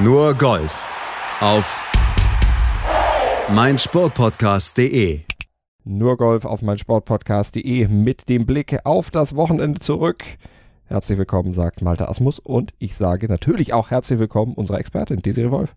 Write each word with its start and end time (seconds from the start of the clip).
Nur 0.00 0.34
Golf 0.34 0.86
auf 1.40 1.84
meinsportpodcast.de. 3.48 5.22
Nur 5.82 6.16
Golf 6.16 6.44
auf 6.44 6.62
meinsportpodcast.de 6.62 7.88
mit 7.88 8.28
dem 8.28 8.46
Blick 8.46 8.78
auf 8.84 9.10
das 9.10 9.34
Wochenende 9.34 9.80
zurück. 9.80 10.22
Herzlich 10.84 11.18
willkommen, 11.18 11.52
sagt 11.52 11.82
Malte 11.82 12.08
Asmus 12.08 12.38
und 12.38 12.74
ich 12.78 12.94
sage 12.94 13.26
natürlich 13.26 13.72
auch 13.72 13.90
herzlich 13.90 14.20
willkommen 14.20 14.54
unserer 14.54 14.78
Expertin 14.78 15.18
Desiree 15.18 15.50
Wolf. 15.50 15.74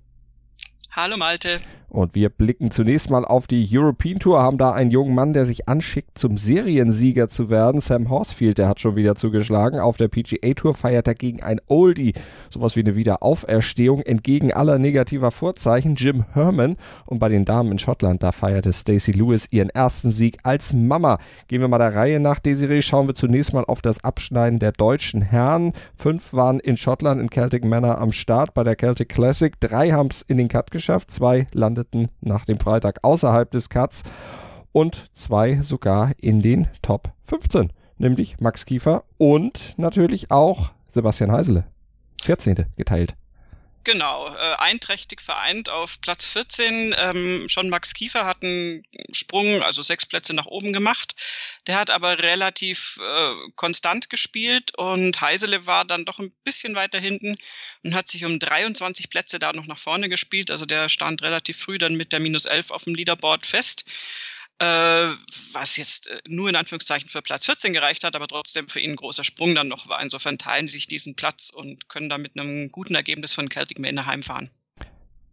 Hallo 0.94 1.16
Malte. 1.16 1.62
Und 1.88 2.16
wir 2.16 2.30
blicken 2.30 2.72
zunächst 2.72 3.10
mal 3.10 3.26
auf 3.26 3.48
die 3.48 3.68
European 3.70 4.18
Tour, 4.18 4.42
haben 4.42 4.58
da 4.58 4.72
einen 4.72 4.92
jungen 4.92 5.14
Mann, 5.14 5.34
der 5.34 5.46
sich 5.46 5.68
anschickt, 5.68 6.18
zum 6.18 6.38
Seriensieger 6.38 7.28
zu 7.28 7.50
werden. 7.50 7.82
Sam 7.82 8.10
Horsfield, 8.10 8.58
der 8.58 8.70
hat 8.70 8.80
schon 8.80 8.96
wieder 8.96 9.16
zugeschlagen. 9.16 9.78
Auf 9.80 9.98
der 9.98 10.08
PGA 10.08 10.54
Tour 10.54 10.74
feiert 10.74 11.10
er 11.10 11.16
gegen 11.16 11.44
ein 11.44 11.60
Oldie, 11.68 12.14
sowas 12.50 12.78
wie 12.78 12.80
eine 12.80 12.96
Wiederauferstehung, 12.96 14.02
entgegen 14.04 14.54
aller 14.54 14.80
negativer 14.80 15.32
Vorzeichen, 15.32 15.96
Jim 15.96 16.24
Herman. 16.32 16.78
Und 17.06 17.20
bei 17.20 17.28
den 17.28 17.44
Damen 17.44 17.74
in 17.74 17.78
Schottland, 17.78 18.24
da 18.24 18.32
feierte 18.32 18.72
Stacey 18.72 19.12
Lewis 19.12 19.48
ihren 19.52 19.70
ersten 19.70 20.12
Sieg 20.12 20.38
als 20.44 20.72
Mama. 20.72 21.18
Gehen 21.50 21.60
wir 21.60 21.68
mal 21.68 21.78
der 21.78 21.94
Reihe 21.94 22.22
nach, 22.22 22.40
Desiree, 22.40 22.82
schauen 22.82 23.08
wir 23.08 23.16
zunächst 23.16 23.52
mal 23.52 23.66
auf 23.66 23.82
das 23.82 24.02
Abschneiden 24.02 24.60
der 24.60 24.72
deutschen 24.72 25.22
Herren. 25.22 25.74
Fünf 25.98 26.32
waren 26.32 26.62
in 26.62 26.78
Schottland 26.78 27.20
in 27.22 27.30
Celtic 27.30 27.66
Manor 27.66 27.98
am 27.98 28.14
Start 28.14 28.54
bei 28.54 28.64
der 28.64 28.78
Celtic 28.78 29.10
Classic. 29.10 29.60
Drei 29.60 29.92
haben 29.92 30.10
es 30.10 30.22
in 30.22 30.38
den 30.38 30.48
Cut 30.48 30.72
geschafft, 30.72 30.81
zwei 31.08 31.48
landeten 31.52 31.82
landeten 31.92 32.10
nach 32.22 32.46
dem 32.46 32.60
Freitag 32.60 33.00
außerhalb 33.04 33.50
des 33.52 33.70
Cuts 33.70 34.04
und 34.72 35.10
zwei 35.14 35.62
sogar 35.62 36.12
in 36.20 36.42
den 36.42 36.68
Top 36.82 37.12
15, 37.24 37.72
nämlich 37.98 38.40
Max 38.40 38.66
Kiefer 38.66 39.04
und 39.18 39.76
natürlich 39.78 40.32
auch 40.32 40.72
Sebastian 40.88 41.32
Heisele. 41.32 41.66
14. 42.24 42.66
geteilt. 42.76 43.16
Genau, 43.84 44.28
äh, 44.28 44.56
einträchtig 44.60 45.22
vereint 45.22 45.68
auf 45.68 46.00
Platz 46.02 46.28
14. 46.28 46.94
Ähm, 46.96 47.50
schon 47.50 47.70
Max 47.70 47.96
Kiefer 47.96 48.26
hat 48.26 48.44
einen 48.44 48.84
Sprung, 49.12 49.64
also 49.64 49.82
sechs 49.82 50.06
Plätze 50.06 50.36
nach 50.36 50.46
oben 50.46 50.72
gemacht. 50.72 51.16
Der 51.66 51.78
hat 51.78 51.90
aber 51.90 52.20
relativ 52.20 53.00
äh, 53.02 53.34
konstant 53.56 54.12
gespielt 54.12 54.78
und 54.78 55.20
Heisele 55.20 55.66
war 55.66 55.84
dann 55.84 56.06
doch 56.06 56.20
ein 56.20 56.32
bisschen 56.44 56.76
weiter 56.76 57.00
hinten 57.00 57.34
und 57.84 57.96
hat 57.96 58.08
sich 58.08 58.24
um 58.24 58.38
23 58.38 59.10
Plätze 59.10 59.40
da 59.40 59.52
noch 59.52 59.66
nach 59.66 59.80
vorne 59.80 60.10
gespielt. 60.10 60.52
Also 60.52 60.68
der 60.68 60.88
stand 60.88 61.24
relativ 61.24 61.58
früh 61.58 61.80
dann 61.80 61.96
mit 61.96 62.12
der 62.12 62.20
minus 62.20 62.46
11 62.46 62.70
auf 62.70 62.84
dem 62.84 62.94
Leaderboard 62.94 63.48
fest 63.48 63.86
was 65.54 65.78
jetzt 65.78 66.08
äh, 66.08 66.20
nur 66.28 66.50
in 66.50 66.56
Anführungszeichen 66.56 67.10
für 67.10 67.22
Platz 67.22 67.46
14 67.46 67.74
gereicht 67.74 68.04
hat, 68.04 68.16
aber 68.16 68.28
trotzdem 68.28 68.68
für 68.68 68.80
ihn 68.80 68.92
ein 68.92 68.96
großer 68.96 69.24
Sprung 69.24 69.56
dann 69.56 69.68
noch 69.68 69.88
war. 69.88 70.02
Insofern 70.02 70.38
teilen 70.38 70.68
sie 70.68 70.78
sich 70.78 70.88
diesen 70.88 71.16
Platz 71.16 71.50
und 71.50 71.90
können 71.90 72.10
da 72.10 72.18
mit 72.18 72.38
einem 72.38 72.70
guten 72.72 72.96
Ergebnis 72.96 73.34
von 73.34 73.50
Celtic 73.50 73.80
Maine 73.80 74.06
heimfahren. 74.06 74.50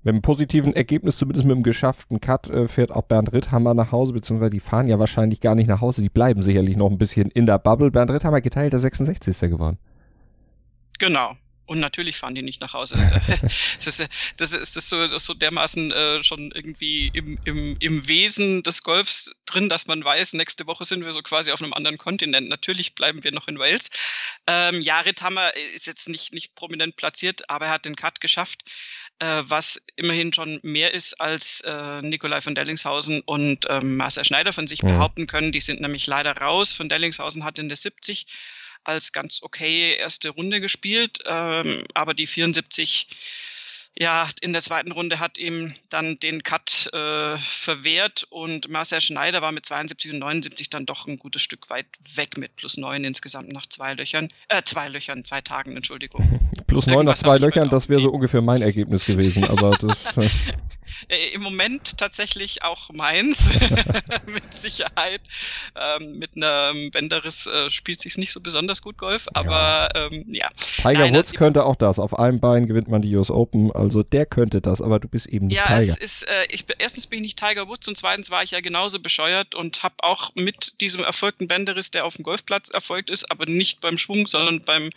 Mit 0.03 0.15
einem 0.15 0.23
positiven 0.23 0.75
Ergebnis, 0.75 1.17
zumindest 1.17 1.47
mit 1.47 1.57
einem 1.57 1.63
geschafften 1.65 2.21
Cut, 2.21 2.49
äh, 2.49 2.69
fährt 2.69 2.93
auch 2.93 3.03
Bernd 3.03 3.33
Ritthammer 3.33 3.75
nach 3.75 3.93
Hause, 3.93 4.13
beziehungsweise 4.13 4.51
die 4.51 4.61
fahren 4.61 4.89
ja 4.89 4.99
wahrscheinlich 4.99 5.41
gar 5.41 5.55
nicht 5.55 5.67
nach 5.67 5.81
Hause, 5.81 6.03
die 6.03 6.09
bleiben 6.09 6.43
sicherlich 6.43 6.77
noch 6.77 6.91
ein 6.91 6.99
bisschen 6.99 7.31
in 7.31 7.47
der 7.47 7.59
Bubble. 7.59 7.91
Bernd 7.91 8.11
Ritthammer 8.11 8.41
geteilt 8.41 8.73
der 8.73 8.81
66. 8.81 9.51
geworden. 9.51 9.79
Genau, 10.99 11.37
und 11.69 11.81
natürlich 11.81 12.17
fahren 12.17 12.35
die 12.35 12.43
nicht 12.43 12.61
nach 12.61 12.73
Hause. 12.73 12.97
das, 13.77 13.87
ist, 13.87 14.09
das, 14.39 14.53
ist, 14.53 14.61
das, 14.61 14.77
ist 14.77 14.89
so, 14.89 15.03
das 15.03 15.13
ist 15.13 15.27
so 15.27 15.35
dermaßen 15.35 15.93
äh, 15.93 16.23
schon 16.23 16.51
irgendwie 16.53 17.11
im, 17.13 17.39
im, 17.45 17.77
im 17.79 18.09
Wesen 18.09 18.63
des 18.63 18.83
Golfs 18.83 19.33
drin, 19.45 19.69
dass 19.69 19.87
man 19.87 20.03
weiß, 20.03 20.33
nächste 20.33 20.67
Woche 20.67 20.87
sind 20.87 21.05
wir 21.05 21.13
so 21.13 21.23
quasi 21.23 21.53
auf 21.53 21.63
einem 21.63 21.75
anderen 21.75 21.99
Kontinent. 21.99 22.49
Natürlich 22.49 22.95
bleiben 22.95 23.23
wir 23.23 23.33
noch 23.33 23.49
in 23.49 23.59
Wales. 23.59 23.91
Ähm, 24.47 24.81
Jared 24.81 25.21
Hammer 25.21 25.55
ist 25.75 25.87
jetzt 25.87 26.09
nicht, 26.09 26.33
nicht 26.33 26.55
prominent 26.55 26.97
platziert, 26.97 27.49
aber 27.51 27.67
er 27.67 27.73
hat 27.73 27.85
den 27.85 27.97
Cut 27.97 28.23
geschafft. 28.23 28.63
Äh, 29.19 29.43
was 29.45 29.85
immerhin 29.97 30.33
schon 30.33 30.61
mehr 30.63 30.95
ist, 30.95 31.21
als 31.21 31.61
äh, 31.63 32.01
Nikolai 32.03 32.41
von 32.41 32.55
Dellingshausen 32.55 33.21
und 33.23 33.67
ähm, 33.69 33.97
Marcel 33.97 34.25
Schneider 34.25 34.55
von 34.55 34.67
sich 34.67 34.81
ja. 34.81 34.89
behaupten 34.89 35.27
können. 35.27 35.53
Die 35.53 35.61
sind 35.61 35.81
nämlich 35.81 36.07
leider 36.07 36.37
raus. 36.39 36.73
Von 36.73 36.89
Dellingshausen 36.89 37.45
hat 37.45 37.59
in 37.59 37.69
der 37.69 37.77
70 37.77 38.27
als 38.89 39.13
ganz 39.13 39.43
okay 39.43 39.95
erste 39.97 40.31
Runde 40.31 40.61
gespielt, 40.61 41.19
ähm, 41.27 41.85
aber 41.95 42.15
die 42.15 42.27
74 42.27 43.09
ja, 44.01 44.29
in 44.43 44.53
der 44.53 44.63
zweiten 44.63 44.93
Runde 44.93 45.19
hat 45.19 45.39
ihm 45.39 45.75
dann 45.91 46.19
den 46.19 46.45
Cut 46.45 46.89
äh, 46.93 47.37
verwehrt 47.37 48.27
und 48.31 48.69
Marcel 48.69 49.01
Schneider 49.01 49.43
war 49.43 49.51
mit 49.51 49.67
72 49.67 50.13
und 50.13 50.21
79 50.21 50.71
dann 50.71 50.87
doch 50.87 51.09
ein 51.09 51.19
gutes 51.19 51.43
Stück 51.43 51.69
weit 51.69 51.87
weg 52.15 52.37
mit 52.37 52.55
plus 52.55 52.77
neun 52.77 53.03
insgesamt 53.03 53.53
nach 53.53 53.67
zwei 53.67 53.95
Löchern, 53.95 54.29
äh, 54.49 54.63
zwei 54.63 54.87
Löchern, 54.87 55.25
zwei 55.25 55.41
Tagen, 55.41 55.75
Entschuldigung. 55.75 56.41
plus 56.69 56.87
neun 56.87 57.07
nach 57.07 57.17
zwei 57.17 57.39
Löchern, 57.39 57.71
das 57.71 57.89
wäre 57.89 58.01
so 58.01 58.11
ungefähr 58.11 58.41
mein 58.41 58.63
Ergebnis 58.63 59.05
gewesen, 59.05 59.45
aber 59.45 59.71
das. 59.73 60.05
Äh, 61.09 61.35
Im 61.35 61.43
Moment 61.43 61.99
tatsächlich 61.99 62.63
auch 62.65 62.91
meins, 62.93 63.59
mit 64.27 64.55
Sicherheit. 64.55 65.21
Ähm, 65.77 66.19
mit 66.19 66.37
einem 66.37 66.91
Bänderriss 66.91 67.47
äh, 67.47 67.71
spielt 67.71 68.01
sich 68.01 68.19
nicht 68.19 68.33
so 68.33 68.41
besonders 68.41 68.83
gut 68.83 68.99
Golf, 68.99 69.27
aber 69.35 69.89
ja. 69.95 70.07
Ähm, 70.11 70.25
ja. 70.29 70.49
Tiger 70.77 71.01
Nein, 71.01 71.15
Woods 71.15 71.33
könnte 71.33 71.65
auch 71.65 71.77
das. 71.77 71.99
Auf 71.99 72.19
einem 72.19 72.41
Bein 72.41 72.67
gewinnt 72.67 72.89
man 72.89 73.03
die 73.03 73.15
US 73.17 73.31
Open, 73.31 73.73
also 73.73 74.03
der 74.03 74.27
könnte 74.27 74.61
das, 74.61 74.83
aber 74.83 74.99
du 74.99 75.09
bist 75.09 75.27
eben 75.27 75.47
nicht 75.47 75.57
ja, 75.57 75.65
Tiger. 75.65 75.81
Ja, 75.81 75.81
es 75.81 75.97
ist, 75.97 76.23
äh, 76.25 76.47
ich, 76.51 76.65
erstens 76.79 77.07
bin 77.07 77.19
ich 77.19 77.23
nicht 77.23 77.39
Tiger 77.39 77.69
Woods 77.69 77.89
und 77.89 77.97
zweitens 77.97 78.31
war 78.31 78.43
ich 78.43 78.51
ja 78.53 78.61
genauso 78.61 79.01
bescheuert 79.01 79.55
und 79.55 79.83
habe 79.83 79.97
auch 80.03 80.31
mit 80.35 80.81
diesem 80.81 81.05
erfolgten 81.05 81.49
Bänderriss, 81.49 81.91
der 81.91 82.05
auf 82.05 82.17
dem 82.17 82.23
Golfplatz 82.23 82.69
erfolgt 82.69 83.11
ist, 83.11 83.31
aber 83.31 83.47
nicht 83.47 83.81
beim 83.81 83.99
Schwung, 83.99 84.27
sondern 84.27 84.63
beim 84.63 84.91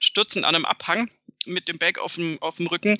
Stürzen 0.00 0.44
an 0.44 0.54
einem 0.54 0.64
Abhang, 0.64 1.08
mit 1.46 1.68
dem 1.68 1.78
Bag 1.78 1.98
auf 1.98 2.14
dem, 2.14 2.40
auf 2.40 2.56
dem 2.56 2.66
Rücken, 2.66 2.96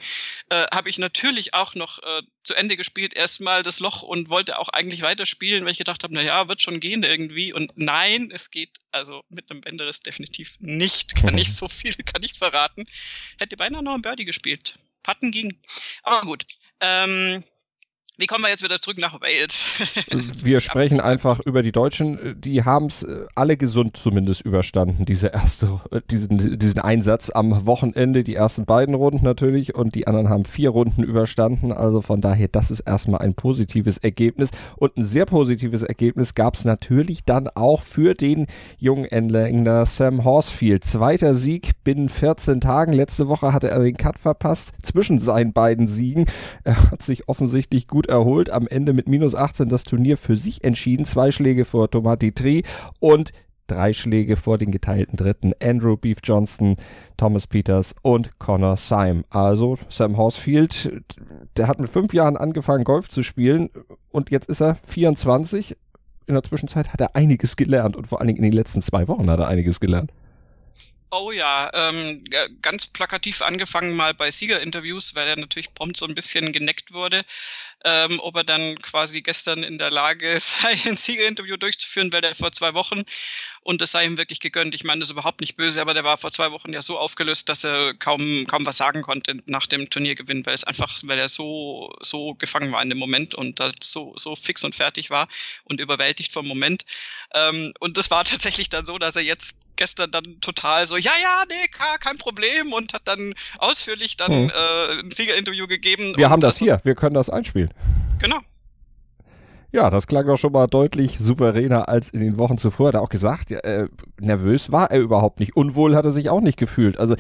äh, 0.50 0.66
habe 0.72 0.88
ich 0.88 0.98
natürlich 0.98 1.54
auch 1.54 1.74
noch 1.74 2.02
äh, 2.02 2.22
zu 2.42 2.54
Ende 2.54 2.76
gespielt, 2.76 3.14
erstmal 3.14 3.62
das 3.62 3.80
Loch 3.80 4.02
und 4.02 4.28
wollte 4.28 4.58
auch 4.58 4.68
eigentlich 4.68 5.02
weiterspielen, 5.02 5.64
weil 5.64 5.72
ich 5.72 5.78
gedacht 5.78 6.04
habe, 6.04 6.14
naja, 6.14 6.48
wird 6.48 6.62
schon 6.62 6.80
gehen 6.80 7.02
irgendwie. 7.02 7.52
Und 7.52 7.72
nein, 7.76 8.30
es 8.32 8.50
geht 8.50 8.70
also 8.92 9.22
mit 9.28 9.50
einem 9.50 9.60
Bänderriss 9.60 10.00
definitiv 10.00 10.56
nicht. 10.60 11.16
Kann 11.16 11.38
ich 11.38 11.54
so 11.54 11.68
viel, 11.68 11.94
kann 11.94 12.22
ich 12.22 12.34
verraten. 12.34 12.84
Hätte 13.38 13.56
beinahe 13.56 13.82
noch 13.82 13.94
ein 13.94 14.02
Birdie 14.02 14.24
gespielt. 14.24 14.74
Patten 15.02 15.30
ging. 15.30 15.58
Aber 16.02 16.22
gut. 16.22 16.46
Ähm, 16.80 17.44
wie 18.16 18.26
kommen 18.26 18.44
wir 18.44 18.50
jetzt 18.50 18.62
wieder 18.62 18.80
zurück 18.80 18.98
nach 18.98 19.20
Wales? 19.20 19.66
wir 20.44 20.60
sprechen 20.60 21.00
einfach 21.00 21.40
über 21.40 21.62
die 21.62 21.72
Deutschen. 21.72 22.40
Die 22.40 22.62
haben 22.62 22.86
es 22.86 23.02
äh, 23.02 23.26
alle 23.34 23.56
gesund 23.56 23.96
zumindest 23.96 24.42
überstanden, 24.42 25.04
diese 25.04 25.28
erste, 25.28 25.80
äh, 25.90 26.00
diesen, 26.08 26.58
diesen 26.58 26.80
Einsatz 26.80 27.30
am 27.30 27.66
Wochenende. 27.66 28.22
Die 28.22 28.36
ersten 28.36 28.66
beiden 28.66 28.94
Runden 28.94 29.24
natürlich 29.24 29.74
und 29.74 29.96
die 29.96 30.06
anderen 30.06 30.28
haben 30.28 30.44
vier 30.44 30.70
Runden 30.70 31.02
überstanden. 31.02 31.72
Also 31.72 32.02
von 32.02 32.20
daher, 32.20 32.46
das 32.46 32.70
ist 32.70 32.80
erstmal 32.80 33.20
ein 33.20 33.34
positives 33.34 33.98
Ergebnis. 33.98 34.50
Und 34.76 34.96
ein 34.96 35.04
sehr 35.04 35.26
positives 35.26 35.82
Ergebnis 35.82 36.34
gab 36.34 36.54
es 36.54 36.64
natürlich 36.64 37.24
dann 37.24 37.48
auch 37.48 37.82
für 37.82 38.14
den 38.14 38.46
jungen 38.78 39.06
Engländer 39.06 39.86
Sam 39.86 40.22
Horsfield. 40.22 40.84
Zweiter 40.84 41.34
Sieg 41.34 41.72
binnen 41.82 42.08
14 42.08 42.60
Tagen. 42.60 42.92
Letzte 42.92 43.26
Woche 43.26 43.52
hatte 43.52 43.70
er 43.70 43.82
den 43.82 43.96
Cut 43.96 44.20
verpasst 44.20 44.72
zwischen 44.82 45.18
seinen 45.18 45.52
beiden 45.52 45.88
Siegen. 45.88 46.26
Er 46.62 46.90
hat 46.92 47.02
sich 47.02 47.28
offensichtlich 47.28 47.88
gut 47.88 48.03
gut 48.04 48.10
erholt. 48.10 48.50
Am 48.50 48.66
Ende 48.66 48.92
mit 48.92 49.08
minus 49.08 49.34
18 49.34 49.68
das 49.68 49.84
Turnier 49.84 50.16
für 50.16 50.36
sich 50.36 50.62
entschieden. 50.64 51.06
Zwei 51.06 51.30
Schläge 51.30 51.64
vor 51.64 51.90
Tomati 51.90 52.32
Tri 52.32 52.62
und 53.00 53.32
drei 53.66 53.94
Schläge 53.94 54.36
vor 54.36 54.58
den 54.58 54.70
geteilten 54.70 55.16
Dritten. 55.16 55.52
Andrew 55.62 55.96
Beef 55.96 56.18
Johnston, 56.22 56.76
Thomas 57.16 57.46
Peters 57.46 57.94
und 58.02 58.38
Connor 58.38 58.76
Syme. 58.76 59.24
Also 59.30 59.78
Sam 59.88 60.18
Horsfield, 60.18 61.02
der 61.56 61.66
hat 61.66 61.80
mit 61.80 61.88
fünf 61.88 62.12
Jahren 62.12 62.36
angefangen, 62.36 62.84
Golf 62.84 63.08
zu 63.08 63.22
spielen 63.22 63.70
und 64.10 64.30
jetzt 64.30 64.50
ist 64.50 64.60
er 64.60 64.76
24. 64.86 65.76
In 66.26 66.34
der 66.34 66.42
Zwischenzeit 66.42 66.92
hat 66.92 67.00
er 67.00 67.16
einiges 67.16 67.56
gelernt 67.56 67.96
und 67.96 68.06
vor 68.06 68.20
allen 68.20 68.28
Dingen 68.28 68.38
in 68.38 68.50
den 68.50 68.52
letzten 68.52 68.82
zwei 68.82 69.08
Wochen 69.08 69.30
hat 69.30 69.40
er 69.40 69.48
einiges 69.48 69.80
gelernt. 69.80 70.12
Oh 71.16 71.30
ja, 71.30 71.70
ähm, 71.74 72.24
ganz 72.60 72.88
plakativ 72.88 73.40
angefangen 73.40 73.94
mal 73.94 74.14
bei 74.14 74.32
Siegerinterviews, 74.32 75.14
weil 75.14 75.28
er 75.28 75.36
natürlich 75.36 75.72
prompt 75.72 75.96
so 75.96 76.06
ein 76.06 76.14
bisschen 76.14 76.52
geneckt 76.52 76.92
wurde, 76.92 77.22
ähm, 77.84 78.18
ob 78.20 78.36
er 78.36 78.44
dann 78.44 78.76
quasi 78.78 79.22
gestern 79.22 79.62
in 79.62 79.78
der 79.78 79.90
Lage 79.90 80.26
sei, 80.40 80.76
ein 80.86 80.96
Siegerinterview 80.96 81.56
durchzuführen, 81.56 82.12
weil 82.12 82.24
er 82.24 82.34
vor 82.34 82.52
zwei 82.52 82.74
Wochen 82.74 83.02
und 83.64 83.80
das 83.80 83.92
sei 83.92 84.04
ihm 84.04 84.18
wirklich 84.18 84.40
gegönnt. 84.40 84.74
Ich 84.74 84.84
meine, 84.84 85.00
das 85.00 85.08
ist 85.08 85.12
überhaupt 85.12 85.40
nicht 85.40 85.56
böse, 85.56 85.80
aber 85.80 85.94
der 85.94 86.04
war 86.04 86.16
vor 86.16 86.30
zwei 86.30 86.50
Wochen 86.50 86.72
ja 86.72 86.82
so 86.82 86.98
aufgelöst, 86.98 87.48
dass 87.48 87.64
er 87.64 87.94
kaum, 87.94 88.44
kaum 88.46 88.66
was 88.66 88.76
sagen 88.76 89.02
konnte 89.02 89.36
nach 89.46 89.66
dem 89.66 89.88
Turniergewinn, 89.88 90.44
weil 90.46 90.54
es 90.54 90.64
einfach, 90.64 90.94
weil 91.04 91.18
er 91.18 91.28
so, 91.28 91.94
so 92.00 92.34
gefangen 92.34 92.72
war 92.72 92.82
in 92.82 92.90
dem 92.90 92.98
Moment 92.98 93.34
und 93.34 93.60
so, 93.82 94.14
so 94.16 94.36
fix 94.36 94.64
und 94.64 94.74
fertig 94.74 95.10
war 95.10 95.28
und 95.64 95.80
überwältigt 95.80 96.32
vom 96.32 96.46
Moment. 96.46 96.84
Ähm, 97.34 97.72
und 97.80 97.96
das 97.96 98.10
war 98.10 98.24
tatsächlich 98.24 98.68
dann 98.68 98.86
so, 98.86 98.98
dass 98.98 99.16
er 99.16 99.22
jetzt 99.22 99.56
gestern 99.76 100.10
dann 100.10 100.40
total 100.40 100.86
so, 100.86 100.96
ja, 100.96 101.12
ja, 101.20 101.42
nee, 101.48 101.68
kein 101.98 102.16
Problem 102.16 102.72
und 102.72 102.92
hat 102.92 103.02
dann 103.06 103.34
ausführlich 103.58 104.16
dann 104.16 104.30
hm. 104.30 104.50
äh, 104.50 105.00
ein 105.00 105.10
Siegerinterview 105.10 105.66
gegeben. 105.66 106.16
Wir 106.16 106.30
haben 106.30 106.40
das 106.40 106.58
hier, 106.58 106.78
wir 106.84 106.94
können 106.94 107.14
das 107.14 107.30
einspielen. 107.30 107.73
Genau. 108.18 108.38
Ja, 109.72 109.90
das 109.90 110.06
klang 110.06 110.26
doch 110.26 110.36
schon 110.36 110.52
mal 110.52 110.68
deutlich 110.68 111.18
souveräner 111.18 111.88
als 111.88 112.10
in 112.10 112.20
den 112.20 112.38
Wochen 112.38 112.58
zuvor. 112.58 112.88
Hat 112.88 112.94
er 112.94 113.02
auch 113.02 113.08
gesagt, 113.08 113.50
äh, 113.50 113.88
nervös 114.20 114.70
war 114.70 114.90
er 114.92 115.00
überhaupt 115.00 115.40
nicht. 115.40 115.56
Unwohl 115.56 115.96
hat 115.96 116.04
er 116.04 116.12
sich 116.12 116.30
auch 116.30 116.40
nicht 116.40 116.58
gefühlt. 116.58 116.96
Also 116.96 117.16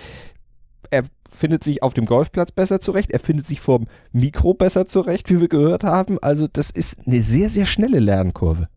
er 0.90 1.02
findet 1.32 1.64
sich 1.64 1.82
auf 1.82 1.94
dem 1.94 2.06
Golfplatz 2.06 2.52
besser 2.52 2.80
zurecht, 2.80 3.10
er 3.10 3.18
findet 3.18 3.46
sich 3.46 3.60
vorm 3.60 3.86
Mikro 4.12 4.54
besser 4.54 4.86
zurecht, 4.86 5.30
wie 5.30 5.40
wir 5.40 5.48
gehört 5.48 5.82
haben. 5.82 6.18
Also 6.20 6.46
das 6.46 6.70
ist 6.70 6.98
eine 7.06 7.22
sehr, 7.22 7.50
sehr 7.50 7.66
schnelle 7.66 7.98
Lernkurve. 7.98 8.68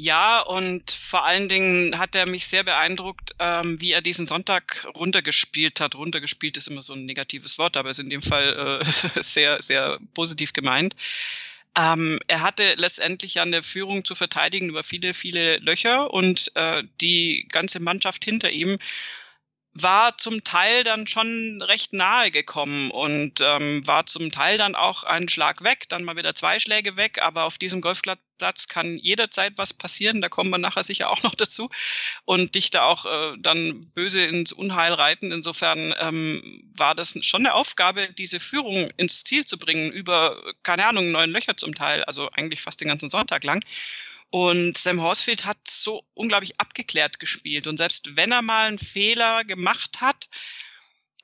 Ja, 0.00 0.42
und 0.42 0.92
vor 0.92 1.24
allen 1.24 1.48
Dingen 1.48 1.98
hat 1.98 2.14
er 2.14 2.24
mich 2.26 2.46
sehr 2.46 2.62
beeindruckt, 2.62 3.34
ähm, 3.40 3.80
wie 3.80 3.90
er 3.90 4.00
diesen 4.00 4.26
Sonntag 4.26 4.86
runtergespielt 4.94 5.80
hat. 5.80 5.96
Runtergespielt 5.96 6.56
ist 6.56 6.68
immer 6.68 6.82
so 6.82 6.92
ein 6.92 7.04
negatives 7.04 7.58
Wort, 7.58 7.76
aber 7.76 7.90
ist 7.90 7.98
in 7.98 8.08
dem 8.08 8.22
Fall 8.22 8.80
äh, 8.80 8.84
sehr, 9.20 9.60
sehr 9.60 9.98
positiv 10.14 10.52
gemeint. 10.52 10.94
Ähm, 11.76 12.20
er 12.28 12.42
hatte 12.42 12.74
letztendlich 12.76 13.34
ja 13.34 13.42
eine 13.42 13.64
Führung 13.64 14.04
zu 14.04 14.14
verteidigen 14.14 14.68
über 14.68 14.84
viele, 14.84 15.14
viele 15.14 15.56
Löcher 15.58 16.12
und 16.14 16.52
äh, 16.54 16.84
die 17.00 17.48
ganze 17.50 17.80
Mannschaft 17.80 18.24
hinter 18.24 18.50
ihm 18.50 18.78
war 19.82 20.16
zum 20.18 20.44
Teil 20.44 20.84
dann 20.84 21.06
schon 21.06 21.62
recht 21.62 21.92
nahe 21.92 22.30
gekommen 22.30 22.90
und 22.90 23.40
ähm, 23.40 23.86
war 23.86 24.06
zum 24.06 24.30
Teil 24.30 24.58
dann 24.58 24.74
auch 24.74 25.04
ein 25.04 25.28
Schlag 25.28 25.64
weg, 25.64 25.88
dann 25.88 26.04
mal 26.04 26.16
wieder 26.16 26.34
zwei 26.34 26.58
Schläge 26.58 26.96
weg, 26.96 27.20
aber 27.20 27.44
auf 27.44 27.58
diesem 27.58 27.80
Golfplatz 27.80 28.68
kann 28.68 28.98
jederzeit 28.98 29.54
was 29.56 29.74
passieren, 29.74 30.20
da 30.20 30.28
kommen 30.28 30.50
wir 30.50 30.58
nachher 30.58 30.84
sicher 30.84 31.10
auch 31.10 31.22
noch 31.22 31.34
dazu 31.34 31.70
und 32.24 32.54
dich 32.54 32.70
da 32.70 32.84
auch 32.84 33.06
äh, 33.06 33.36
dann 33.38 33.80
böse 33.94 34.24
ins 34.24 34.52
Unheil 34.52 34.92
reiten. 34.92 35.32
Insofern 35.32 35.94
ähm, 35.98 36.62
war 36.76 36.94
das 36.94 37.18
schon 37.22 37.46
eine 37.46 37.54
Aufgabe, 37.54 38.08
diese 38.12 38.40
Führung 38.40 38.90
ins 38.96 39.24
Ziel 39.24 39.44
zu 39.44 39.58
bringen, 39.58 39.90
über, 39.90 40.42
keine 40.62 40.86
Ahnung, 40.86 41.10
neun 41.10 41.30
Löcher 41.30 41.56
zum 41.56 41.74
Teil, 41.74 42.04
also 42.04 42.30
eigentlich 42.30 42.60
fast 42.60 42.80
den 42.80 42.88
ganzen 42.88 43.08
Sonntag 43.08 43.44
lang. 43.44 43.62
Und 44.30 44.76
Sam 44.76 45.00
Horsfield 45.00 45.46
hat 45.46 45.58
so 45.66 46.04
unglaublich 46.14 46.60
abgeklärt 46.60 47.18
gespielt. 47.18 47.66
Und 47.66 47.78
selbst 47.78 48.16
wenn 48.16 48.32
er 48.32 48.42
mal 48.42 48.66
einen 48.66 48.78
Fehler 48.78 49.44
gemacht 49.44 50.00
hat, 50.00 50.28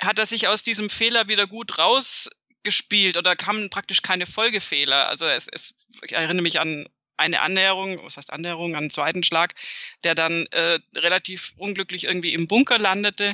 hat 0.00 0.18
er 0.18 0.26
sich 0.26 0.48
aus 0.48 0.62
diesem 0.62 0.88
Fehler 0.88 1.28
wieder 1.28 1.46
gut 1.46 1.78
rausgespielt 1.78 3.16
oder 3.16 3.36
kamen 3.36 3.68
praktisch 3.70 4.02
keine 4.02 4.26
Folgefehler. 4.26 5.08
Also 5.08 5.26
es, 5.26 5.48
es, 5.48 5.74
ich 6.02 6.12
erinnere 6.12 6.42
mich 6.42 6.60
an 6.60 6.88
eine 7.16 7.42
Annäherung, 7.42 8.02
was 8.04 8.16
heißt 8.16 8.32
Annäherung, 8.32 8.74
an 8.74 8.84
einen 8.84 8.90
zweiten 8.90 9.22
Schlag, 9.22 9.54
der 10.02 10.14
dann 10.14 10.46
äh, 10.46 10.80
relativ 10.96 11.52
unglücklich 11.56 12.04
irgendwie 12.04 12.32
im 12.32 12.48
Bunker 12.48 12.78
landete 12.78 13.32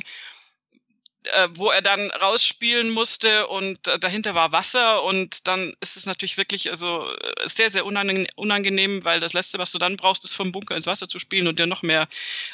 äh, 1.25 1.49
wo 1.53 1.69
er 1.69 1.81
dann 1.81 2.09
rausspielen 2.11 2.89
musste 2.89 3.47
und 3.47 3.87
äh, 3.87 3.99
dahinter 3.99 4.33
war 4.33 4.51
Wasser 4.51 5.03
und 5.03 5.47
dann 5.47 5.75
ist 5.79 5.95
es 5.95 6.05
natürlich 6.05 6.37
wirklich 6.37 6.69
also 6.69 7.11
äh, 7.13 7.47
sehr, 7.47 7.69
sehr 7.69 7.85
unangenehm, 7.85 9.03
weil 9.05 9.19
das 9.19 9.33
Letzte, 9.33 9.59
was 9.59 9.71
du 9.71 9.77
dann 9.77 9.97
brauchst, 9.97 10.25
ist 10.25 10.33
vom 10.33 10.51
Bunker 10.51 10.75
ins 10.75 10.87
Wasser 10.87 11.07
zu 11.07 11.19
spielen 11.19 11.47
und 11.47 11.59
dir 11.59 11.67
noch 11.67 11.83
mehr 11.83 12.07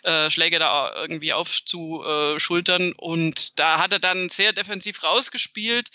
äh, 0.04 0.30
Schläge 0.30 0.60
da 0.60 0.94
irgendwie 0.96 1.34
aufzuschultern. 1.34 2.92
Und 2.94 3.60
da 3.60 3.80
hat 3.80 3.94
er 3.94 4.00
dann 4.00 4.30
sehr 4.30 4.54
defensiv 4.54 5.04
rausgespielt 5.04 5.90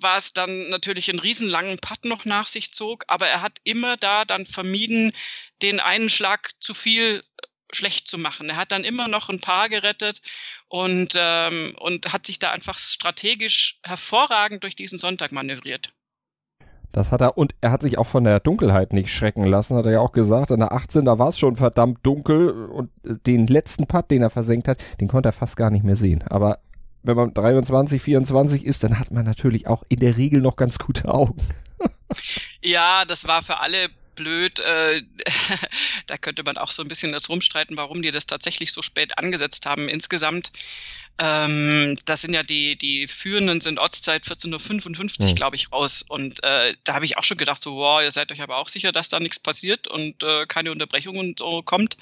was 0.00 0.32
dann 0.32 0.68
natürlich 0.68 1.08
einen 1.08 1.18
riesenlangen 1.18 1.78
Putt 1.78 2.04
noch 2.04 2.24
nach 2.24 2.46
sich 2.46 2.72
zog, 2.72 3.04
aber 3.08 3.26
er 3.26 3.40
hat 3.40 3.58
immer 3.64 3.96
da 3.96 4.24
dann 4.24 4.46
vermieden, 4.46 5.12
den 5.62 5.80
einen 5.80 6.10
Schlag 6.10 6.50
zu 6.60 6.74
viel 6.74 7.24
schlecht 7.72 8.08
zu 8.08 8.18
machen. 8.18 8.48
Er 8.50 8.56
hat 8.56 8.72
dann 8.72 8.84
immer 8.84 9.08
noch 9.08 9.28
ein 9.28 9.40
paar 9.40 9.68
gerettet 9.68 10.20
und, 10.68 11.14
ähm, 11.16 11.74
und 11.78 12.12
hat 12.12 12.26
sich 12.26 12.38
da 12.38 12.50
einfach 12.50 12.78
strategisch 12.78 13.78
hervorragend 13.82 14.64
durch 14.64 14.76
diesen 14.76 14.98
Sonntag 14.98 15.32
manövriert. 15.32 15.88
Das 16.92 17.12
hat 17.12 17.20
er, 17.20 17.36
und 17.36 17.54
er 17.60 17.70
hat 17.70 17.82
sich 17.82 17.98
auch 17.98 18.06
von 18.06 18.24
der 18.24 18.40
Dunkelheit 18.40 18.92
nicht 18.92 19.12
schrecken 19.12 19.44
lassen, 19.44 19.76
hat 19.76 19.84
er 19.84 19.92
ja 19.92 20.00
auch 20.00 20.12
gesagt. 20.12 20.50
In 20.50 20.60
der 20.60 20.72
18, 20.72 21.04
da 21.04 21.18
war 21.18 21.28
es 21.28 21.38
schon 21.38 21.56
verdammt 21.56 21.98
dunkel 22.02 22.50
und 22.50 22.90
den 23.04 23.46
letzten 23.46 23.86
Putt, 23.86 24.10
den 24.10 24.22
er 24.22 24.30
versenkt 24.30 24.68
hat, 24.68 24.78
den 25.00 25.08
konnte 25.08 25.28
er 25.28 25.32
fast 25.32 25.56
gar 25.56 25.70
nicht 25.70 25.84
mehr 25.84 25.96
sehen. 25.96 26.24
Aber 26.30 26.60
wenn 27.02 27.16
man 27.16 27.34
23, 27.34 28.00
24 28.00 28.64
ist, 28.64 28.84
dann 28.84 28.98
hat 28.98 29.10
man 29.10 29.24
natürlich 29.24 29.66
auch 29.66 29.82
in 29.88 30.00
der 30.00 30.16
Regel 30.16 30.40
noch 30.40 30.56
ganz 30.56 30.78
gute 30.78 31.08
Augen. 31.08 31.36
ja, 32.62 33.04
das 33.04 33.28
war 33.28 33.42
für 33.42 33.58
alle 33.58 33.88
blöd. 34.18 34.58
Äh, 34.58 35.02
da 36.06 36.18
könnte 36.18 36.42
man 36.42 36.58
auch 36.58 36.70
so 36.70 36.82
ein 36.82 36.88
bisschen 36.88 37.12
das 37.12 37.28
rumstreiten, 37.28 37.76
warum 37.76 38.02
die 38.02 38.10
das 38.10 38.26
tatsächlich 38.26 38.72
so 38.72 38.82
spät 38.82 39.16
angesetzt 39.16 39.64
haben. 39.64 39.88
Insgesamt, 39.88 40.50
ähm, 41.18 41.96
das 42.04 42.20
sind 42.22 42.34
ja 42.34 42.42
die, 42.42 42.76
die 42.76 43.06
Führenden 43.08 43.60
sind 43.60 43.78
Ortszeit 43.78 44.24
14.55 44.24 45.22
Uhr, 45.22 45.30
mhm. 45.30 45.34
glaube 45.34 45.56
ich, 45.56 45.72
raus. 45.72 46.04
Und 46.06 46.42
äh, 46.44 46.74
da 46.84 46.94
habe 46.94 47.04
ich 47.04 47.16
auch 47.16 47.24
schon 47.24 47.38
gedacht, 47.38 47.62
so, 47.62 47.76
wow, 47.76 48.02
ihr 48.02 48.10
seid 48.10 48.30
euch 48.32 48.42
aber 48.42 48.56
auch 48.56 48.68
sicher, 48.68 48.92
dass 48.92 49.08
da 49.08 49.20
nichts 49.20 49.38
passiert 49.38 49.88
und 49.88 50.22
äh, 50.22 50.46
keine 50.46 50.72
Unterbrechung 50.72 51.16
und 51.16 51.38
so 51.38 51.62
kommt. 51.62 51.96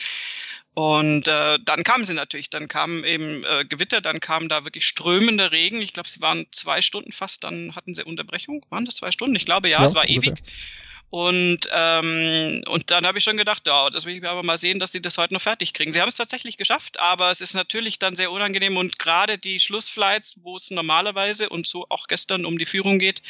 Und 0.75 1.27
äh, 1.27 1.59
dann 1.65 1.85
kamen 1.85 2.05
sie 2.05 2.13
natürlich, 2.13 2.51
dann 2.51 2.69
kam 2.69 3.03
eben 3.03 3.45
äh, 3.45 3.65
Gewitter, 3.65 4.03
dann 4.03 4.21
kam 4.21 4.51
da 4.51 4.65
wirklich 4.65 4.87
strömender 4.87 5.51
Regen. 5.51 5.81
Ich 5.81 5.95
glaube, 5.95 6.09
sie 6.09 6.21
waren 6.21 6.45
zwei 6.51 6.83
Stunden 6.83 7.13
fast, 7.13 7.45
dann 7.45 7.75
hatten 7.75 7.95
sie 7.95 8.05
Unterbrechung. 8.05 8.63
Waren 8.69 8.85
das 8.85 8.97
zwei 8.97 9.11
Stunden? 9.11 9.35
Ich 9.37 9.47
glaube 9.47 9.71
ja, 9.71 9.79
ja 9.79 9.85
es 9.87 9.95
war 9.95 10.07
ungefähr. 10.07 10.33
ewig. 10.33 10.43
Und, 11.11 11.69
ähm, 11.73 12.63
und 12.67 12.91
dann 12.91 13.07
habe 13.07 13.19
ich 13.19 13.25
schon 13.25 13.37
gedacht, 13.37 13.67
ja, 13.67 13.91
das 13.91 14.07
will 14.07 14.17
ich 14.17 14.25
aber 14.25 14.45
mal 14.45 14.57
sehen, 14.59 14.81
dass 14.81 14.93
sie 14.93 15.01
das 15.01 15.19
heute 15.19 15.35
noch 15.35 15.41
fertig 15.41 15.73
kriegen. 15.73 15.93
Sie 15.93 16.01
haben 16.01 16.09
es 16.09 16.17
tatsächlich 16.17 16.57
geschafft, 16.57 16.99
aber 16.99 17.31
es 17.31 17.41
ist 17.41 17.55
natürlich 17.55 17.99
dann 17.99 18.17
sehr 18.17 18.33
unangenehm 18.33 18.77
und 18.77 18.99
gerade 18.99 19.39
die 19.39 19.61
Schlussflights, 19.61 20.41
wo 20.43 20.57
es 20.57 20.71
normalerweise 20.71 21.49
und 21.49 21.67
so 21.67 21.87
auch 21.91 22.09
gestern 22.09 22.45
um 22.45 22.59
die 22.59 22.67
Führung 22.67 22.99
geht, 22.99 23.23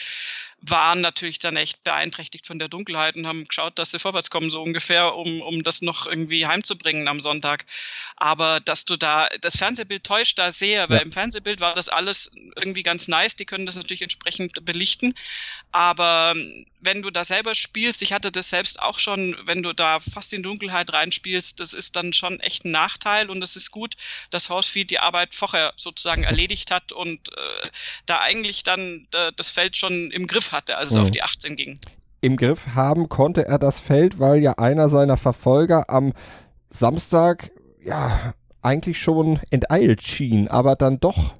waren 0.62 1.00
natürlich 1.00 1.38
dann 1.38 1.56
echt 1.56 1.84
beeinträchtigt 1.84 2.46
von 2.46 2.58
der 2.58 2.68
Dunkelheit 2.68 3.16
und 3.16 3.26
haben 3.26 3.44
geschaut, 3.44 3.78
dass 3.78 3.90
sie 3.90 3.98
vorwärts 3.98 4.30
kommen, 4.30 4.50
so 4.50 4.62
ungefähr, 4.62 5.14
um, 5.14 5.42
um 5.42 5.62
das 5.62 5.82
noch 5.82 6.06
irgendwie 6.06 6.46
heimzubringen 6.46 7.08
am 7.08 7.20
Sonntag. 7.20 7.66
Aber 8.16 8.60
dass 8.60 8.84
du 8.86 8.96
da, 8.96 9.28
das 9.42 9.56
Fernsehbild 9.56 10.04
täuscht 10.04 10.38
da 10.38 10.50
sehr, 10.50 10.88
weil 10.88 10.98
ja. 10.98 11.02
im 11.02 11.12
Fernsehbild 11.12 11.60
war 11.60 11.74
das 11.74 11.88
alles 11.88 12.30
irgendwie 12.56 12.82
ganz 12.82 13.06
nice, 13.06 13.36
die 13.36 13.44
können 13.44 13.66
das 13.66 13.76
natürlich 13.76 14.02
entsprechend 14.02 14.64
belichten. 14.64 15.14
Aber 15.72 16.34
wenn 16.86 17.02
du 17.02 17.10
da 17.10 17.24
selber 17.24 17.54
spielst, 17.54 18.02
ich 18.02 18.14
hatte 18.14 18.32
das 18.32 18.48
selbst 18.48 18.80
auch 18.80 18.98
schon, 18.98 19.36
wenn 19.44 19.62
du 19.62 19.74
da 19.74 19.98
fast 19.98 20.32
in 20.32 20.42
Dunkelheit 20.42 20.90
reinspielst, 20.92 21.60
das 21.60 21.74
ist 21.74 21.96
dann 21.96 22.14
schon 22.14 22.40
echt 22.40 22.64
ein 22.64 22.70
Nachteil 22.70 23.28
und 23.28 23.42
es 23.42 23.56
ist 23.56 23.70
gut, 23.70 23.94
dass 24.30 24.48
Horsefeed 24.48 24.90
die 24.90 25.00
Arbeit 25.00 25.34
vorher 25.34 25.74
sozusagen 25.76 26.22
erledigt 26.22 26.70
hat 26.70 26.92
und 26.92 27.28
äh, 27.28 27.68
da 28.06 28.20
eigentlich 28.20 28.62
dann 28.62 29.06
äh, 29.12 29.32
das 29.36 29.50
Feld 29.50 29.76
schon 29.76 30.10
im 30.12 30.26
Griff 30.26 30.52
hatte, 30.52 30.78
als 30.78 30.90
es 30.90 30.96
mhm. 30.96 31.02
auf 31.02 31.10
die 31.10 31.22
18 31.22 31.56
ging. 31.56 31.78
Im 32.22 32.36
Griff 32.36 32.68
haben 32.74 33.08
konnte 33.08 33.46
er 33.46 33.58
das 33.58 33.80
Feld, 33.80 34.18
weil 34.18 34.40
ja 34.40 34.52
einer 34.52 34.88
seiner 34.88 35.16
Verfolger 35.16 35.90
am 35.90 36.14
Samstag 36.70 37.50
ja 37.84 38.32
eigentlich 38.62 39.00
schon 39.00 39.40
enteilt 39.50 40.02
schien, 40.02 40.48
aber 40.48 40.76
dann 40.76 40.98
doch 40.98 41.34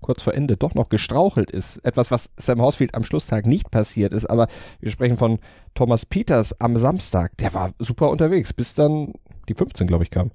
kurz 0.00 0.22
vor 0.22 0.34
Ende 0.34 0.56
doch 0.56 0.74
noch 0.74 0.88
gestrauchelt 0.88 1.50
ist. 1.50 1.78
Etwas, 1.84 2.10
was 2.10 2.30
Sam 2.36 2.60
Horsfield 2.60 2.94
am 2.94 3.04
Schlusstag 3.04 3.46
nicht 3.46 3.70
passiert 3.70 4.12
ist, 4.12 4.26
aber 4.26 4.48
wir 4.80 4.90
sprechen 4.90 5.16
von 5.16 5.38
Thomas 5.74 6.06
Peters 6.06 6.60
am 6.60 6.76
Samstag. 6.76 7.36
Der 7.38 7.54
war 7.54 7.72
super 7.78 8.10
unterwegs, 8.10 8.52
bis 8.52 8.74
dann 8.74 9.12
die 9.48 9.54
15, 9.54 9.86
glaube 9.86 10.04
ich, 10.04 10.10
kam. 10.10 10.30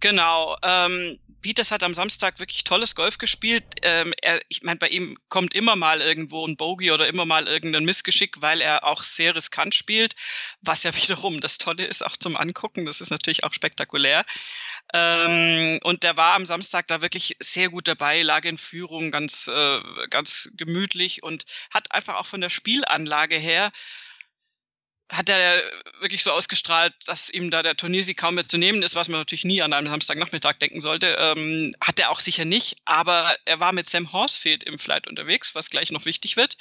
Genau. 0.00 0.56
Ähm, 0.62 1.18
Peters 1.42 1.70
hat 1.70 1.82
am 1.82 1.94
Samstag 1.94 2.38
wirklich 2.38 2.64
tolles 2.64 2.94
Golf 2.94 3.18
gespielt. 3.18 3.64
Ähm, 3.82 4.12
er, 4.20 4.40
ich 4.48 4.62
meine, 4.62 4.78
bei 4.78 4.88
ihm 4.88 5.18
kommt 5.28 5.54
immer 5.54 5.76
mal 5.76 6.00
irgendwo 6.00 6.46
ein 6.46 6.56
Bogey 6.56 6.90
oder 6.90 7.06
immer 7.08 7.24
mal 7.24 7.46
irgendein 7.46 7.84
Missgeschick, 7.84 8.40
weil 8.40 8.60
er 8.60 8.84
auch 8.84 9.02
sehr 9.02 9.34
riskant 9.34 9.74
spielt, 9.74 10.16
was 10.60 10.82
ja 10.82 10.94
wiederum 10.94 11.40
das 11.40 11.58
Tolle 11.58 11.84
ist, 11.84 12.04
auch 12.04 12.16
zum 12.16 12.36
Angucken. 12.36 12.86
Das 12.86 13.00
ist 13.00 13.10
natürlich 13.10 13.44
auch 13.44 13.52
spektakulär. 13.52 14.24
Ähm, 14.92 15.80
und 15.82 16.02
der 16.02 16.16
war 16.16 16.34
am 16.34 16.46
Samstag 16.46 16.86
da 16.88 17.00
wirklich 17.00 17.36
sehr 17.40 17.68
gut 17.68 17.88
dabei, 17.88 18.22
lag 18.22 18.44
in 18.44 18.58
Führung, 18.58 19.10
ganz, 19.10 19.48
äh, 19.48 19.80
ganz 20.10 20.50
gemütlich 20.56 21.22
und 21.22 21.44
hat 21.72 21.92
einfach 21.92 22.16
auch 22.16 22.26
von 22.26 22.40
der 22.40 22.50
Spielanlage 22.50 23.36
her 23.36 23.70
hat 25.10 25.28
er 25.28 25.60
wirklich 26.00 26.22
so 26.22 26.30
ausgestrahlt, 26.30 26.94
dass 27.06 27.30
ihm 27.30 27.50
da 27.50 27.62
der 27.62 27.76
Turniersieg 27.76 28.16
kaum 28.16 28.36
mehr 28.36 28.46
zu 28.46 28.58
nehmen 28.58 28.82
ist, 28.82 28.94
was 28.94 29.08
man 29.08 29.20
natürlich 29.20 29.44
nie 29.44 29.60
an 29.60 29.72
einem 29.72 29.88
Samstagnachmittag 29.88 30.54
denken 30.54 30.80
sollte. 30.80 31.16
Ähm, 31.18 31.74
hat 31.80 31.98
er 31.98 32.10
auch 32.10 32.20
sicher 32.20 32.44
nicht, 32.44 32.76
aber 32.84 33.34
er 33.44 33.58
war 33.60 33.72
mit 33.72 33.88
Sam 33.88 34.12
Horsfield 34.12 34.64
im 34.64 34.78
Flight 34.78 35.08
unterwegs, 35.08 35.54
was 35.54 35.70
gleich 35.70 35.90
noch 35.90 36.04
wichtig 36.04 36.36
wird, 36.36 36.56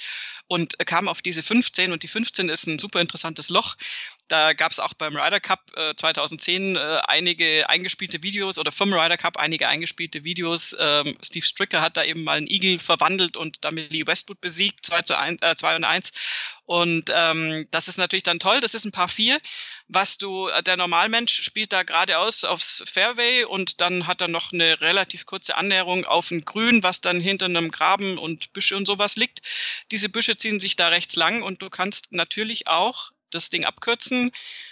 und 0.48 0.78
kam 0.86 1.08
auf 1.08 1.22
diese 1.22 1.44
15 1.44 1.92
und 1.92 2.02
die 2.02 2.08
15 2.08 2.50
ist 2.50 2.68
ein 2.68 2.80
super 2.80 3.02
interessantes 3.02 3.50
Loch. 3.50 3.76
Da 4.30 4.54
gab 4.54 4.72
es 4.72 4.80
auch 4.80 4.94
beim 4.94 5.16
Ryder 5.16 5.40
Cup 5.40 5.60
äh, 5.76 5.96
2010 5.96 6.76
äh, 6.76 6.80
einige 7.08 7.68
eingespielte 7.68 8.22
Videos 8.22 8.60
oder 8.60 8.72
vom 8.72 8.94
Ryder 8.94 9.18
Cup 9.18 9.38
einige 9.38 9.68
eingespielte 9.68 10.24
Videos. 10.24 10.76
Ähm, 10.80 11.18
Steve 11.24 11.46
Stricker 11.46 11.82
hat 11.82 11.98
da 11.98 12.04
eben 12.04 12.24
mal 12.24 12.38
einen 12.38 12.48
Igel 12.48 12.80
verwandelt 12.80 13.36
und 13.36 13.58
damit 13.66 13.92
Lee 13.92 14.06
Westwood 14.06 14.40
besiegt, 14.40 14.86
2 14.86 15.02
zu 15.02 15.18
1, 15.18 15.42
äh, 15.42 15.56
2 15.56 15.78
und 15.78 15.84
1. 15.84 16.12
Und 16.66 17.10
ähm, 17.12 17.66
das 17.72 17.88
ist 17.88 17.98
natürlich 17.98 18.22
dann 18.22 18.38
toll. 18.38 18.60
Das 18.60 18.76
ist 18.76 18.86
ein 18.86 18.92
paar 18.92 19.08
vier. 19.08 19.40
Was 19.88 20.20
du, 20.20 20.50
äh, 20.50 20.62
der 20.62 20.78
Normalmensch 20.78 21.42
spielt 21.42 21.74
da 21.74 21.82
geradeaus 21.82 22.44
aufs 22.44 22.84
Fairway 22.86 23.46
und 23.46 23.82
dann 23.82 24.06
hat 24.06 24.22
er 24.22 24.28
noch 24.28 24.54
eine 24.54 24.80
relativ 24.80 25.26
kurze 25.26 25.58
Annäherung 25.58 26.06
auf 26.06 26.30
ein 26.30 26.42
Grün, 26.42 26.84
was 26.84 27.02
dann 27.02 27.20
hinter 27.20 27.46
einem 27.46 27.72
Graben 27.72 28.20
und 28.20 28.54
Büsche 28.54 28.78
und 28.78 28.86
sowas 28.86 29.16
liegt. 29.16 29.42
Diese 29.90 30.10
Büsche 30.10 30.38
ziehen 30.38 30.60
sich 30.60 30.76
da 30.76 30.90
rechts 30.90 31.16
lang 31.16 31.42
und 31.42 31.64
du 31.64 31.72
kannst 31.72 32.12
natürlich 32.12 32.68
auch 32.68 33.10
das 33.32 33.50
Ding 33.50 33.66
abkürzen. 33.66 34.32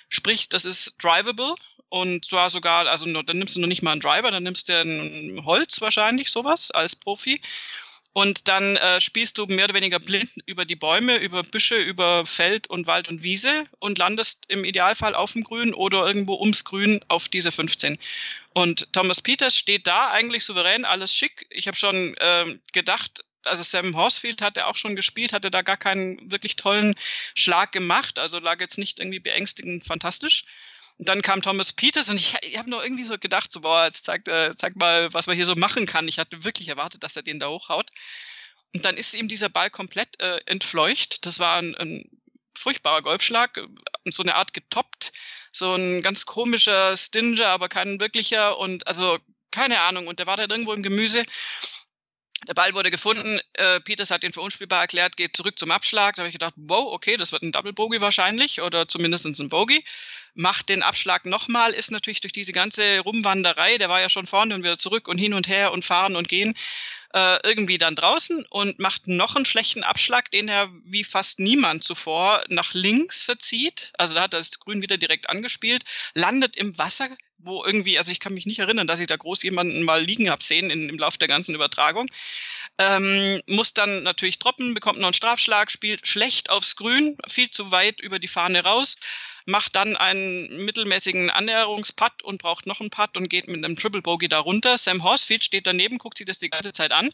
Sprich, 0.10 0.50
das 0.50 0.66
ist 0.66 0.96
drivable 1.02 1.54
und 1.90 2.26
zwar 2.26 2.50
sogar, 2.50 2.88
also 2.88 3.06
dann 3.22 3.38
nimmst 3.38 3.56
du 3.56 3.62
noch 3.62 3.68
nicht 3.68 3.82
mal 3.82 3.92
einen 3.92 4.02
Driver, 4.02 4.32
dann 4.32 4.44
nimmst 4.44 4.70
du 4.70 4.74
ein 4.74 5.46
Holz 5.46 5.82
wahrscheinlich, 5.82 6.30
sowas 6.30 6.72
als 6.72 6.96
Profi. 6.96 7.42
Und 8.14 8.48
dann 8.48 8.78
äh, 8.78 9.00
spielst 9.00 9.38
du 9.38 9.46
mehr 9.46 9.66
oder 9.66 9.76
weniger 9.76 10.00
blind 10.00 10.38
über 10.48 10.66
die 10.66 10.76
Bäume, 10.76 11.18
über 11.18 11.44
Büsche, 11.44 11.76
über 11.76 12.26
Feld 12.26 12.68
und 12.68 12.88
Wald 12.88 13.10
und 13.10 13.22
Wiese 13.22 13.66
und 13.78 14.00
landest 14.00 14.46
im 14.48 14.66
Idealfall 14.66 15.14
auf 15.14 15.34
dem 15.34 15.44
Grün 15.44 15.72
oder 15.76 16.08
irgendwo 16.08 16.34
ums 16.34 16.64
Grün 16.64 17.00
auf 17.10 17.30
diese 17.30 17.52
15. 17.52 18.00
Und 18.56 18.92
Thomas 18.92 19.22
Peters 19.22 19.56
steht 19.56 19.86
da 19.86 20.10
eigentlich 20.10 20.46
souverän, 20.46 20.84
alles 20.84 21.14
schick. 21.14 21.46
Ich 21.52 21.68
habe 21.68 21.78
schon 21.78 22.18
äh, 22.18 22.58
gedacht, 22.74 23.24
also 23.48 23.64
Sam 23.64 23.96
Horsfield 23.96 24.42
hat 24.42 24.58
er 24.58 24.68
auch 24.68 24.78
schon 24.78 24.96
gespielt, 24.96 25.34
hatte 25.34 25.52
da 25.52 25.62
gar 25.62 25.78
keinen 25.78 26.32
wirklich 26.32 26.56
tollen 26.56 26.96
Schlag 27.36 27.72
gemacht, 27.72 28.20
also 28.20 28.40
lag 28.40 28.60
jetzt 28.60 28.78
nicht 28.78 29.00
irgendwie 29.00 29.20
beängstigend 29.20 29.84
fantastisch. 29.84 30.44
Und 30.98 31.08
dann 31.08 31.22
kam 31.22 31.42
Thomas 31.42 31.74
Peters 31.74 32.10
und 32.10 32.18
ich, 32.18 32.36
ich 32.42 32.58
habe 32.58 32.70
nur 32.70 32.84
irgendwie 32.84 33.04
so 33.04 33.18
gedacht, 33.18 33.52
so, 33.52 33.62
boah, 33.62 33.86
jetzt 33.86 34.06
zeig, 34.06 34.28
äh, 34.28 34.52
zeig 34.56 34.76
mal, 34.76 35.14
was 35.14 35.28
man 35.28 35.36
hier 35.36 35.46
so 35.46 35.56
machen 35.56 35.86
kann. 35.86 36.08
Ich 36.08 36.18
hatte 36.18 36.44
wirklich 36.44 36.70
erwartet, 36.70 37.04
dass 37.04 37.16
er 37.16 37.22
den 37.22 37.40
da 37.40 37.50
hochhaut. 37.50 37.92
Und 38.74 38.84
dann 38.84 38.98
ist 38.98 39.14
ihm 39.14 39.28
dieser 39.28 39.50
Ball 39.50 39.70
komplett 39.70 40.20
äh, 40.20 40.40
entfleucht. 40.46 41.26
Das 41.26 41.40
war 41.40 41.58
ein, 41.58 41.76
ein 41.76 42.10
furchtbarer 42.58 43.04
Golfschlag, 43.04 43.58
äh, 43.58 43.68
so 44.06 44.24
eine 44.24 44.36
Art 44.36 44.54
getoppt, 44.54 45.12
so 45.52 45.76
ein 45.76 46.02
ganz 46.02 46.26
komischer 46.26 46.98
Stinger, 46.98 47.48
aber 47.48 47.70
kein 47.70 48.00
wirklicher 48.00 48.58
und 48.58 48.88
also 48.88 49.20
keine 49.52 49.82
Ahnung. 49.82 50.08
Und 50.08 50.20
der 50.20 50.28
war 50.28 50.38
dann 50.38 50.50
irgendwo 50.50 50.74
im 50.74 50.84
Gemüse. 50.84 51.24
Der 52.48 52.54
Ball 52.54 52.74
wurde 52.76 52.92
gefunden. 52.92 53.40
Äh, 53.54 53.80
Peters 53.82 54.12
hat 54.12 54.24
ihn 54.24 54.32
für 54.32 54.42
unspielbar 54.42 54.82
erklärt, 54.82 55.18
geht 55.18 55.36
zurück 55.36 55.58
zum 55.58 55.72
Abschlag. 55.72 56.16
Da 56.16 56.22
habe 56.22 56.30
ich 56.30 56.34
gedacht, 56.34 56.54
wow, 56.56 56.94
okay, 56.94 57.18
das 57.18 57.32
wird 57.32 57.42
ein 57.42 57.52
Double 57.52 57.74
Bogey 57.74 58.00
wahrscheinlich 58.00 58.62
oder 58.62 58.88
zumindest 58.88 59.26
ein 59.26 59.50
Bogey. 59.50 59.84
Macht 60.36 60.70
den 60.70 60.84
Abschlag 60.84 61.26
nochmal, 61.26 61.74
ist 61.74 61.90
natürlich 61.90 62.22
durch 62.22 62.34
diese 62.34 62.54
ganze 62.54 63.00
Rumwanderei, 63.00 63.80
der 63.80 63.90
war 63.90 64.02
ja 64.02 64.10
schon 64.10 64.28
vorne 64.28 64.54
und 64.54 64.64
wieder 64.64 64.78
zurück 64.78 65.08
und 65.08 65.18
hin 65.18 65.34
und 65.34 65.48
her 65.48 65.72
und 65.74 65.84
fahren 65.84 66.16
und 66.16 66.30
gehen, 66.30 66.54
äh, 67.14 67.40
irgendwie 67.44 67.78
dann 67.78 67.96
draußen 67.96 68.46
und 68.50 68.80
macht 68.80 69.08
noch 69.08 69.36
einen 69.36 69.46
schlechten 69.46 69.84
Abschlag, 69.84 70.30
den 70.32 70.50
er 70.50 70.70
wie 70.84 71.04
fast 71.04 71.40
niemand 71.40 71.84
zuvor 71.84 72.44
nach 72.50 72.74
links 72.74 73.24
verzieht. 73.24 73.94
Also 73.98 74.16
da 74.16 74.24
hat 74.24 74.34
das 74.34 74.60
Grün 74.60 74.82
wieder 74.82 74.98
direkt 74.98 75.30
angespielt, 75.30 75.84
landet 76.14 76.56
im 76.58 76.78
Wasser, 76.78 77.10
wo 77.38 77.64
irgendwie, 77.64 77.98
also 77.98 78.12
ich 78.12 78.20
kann 78.20 78.34
mich 78.34 78.46
nicht 78.46 78.60
erinnern, 78.60 78.88
dass 78.88 79.00
ich 79.00 79.08
da 79.08 79.16
groß 79.16 79.44
jemanden 79.44 79.84
mal 79.84 80.04
liegen 80.04 80.30
habe 80.30 80.44
sehen 80.44 80.70
in, 80.70 80.90
im 80.90 80.98
Laufe 80.98 81.18
der 81.18 81.28
ganzen 81.28 81.56
Übertragung. 81.56 82.08
Ähm, 82.78 83.42
muss 83.48 83.74
dann 83.74 84.04
natürlich 84.04 84.40
droppen, 84.40 84.74
bekommt 84.74 85.00
noch 85.00 85.08
einen 85.08 85.14
Strafschlag, 85.14 85.72
spielt 85.72 86.08
schlecht 86.08 86.50
aufs 86.50 86.76
Grün, 86.76 87.18
viel 87.28 87.50
zu 87.50 87.72
weit 87.72 88.02
über 88.02 88.20
die 88.20 88.28
Fahne 88.28 88.64
raus, 88.64 88.98
macht 89.48 89.76
dann 89.76 89.96
einen 89.96 90.66
mittelmäßigen 90.66 91.30
Annäherungspad 91.30 92.22
und 92.22 92.42
braucht 92.42 92.68
noch 92.68 92.82
einen 92.82 92.90
Putt 92.90 93.18
und 93.18 93.30
geht 93.30 93.48
mit 93.48 93.64
einem 93.64 93.78
Triple 93.78 94.02
Bogey 94.02 94.28
da 94.28 94.40
runter. 94.40 94.78
Sam 94.78 95.04
Horsfield 95.04 95.44
steht 95.44 95.66
daneben, 95.66 95.98
guckt 95.98 96.18
sich 96.18 96.28
das 96.28 96.40
die 96.40 96.50
ganze 96.50 96.74
Zeit 96.74 96.92
an. 96.92 97.10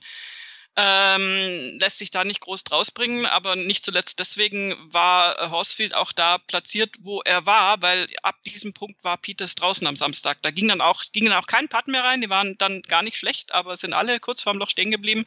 Ähm, 0.76 1.78
lässt 1.80 2.00
sich 2.00 2.10
da 2.10 2.24
nicht 2.24 2.42
groß 2.42 2.64
draus 2.64 2.90
bringen, 2.90 3.28
aber 3.28 3.56
nicht 3.56 3.86
zuletzt 3.86 4.20
deswegen 4.20 4.76
war 4.92 5.52
Horsfield 5.52 5.94
auch 5.94 6.12
da 6.12 6.40
platziert, 6.40 6.96
wo 7.02 7.22
er 7.22 7.46
war, 7.46 7.80
weil 7.84 8.08
ab 8.24 8.36
diesem 8.44 8.74
Punkt 8.74 9.04
war 9.04 9.18
Peters 9.18 9.54
draußen 9.54 9.86
am 9.86 9.96
Samstag. 9.96 10.42
Da 10.42 10.50
ging 10.50 10.68
dann 10.68 10.82
auch, 10.82 11.04
ging 11.12 11.26
dann 11.26 11.38
auch 11.38 11.46
kein 11.46 11.68
Putt 11.68 11.88
mehr 11.88 12.04
rein, 12.04 12.22
die 12.22 12.32
waren 12.32 12.58
dann 12.58 12.82
gar 12.82 13.04
nicht 13.04 13.18
schlecht, 13.18 13.54
aber 13.54 13.78
sind 13.78 13.94
alle 13.94 14.20
kurz 14.20 14.42
vorm 14.42 14.58
Loch 14.58 14.72
stehen 14.72 14.90
geblieben. 14.90 15.26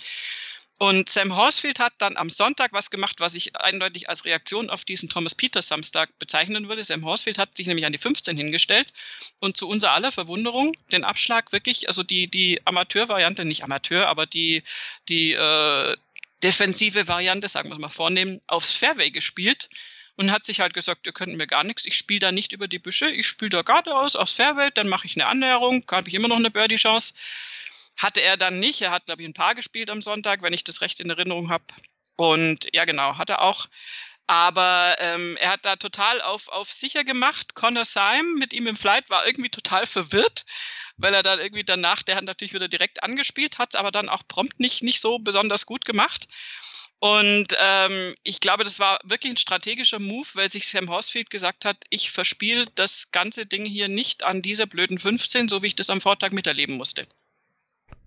Und 0.79 1.09
Sam 1.09 1.35
Horsfield 1.35 1.79
hat 1.79 1.95
dann 1.99 2.19
am 2.19 2.29
Sonntag 2.29 2.73
was 2.73 2.91
gemacht, 2.91 3.21
was 3.21 3.35
ich 3.35 3.57
eindeutig 3.57 4.11
als 4.11 4.27
Reaktion 4.27 4.69
auf 4.69 4.85
diesen 4.85 5.09
Thomas 5.09 5.35
Peters 5.35 5.69
Samstag 5.69 6.11
bezeichnen 6.19 6.69
würde. 6.69 6.85
Sam 6.85 7.05
Horsfield 7.05 7.39
hat 7.39 7.57
sich 7.57 7.67
nämlich 7.67 7.87
an 7.87 7.93
die 7.93 7.99
15 7.99 8.37
hingestellt 8.37 8.93
und 9.39 9.57
zu 9.57 9.69
unserer 9.69 9.93
aller 9.93 10.13
Verwunderung 10.13 10.73
den 10.93 11.05
Abschlag 11.05 11.51
wirklich, 11.53 11.89
also 11.89 12.03
die, 12.03 12.29
die 12.29 12.61
Amateurvariante, 12.67 13.47
nicht 13.47 13.65
Amateur, 13.65 14.07
aber 14.09 14.27
die, 14.27 14.63
die 15.09 15.33
äh, 15.33 15.97
defensive 16.43 17.09
Variante, 17.09 17.49
sagen 17.49 17.71
wir 17.71 17.79
mal 17.79 17.89
vornehmen, 17.89 18.41
aufs 18.47 18.73
Fairway 18.73 19.11
gespielt 19.11 19.71
und 20.17 20.31
hat 20.31 20.45
sich 20.45 20.61
halt 20.61 20.75
gesagt, 20.75 21.07
ihr 21.07 21.13
könnt 21.13 21.37
mir 21.37 21.47
gar 21.47 21.65
nichts, 21.65 21.87
ich 21.87 21.97
spiele 21.97 22.21
da 22.21 22.33
nicht 22.33 22.53
über 22.53 22.69
die 22.69 22.79
Büsche, 22.79 23.09
ich 23.11 23.27
spiele 23.27 23.51
da 23.51 23.63
geradeaus 23.63 24.15
aufs 24.15 24.33
Fairway, 24.33 24.71
dann 24.75 24.89
mache 24.89 25.07
ich 25.07 25.17
eine 25.17 25.27
Annäherung, 25.27 25.85
habe 25.91 26.09
ich 26.09 26.15
immer 26.15 26.29
noch 26.29 26.37
eine 26.37 26.51
Birdie-Chance. 26.51 27.15
Hatte 27.97 28.21
er 28.21 28.37
dann 28.37 28.59
nicht. 28.59 28.83
Er 28.83 28.91
hat, 28.91 29.07
glaube 29.07 29.23
ich, 29.23 29.29
ein 29.29 29.35
paar 29.35 29.55
gespielt 29.55 29.91
am 29.91 30.03
Sonntag, 30.03 30.43
wenn 30.43 30.53
ich 30.53 30.65
das 30.65 30.81
recht 30.81 31.01
in 31.01 31.11
Erinnerung 31.11 31.51
habe. 31.51 31.65
Und 32.17 32.67
ja, 32.75 32.85
genau, 32.85 33.17
hat 33.19 33.31
er 33.31 33.43
auch. 33.43 33.67
Aber 34.27 34.97
ähm, 34.99 35.37
er 35.37 35.51
hat 35.51 35.65
da 35.65 35.77
total 35.77 36.21
auf, 36.21 36.49
auf 36.49 36.73
sicher 36.73 37.05
gemacht. 37.05 37.55
Connor 37.55 37.85
Syme 37.85 38.35
mit 38.39 38.53
ihm 38.53 38.67
im 38.67 38.77
Flight 38.77 39.09
war 39.09 39.25
irgendwie 39.25 39.51
total 39.51 39.87
verwirrt, 39.87 40.45
weil 40.97 41.15
er 41.15 41.23
dann 41.23 41.39
irgendwie 41.39 41.63
danach, 41.63 42.03
der 42.03 42.17
hat 42.17 42.25
natürlich 42.25 42.53
wieder 42.53 42.67
direkt 42.67 43.05
angespielt, 43.05 43.59
hat 43.59 43.75
es 43.75 43.79
aber 43.79 43.93
dann 43.93 44.09
auch 44.09 44.23
prompt 44.27 44.59
nicht, 44.59 44.83
nicht 44.83 45.01
so 45.01 45.21
besonders 45.21 45.65
gut 45.65 45.85
gemacht. 45.85 46.27
Und 46.99 47.57
ähm, 47.61 48.17
ich 48.25 48.41
glaube, 48.41 48.65
das 48.65 48.81
war 48.81 48.99
wirklich 49.05 49.35
ein 49.35 49.37
strategischer 49.37 50.01
Move, 50.01 50.27
weil 50.35 50.49
sich 50.49 50.67
Sam 50.67 50.91
Horsfield 50.91 51.31
gesagt 51.31 51.65
hat, 51.65 51.85
ich 51.91 52.11
verspiele 52.11 52.67
das 52.75 53.13
ganze 53.13 53.47
Ding 53.47 53.65
hier 53.65 53.89
nicht 53.89 54.25
an 54.25 54.43
dieser 54.43 54.67
blöden 54.67 54.99
15, 54.99 55.49
so 55.49 55.63
wie 55.63 55.69
ich 55.69 55.77
das 55.77 55.91
am 55.91 56.01
Vortag 56.01 56.33
miterleben 56.33 56.77
musste. 56.77 57.07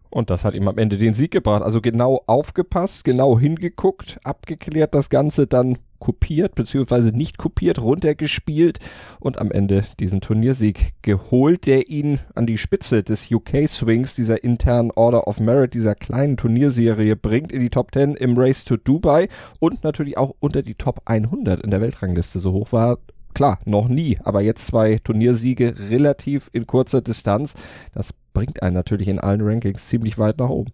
Und 0.09 0.29
das 0.29 0.43
hat 0.43 0.55
ihm 0.55 0.67
am 0.67 0.77
Ende 0.77 0.97
den 0.97 1.13
Sieg 1.13 1.31
gebracht. 1.31 1.61
Also 1.61 1.81
genau 1.81 2.23
aufgepasst, 2.25 3.03
genau 3.03 3.37
hingeguckt, 3.39 4.19
abgeklärt 4.23 4.95
das 4.95 5.09
Ganze, 5.09 5.45
dann 5.45 5.77
kopiert 5.99 6.55
beziehungsweise 6.55 7.11
nicht 7.11 7.37
kopiert, 7.37 7.79
runtergespielt 7.81 8.79
und 9.19 9.37
am 9.37 9.51
Ende 9.51 9.83
diesen 9.99 10.21
Turniersieg 10.21 10.93
geholt, 11.01 11.67
der 11.67 11.89
ihn 11.89 12.19
an 12.35 12.45
die 12.45 12.57
Spitze 12.57 13.03
des 13.03 13.29
UK 13.31 13.67
Swings, 13.67 14.15
dieser 14.15 14.43
internen 14.43 14.91
Order 14.91 15.27
of 15.27 15.39
Merit, 15.39 15.73
dieser 15.73 15.95
kleinen 15.95 16.37
Turnierserie 16.37 17.15
bringt, 17.15 17.51
in 17.51 17.59
die 17.59 17.69
Top 17.69 17.93
10 17.93 18.15
im 18.15 18.37
Race 18.37 18.65
to 18.65 18.77
Dubai 18.77 19.27
und 19.59 19.83
natürlich 19.83 20.17
auch 20.17 20.33
unter 20.39 20.61
die 20.61 20.75
Top 20.75 21.01
100 21.05 21.61
in 21.61 21.69
der 21.69 21.81
Weltrangliste. 21.81 22.39
So 22.39 22.53
hoch 22.53 22.71
war 22.71 22.97
klar, 23.39 23.57
noch 23.63 23.87
nie, 23.87 24.19
aber 24.25 24.41
jetzt 24.41 24.65
zwei 24.65 24.97
Turniersiege 25.01 25.73
relativ 25.89 26.49
in 26.51 26.67
kurzer 26.67 26.99
Distanz. 26.99 27.53
Das 27.93 28.13
bringt 28.33 28.61
einen 28.61 28.73
natürlich 28.73 29.07
in 29.07 29.17
allen 29.17 29.39
Rankings 29.39 29.87
ziemlich 29.87 30.17
weit 30.17 30.39
nach 30.39 30.49
oben. 30.49 30.73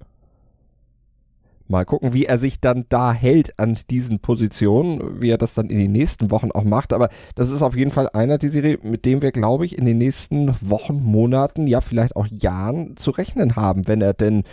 Mal 1.67 1.83
gucken, 1.83 2.13
wie 2.13 2.25
er 2.25 2.37
sich 2.37 2.59
dann 2.59 2.85
da 2.89 3.11
hält 3.11 3.57
an 3.59 3.75
diesen 3.89 4.19
Positionen, 4.19 5.21
wie 5.21 5.29
er 5.29 5.39
das 5.39 5.55
dann 5.55 5.71
in 5.71 5.79
den 5.79 5.91
nächsten 5.91 6.29
Wochen 6.29 6.51
auch 6.51 6.63
macht. 6.63 6.93
Aber 6.93 7.09
das 7.33 7.49
ist 7.49 7.63
auf 7.63 7.75
jeden 7.75 7.89
Fall 7.89 8.07
einer 8.09 8.37
die 8.37 8.49
Serie, 8.49 8.77
mit 8.83 9.05
dem 9.05 9.23
wir, 9.23 9.31
glaube 9.31 9.65
ich, 9.65 9.75
in 9.75 9.85
den 9.85 9.97
nächsten 9.97 10.55
Wochen, 10.61 11.01
Monaten, 11.01 11.65
ja 11.65 11.81
vielleicht 11.81 12.15
auch 12.15 12.27
Jahren 12.27 12.95
zu 12.97 13.09
rechnen 13.09 13.55
haben, 13.55 13.87
wenn 13.87 14.01
er 14.01 14.13
denn 14.13 14.43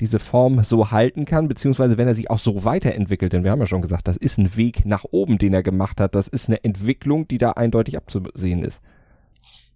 diese 0.00 0.18
Form 0.18 0.64
so 0.64 0.90
halten 0.90 1.26
kann, 1.26 1.46
beziehungsweise 1.46 1.98
wenn 1.98 2.08
er 2.08 2.14
sich 2.14 2.30
auch 2.30 2.38
so 2.38 2.64
weiterentwickelt. 2.64 3.34
Denn 3.34 3.44
wir 3.44 3.50
haben 3.50 3.60
ja 3.60 3.66
schon 3.66 3.82
gesagt, 3.82 4.08
das 4.08 4.16
ist 4.16 4.38
ein 4.38 4.56
Weg 4.56 4.86
nach 4.86 5.04
oben, 5.10 5.36
den 5.36 5.52
er 5.52 5.62
gemacht 5.62 6.00
hat. 6.00 6.14
Das 6.14 6.26
ist 6.26 6.48
eine 6.48 6.64
Entwicklung, 6.64 7.28
die 7.28 7.38
da 7.38 7.50
eindeutig 7.50 7.98
abzusehen 7.98 8.62
ist. 8.62 8.80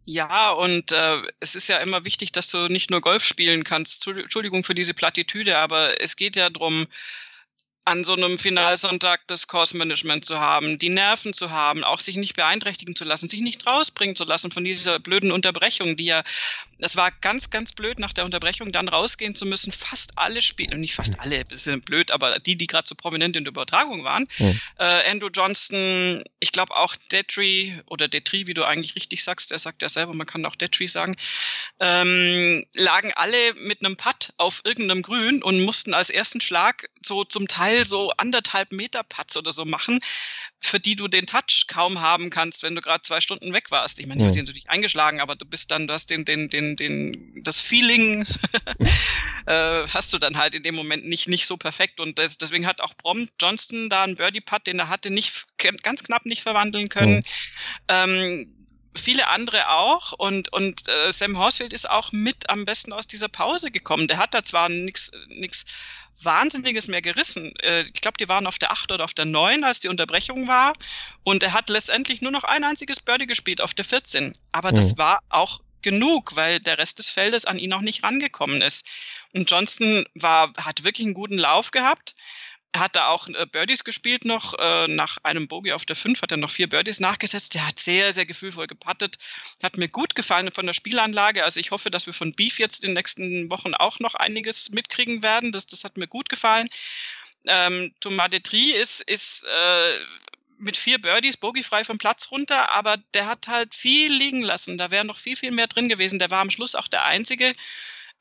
Ja, 0.08 0.52
und 0.52 0.92
äh, 0.92 1.20
es 1.40 1.56
ist 1.56 1.68
ja 1.68 1.78
immer 1.78 2.04
wichtig, 2.04 2.30
dass 2.30 2.50
du 2.50 2.68
nicht 2.68 2.90
nur 2.90 3.00
Golf 3.00 3.24
spielen 3.24 3.64
kannst. 3.64 4.06
Entschuldigung 4.06 4.62
für 4.62 4.74
diese 4.74 4.94
Plattitüde, 4.94 5.58
aber 5.58 6.00
es 6.00 6.14
geht 6.14 6.36
ja 6.36 6.48
darum, 6.48 6.86
an 7.86 8.02
so 8.02 8.14
einem 8.14 8.36
Finalsonntag 8.36 9.20
das 9.28 9.46
Kursmanagement 9.46 10.24
zu 10.24 10.40
haben, 10.40 10.76
die 10.76 10.88
Nerven 10.88 11.32
zu 11.32 11.52
haben, 11.52 11.84
auch 11.84 12.00
sich 12.00 12.16
nicht 12.16 12.34
beeinträchtigen 12.34 12.96
zu 12.96 13.04
lassen, 13.04 13.28
sich 13.28 13.40
nicht 13.40 13.64
rausbringen 13.64 14.16
zu 14.16 14.24
lassen 14.24 14.50
von 14.50 14.64
dieser 14.64 14.98
blöden 14.98 15.30
Unterbrechung, 15.30 15.96
die 15.96 16.06
ja, 16.06 16.24
es 16.80 16.96
war 16.96 17.12
ganz, 17.12 17.48
ganz 17.50 17.72
blöd 17.72 18.00
nach 18.00 18.12
der 18.12 18.24
Unterbrechung 18.24 18.72
dann 18.72 18.88
rausgehen 18.88 19.36
zu 19.36 19.46
müssen. 19.46 19.70
Fast 19.70 20.18
alle 20.18 20.42
Spiele, 20.42 20.76
nicht 20.76 20.96
fast 20.96 21.14
hm. 21.14 21.20
alle, 21.20 21.44
das 21.44 21.62
sind 21.62 21.84
blöd, 21.84 22.10
aber 22.10 22.40
die, 22.40 22.56
die 22.56 22.66
gerade 22.66 22.88
so 22.88 22.96
prominent 22.96 23.36
in 23.36 23.44
der 23.44 23.52
Übertragung 23.52 24.02
waren, 24.02 24.26
mhm. 24.38 24.60
äh, 24.78 25.08
Andrew 25.08 25.28
Johnston, 25.32 26.24
ich 26.40 26.50
glaube 26.50 26.74
auch 26.74 26.96
Detri 27.12 27.80
oder 27.86 28.08
Detri, 28.08 28.48
wie 28.48 28.54
du 28.54 28.64
eigentlich 28.64 28.96
richtig 28.96 29.22
sagst, 29.22 29.52
er 29.52 29.60
sagt 29.60 29.82
ja 29.82 29.88
selber, 29.88 30.12
man 30.12 30.26
kann 30.26 30.44
auch 30.44 30.56
Detri 30.56 30.88
sagen, 30.88 31.16
ähm, 31.78 32.66
lagen 32.74 33.12
alle 33.14 33.54
mit 33.54 33.84
einem 33.84 33.96
Putt 33.96 34.32
auf 34.38 34.62
irgendeinem 34.64 35.02
Grün 35.02 35.40
und 35.40 35.64
mussten 35.64 35.94
als 35.94 36.10
ersten 36.10 36.40
Schlag 36.40 36.90
so 37.00 37.22
zum 37.22 37.46
Teil 37.46 37.75
schnell 37.76 37.84
so 37.84 38.10
anderthalb 38.16 38.72
Meter 38.72 39.02
Putts 39.02 39.36
oder 39.36 39.52
so 39.52 39.64
machen, 39.64 40.00
für 40.60 40.80
die 40.80 40.96
du 40.96 41.08
den 41.08 41.26
Touch 41.26 41.66
kaum 41.68 42.00
haben 42.00 42.30
kannst, 42.30 42.62
wenn 42.62 42.74
du 42.74 42.80
gerade 42.80 43.02
zwei 43.02 43.20
Stunden 43.20 43.52
weg 43.52 43.70
warst. 43.70 44.00
Ich 44.00 44.06
meine, 44.06 44.22
ja. 44.22 44.28
die 44.28 44.34
sind 44.34 44.46
natürlich 44.46 44.70
eingeschlagen, 44.70 45.20
aber 45.20 45.36
du 45.36 45.44
bist 45.44 45.70
dann, 45.70 45.86
du 45.86 45.92
hast 45.94 46.10
den, 46.10 46.24
den, 46.24 46.48
den, 46.48 46.76
den, 46.76 47.42
das 47.42 47.60
Feeling 47.60 48.26
äh, 49.46 49.86
hast 49.88 50.12
du 50.12 50.18
dann 50.18 50.38
halt 50.38 50.54
in 50.54 50.62
dem 50.62 50.74
Moment 50.74 51.06
nicht, 51.06 51.28
nicht 51.28 51.46
so 51.46 51.56
perfekt. 51.56 52.00
Und 52.00 52.18
das, 52.18 52.38
deswegen 52.38 52.66
hat 52.66 52.80
auch 52.80 52.94
Brom 52.94 53.28
Johnston 53.40 53.90
da 53.90 54.04
einen 54.04 54.16
Birdie-Putt, 54.16 54.66
den 54.66 54.78
er 54.78 54.88
hatte, 54.88 55.10
nicht 55.10 55.46
ganz 55.82 56.02
knapp 56.02 56.24
nicht 56.24 56.42
verwandeln 56.42 56.88
können. 56.88 57.22
Ja. 57.90 58.04
Ähm, 58.04 58.52
viele 58.94 59.28
andere 59.28 59.68
auch 59.72 60.12
und 60.12 60.50
und 60.54 60.88
äh, 60.88 61.12
Sam 61.12 61.36
Horsfield 61.36 61.74
ist 61.74 61.90
auch 61.90 62.12
mit 62.12 62.48
am 62.48 62.64
besten 62.64 62.94
aus 62.94 63.06
dieser 63.06 63.28
Pause 63.28 63.70
gekommen. 63.70 64.08
Der 64.08 64.16
hat 64.16 64.32
da 64.32 64.42
zwar 64.42 64.70
nichts 64.70 65.66
Wahnsinniges 66.22 66.88
mehr 66.88 67.02
gerissen. 67.02 67.54
Äh, 67.62 67.82
ich 67.82 68.00
glaube, 68.00 68.16
die 68.18 68.28
waren 68.28 68.46
auf 68.46 68.58
der 68.58 68.72
8 68.72 68.92
oder 68.92 69.04
auf 69.04 69.14
der 69.14 69.24
9, 69.24 69.64
als 69.64 69.80
die 69.80 69.88
Unterbrechung 69.88 70.48
war. 70.48 70.72
Und 71.24 71.42
er 71.42 71.52
hat 71.52 71.68
letztendlich 71.68 72.20
nur 72.20 72.32
noch 72.32 72.44
ein 72.44 72.64
einziges 72.64 73.00
Birdie 73.00 73.26
gespielt 73.26 73.60
auf 73.60 73.74
der 73.74 73.84
14. 73.84 74.36
Aber 74.52 74.72
das 74.72 74.92
mhm. 74.92 74.98
war 74.98 75.20
auch 75.28 75.60
genug, 75.82 76.34
weil 76.34 76.58
der 76.58 76.78
Rest 76.78 76.98
des 76.98 77.10
Feldes 77.10 77.44
an 77.44 77.58
ihn 77.58 77.70
noch 77.70 77.80
nicht 77.80 78.02
rangekommen 78.02 78.60
ist. 78.60 78.86
Und 79.32 79.50
Johnston 79.50 80.04
war, 80.14 80.52
hat 80.58 80.82
wirklich 80.84 81.06
einen 81.06 81.14
guten 81.14 81.38
Lauf 81.38 81.70
gehabt. 81.70 82.14
Hat 82.74 82.96
da 82.96 83.08
auch 83.08 83.28
äh, 83.28 83.46
Birdies 83.50 83.84
gespielt 83.84 84.24
noch. 84.24 84.54
Äh, 84.58 84.88
nach 84.88 85.18
einem 85.22 85.48
Bogey 85.48 85.72
auf 85.72 85.84
der 85.84 85.96
5 85.96 86.22
hat 86.22 86.30
er 86.30 86.36
noch 86.36 86.50
vier 86.50 86.68
Birdies 86.68 87.00
nachgesetzt. 87.00 87.54
Der 87.54 87.66
hat 87.66 87.78
sehr, 87.78 88.12
sehr 88.12 88.26
gefühlvoll 88.26 88.66
gepattet. 88.66 89.18
Hat 89.62 89.76
mir 89.76 89.88
gut 89.88 90.14
gefallen 90.14 90.52
von 90.52 90.66
der 90.66 90.74
Spielanlage. 90.74 91.44
Also 91.44 91.60
ich 91.60 91.70
hoffe, 91.70 91.90
dass 91.90 92.06
wir 92.06 92.14
von 92.14 92.32
Beef 92.32 92.58
jetzt 92.58 92.84
in 92.84 92.90
den 92.90 92.94
nächsten 92.94 93.50
Wochen 93.50 93.74
auch 93.74 93.98
noch 94.00 94.14
einiges 94.14 94.70
mitkriegen 94.70 95.22
werden. 95.22 95.52
Das, 95.52 95.66
das 95.66 95.84
hat 95.84 95.96
mir 95.96 96.06
gut 96.06 96.28
gefallen. 96.28 96.68
Ähm, 97.46 97.94
Thomas 98.00 98.30
Detri 98.30 98.72
ist, 98.72 99.02
ist 99.02 99.44
äh, 99.44 99.98
mit 100.58 100.76
vier 100.76 101.00
Birdies 101.00 101.36
bogiefrei 101.36 101.84
vom 101.84 101.98
Platz 101.98 102.30
runter, 102.30 102.70
aber 102.70 102.96
der 103.14 103.26
hat 103.26 103.48
halt 103.48 103.74
viel 103.74 104.12
liegen 104.12 104.42
lassen. 104.42 104.78
Da 104.78 104.90
wäre 104.90 105.04
noch 105.04 105.18
viel, 105.18 105.36
viel 105.36 105.50
mehr 105.50 105.66
drin 105.66 105.88
gewesen. 105.88 106.18
Der 106.18 106.30
war 106.30 106.40
am 106.40 106.50
Schluss 106.50 106.74
auch 106.74 106.88
der 106.88 107.04
Einzige, 107.04 107.54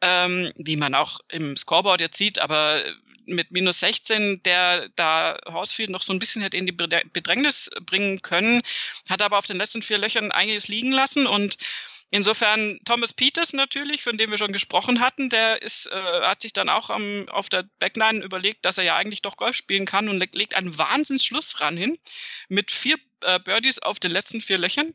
ähm, 0.02 0.52
wie 0.56 0.75
man 0.75 0.96
auch 0.96 1.20
im 1.30 1.56
Scoreboard 1.58 2.02
jetzt 2.02 2.18
sieht, 2.18 2.40
aber 2.40 2.84
mit 3.28 3.52
minus 3.52 3.80
16, 3.80 4.44
der 4.44 4.90
da 4.96 5.38
Horsfield 5.48 5.90
noch 5.90 6.02
so 6.02 6.14
ein 6.14 6.20
bisschen 6.20 6.42
hätte 6.42 6.58
in 6.58 6.66
die 6.66 6.72
Bedrängnis 6.72 7.72
bringen 7.82 8.22
können, 8.22 8.62
hat 9.10 9.22
aber 9.22 9.38
auf 9.38 9.48
den 9.48 9.58
letzten 9.58 9.82
vier 9.82 9.98
Löchern 9.98 10.32
einiges 10.32 10.68
liegen 10.68 10.92
lassen 10.92 11.28
und 11.28 11.58
Insofern 12.12 12.80
Thomas 12.86 13.12
Peters 13.12 13.52
natürlich, 13.54 14.04
von 14.04 14.18
dem 14.18 14.30
wir 14.30 14.38
schon 14.38 14.54
gesprochen 14.54 15.02
hatten, 15.02 15.28
der 15.28 15.62
ist, 15.62 15.88
äh, 15.88 16.22
hat 16.22 16.42
sich 16.42 16.54
dann 16.54 16.70
auch 16.70 16.90
am, 16.90 17.28
auf 17.30 17.50
der 17.50 17.68
Backline 17.80 18.24
überlegt, 18.24 18.64
dass 18.64 18.78
er 18.78 18.84
ja 18.84 18.96
eigentlich 18.96 19.24
doch 19.24 19.38
Golf 19.38 19.56
spielen 19.56 19.86
kann 19.86 20.08
und 20.08 20.34
legt 20.34 20.54
einen 20.54 20.78
Wahnsinnsschluss 20.78 21.60
ran 21.62 21.75
hin 21.75 21.98
mit 22.48 22.72
vier 22.72 22.98
äh, 23.24 23.40
Birdies 23.40 23.80
auf 23.80 24.00
den 24.00 24.12
letzten 24.12 24.40
vier 24.40 24.60
Löchern 24.60 24.94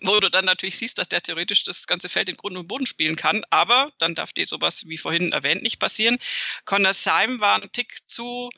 wo 0.00 0.18
du 0.20 0.30
dann 0.30 0.44
natürlich 0.44 0.78
siehst, 0.78 0.98
dass 0.98 1.08
der 1.08 1.20
theoretisch 1.20 1.64
das 1.64 1.86
ganze 1.86 2.08
Feld 2.08 2.28
in 2.28 2.36
Grund 2.36 2.56
und 2.56 2.66
Boden 2.68 2.86
spielen 2.86 3.16
kann, 3.16 3.44
aber 3.50 3.88
dann 3.98 4.14
darf 4.14 4.32
dir 4.32 4.46
sowas 4.46 4.88
wie 4.88 4.98
vorhin 4.98 5.32
erwähnt 5.32 5.62
nicht 5.62 5.78
passieren. 5.78 6.18
Connor 6.64 6.92
Syme 6.92 7.40
war 7.40 7.60
ein 7.60 7.72
Tick 7.72 7.98
zu 8.08 8.50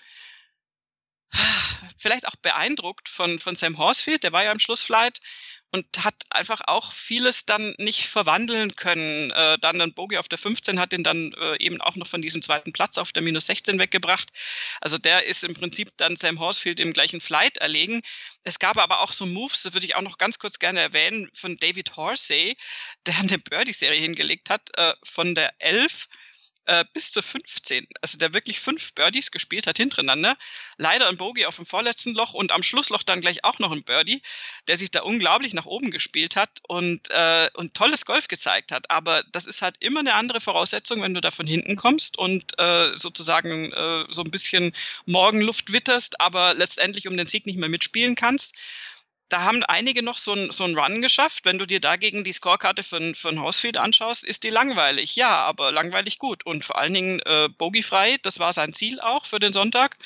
vielleicht 1.98 2.28
auch 2.28 2.36
beeindruckt 2.36 3.08
von, 3.08 3.40
von 3.40 3.56
Sam 3.56 3.78
Horsfield, 3.78 4.22
der 4.22 4.32
war 4.32 4.44
ja 4.44 4.52
im 4.52 4.58
Schlussflight 4.58 5.20
und 5.70 6.04
hat 6.04 6.14
einfach 6.34 6.60
auch 6.66 6.92
vieles 6.92 7.46
dann 7.46 7.74
nicht 7.78 8.08
verwandeln 8.08 8.74
können. 8.76 9.30
Äh, 9.30 9.58
dann 9.58 9.80
ein 9.80 9.94
Bogie 9.94 10.18
auf 10.18 10.28
der 10.28 10.38
15 10.38 10.80
hat 10.80 10.92
ihn 10.92 11.02
dann 11.02 11.32
äh, 11.32 11.56
eben 11.62 11.80
auch 11.80 11.96
noch 11.96 12.06
von 12.06 12.22
diesem 12.22 12.42
zweiten 12.42 12.72
Platz 12.72 12.98
auf 12.98 13.12
der 13.12 13.22
minus 13.22 13.46
16 13.46 13.78
weggebracht. 13.78 14.30
Also 14.80 14.98
der 14.98 15.24
ist 15.24 15.44
im 15.44 15.54
Prinzip 15.54 15.90
dann 15.96 16.16
Sam 16.16 16.38
Horsfield 16.38 16.80
im 16.80 16.92
gleichen 16.92 17.20
Flight 17.20 17.58
erlegen. 17.58 18.02
Es 18.42 18.58
gab 18.58 18.78
aber 18.78 19.00
auch 19.00 19.12
so 19.12 19.26
Moves, 19.26 19.62
das 19.62 19.72
würde 19.72 19.86
ich 19.86 19.96
auch 19.96 20.02
noch 20.02 20.18
ganz 20.18 20.38
kurz 20.38 20.58
gerne 20.58 20.80
erwähnen, 20.80 21.30
von 21.34 21.56
David 21.56 21.96
Horsey, 21.96 22.56
der 23.06 23.18
eine 23.18 23.38
Birdie-Serie 23.38 24.00
hingelegt 24.00 24.50
hat, 24.50 24.70
äh, 24.76 24.94
von 25.04 25.34
der 25.34 25.52
11 25.58 26.08
äh, 26.66 26.84
bis 26.92 27.12
zur 27.12 27.22
15. 27.22 27.86
Also 28.00 28.18
der 28.18 28.32
wirklich 28.32 28.60
fünf 28.60 28.94
Birdies 28.94 29.30
gespielt 29.30 29.66
hat 29.66 29.76
hintereinander. 29.76 30.36
Leider 30.76 31.08
ein 31.08 31.16
Bogey 31.16 31.46
auf 31.46 31.56
dem 31.56 31.66
vorletzten 31.66 32.14
Loch 32.14 32.34
und 32.34 32.52
am 32.52 32.62
Schlussloch 32.62 33.02
dann 33.02 33.20
gleich 33.20 33.44
auch 33.44 33.58
noch 33.58 33.72
ein 33.72 33.84
Birdie, 33.84 34.22
der 34.68 34.78
sich 34.78 34.90
da 34.90 35.02
unglaublich 35.02 35.54
nach 35.54 35.66
oben 35.66 35.90
gespielt 35.90 36.36
hat 36.36 36.50
und, 36.68 37.10
äh, 37.10 37.48
und 37.54 37.74
tolles 37.74 38.06
Golf 38.06 38.28
gezeigt 38.28 38.72
hat. 38.72 38.90
Aber 38.90 39.22
das 39.32 39.46
ist 39.46 39.62
halt 39.62 39.76
immer 39.80 40.00
eine 40.00 40.14
andere 40.14 40.40
Voraussetzung, 40.40 41.02
wenn 41.02 41.14
du 41.14 41.20
da 41.20 41.30
von 41.30 41.46
hinten 41.46 41.76
kommst 41.76 42.18
und 42.18 42.58
äh, 42.58 42.96
sozusagen 42.96 43.72
äh, 43.72 44.04
so 44.10 44.22
ein 44.22 44.30
bisschen 44.30 44.72
Morgenluft 45.06 45.72
witterst, 45.72 46.20
aber 46.20 46.54
letztendlich 46.54 47.08
um 47.08 47.16
den 47.16 47.26
Sieg 47.26 47.46
nicht 47.46 47.58
mehr 47.58 47.68
mitspielen 47.68 48.14
kannst 48.14 48.56
da 49.34 49.42
haben 49.42 49.64
einige 49.64 50.04
noch 50.04 50.16
so 50.16 50.32
ein, 50.32 50.52
so 50.52 50.62
ein 50.62 50.78
Run 50.78 51.02
geschafft. 51.02 51.44
Wenn 51.44 51.58
du 51.58 51.66
dir 51.66 51.80
dagegen 51.80 52.22
die 52.22 52.32
Scorekarte 52.32 52.84
von, 52.84 53.16
von 53.16 53.40
Hausfield 53.40 53.76
anschaust, 53.76 54.22
ist 54.22 54.44
die 54.44 54.50
langweilig. 54.50 55.16
Ja, 55.16 55.44
aber 55.44 55.72
langweilig 55.72 56.20
gut. 56.20 56.46
Und 56.46 56.62
vor 56.62 56.78
allen 56.78 56.94
Dingen 56.94 57.20
äh, 57.26 57.48
bogiefrei, 57.48 58.16
das 58.22 58.38
war 58.38 58.52
sein 58.52 58.72
Ziel 58.72 59.00
auch 59.00 59.26
für 59.26 59.40
den 59.40 59.52
Sonntag. 59.52 59.96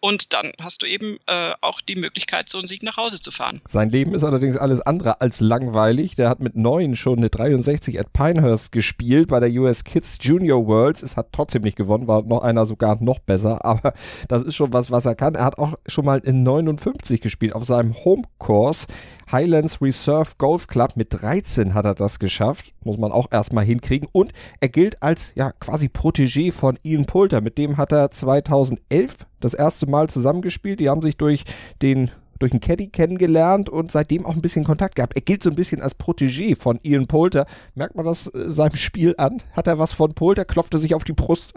Und 0.00 0.32
dann 0.32 0.52
hast 0.60 0.82
du 0.82 0.86
eben 0.86 1.18
äh, 1.26 1.52
auch 1.60 1.80
die 1.80 1.96
Möglichkeit, 1.96 2.48
so 2.48 2.58
einen 2.58 2.68
Sieg 2.68 2.82
nach 2.84 2.96
Hause 2.96 3.20
zu 3.20 3.32
fahren. 3.32 3.60
Sein 3.68 3.90
Leben 3.90 4.14
ist 4.14 4.22
allerdings 4.22 4.56
alles 4.56 4.80
andere 4.80 5.20
als 5.20 5.40
langweilig. 5.40 6.14
Der 6.14 6.28
hat 6.28 6.40
mit 6.40 6.54
neun 6.54 6.94
schon 6.94 7.18
eine 7.18 7.30
63 7.30 7.98
at 7.98 8.12
Pinehurst 8.12 8.70
gespielt 8.70 9.28
bei 9.28 9.40
der 9.40 9.50
US 9.60 9.82
Kids 9.82 10.18
Junior 10.20 10.66
Worlds. 10.66 11.02
Es 11.02 11.16
hat 11.16 11.32
trotzdem 11.32 11.62
nicht 11.62 11.76
gewonnen, 11.76 12.06
war 12.06 12.22
noch 12.22 12.42
einer 12.42 12.64
sogar 12.64 13.02
noch 13.02 13.18
besser. 13.18 13.64
Aber 13.64 13.92
das 14.28 14.44
ist 14.44 14.54
schon 14.54 14.72
was, 14.72 14.90
was 14.90 15.04
er 15.04 15.16
kann. 15.16 15.34
Er 15.34 15.44
hat 15.44 15.58
auch 15.58 15.74
schon 15.86 16.04
mal 16.04 16.18
in 16.18 16.44
59 16.44 17.20
gespielt 17.20 17.54
auf 17.54 17.66
seinem 17.66 17.94
Home 18.04 18.22
Course. 18.38 18.86
Highlands 19.30 19.80
Reserve 19.82 20.32
Golf 20.38 20.66
Club 20.66 20.96
mit 20.96 21.08
13 21.10 21.74
hat 21.74 21.84
er 21.84 21.94
das 21.94 22.18
geschafft. 22.18 22.72
Muss 22.84 22.98
man 22.98 23.12
auch 23.12 23.30
erstmal 23.30 23.64
hinkriegen. 23.64 24.08
Und 24.12 24.32
er 24.60 24.68
gilt 24.68 25.02
als 25.02 25.32
ja 25.34 25.52
quasi 25.52 25.86
Protégé 25.86 26.52
von 26.52 26.78
Ian 26.82 27.06
Poulter. 27.06 27.40
Mit 27.40 27.58
dem 27.58 27.76
hat 27.76 27.92
er 27.92 28.10
2011 28.10 29.26
das 29.40 29.54
erste 29.54 29.86
Mal 29.86 30.08
zusammengespielt. 30.08 30.80
Die 30.80 30.88
haben 30.88 31.02
sich 31.02 31.16
durch 31.16 31.44
den 31.82 32.10
durch 32.38 32.52
einen 32.52 32.60
Caddy 32.60 32.88
kennengelernt 32.88 33.68
und 33.68 33.90
seitdem 33.90 34.24
auch 34.24 34.34
ein 34.34 34.42
bisschen 34.42 34.64
Kontakt 34.64 34.94
gehabt. 34.96 35.14
Er 35.14 35.22
gilt 35.22 35.42
so 35.42 35.50
ein 35.50 35.56
bisschen 35.56 35.82
als 35.82 35.98
Protégé 35.98 36.56
von 36.58 36.78
Ian 36.82 37.06
Poulter. 37.06 37.46
Merkt 37.74 37.96
man 37.96 38.04
das 38.04 38.32
äh, 38.32 38.50
seinem 38.50 38.76
Spiel 38.76 39.14
an? 39.18 39.42
Hat 39.52 39.66
er 39.66 39.78
was 39.78 39.92
von 39.92 40.14
Poulter? 40.14 40.44
Klopft 40.44 40.74
er 40.74 40.78
sich 40.78 40.94
auf 40.94 41.04
die 41.04 41.12
Brust? 41.12 41.52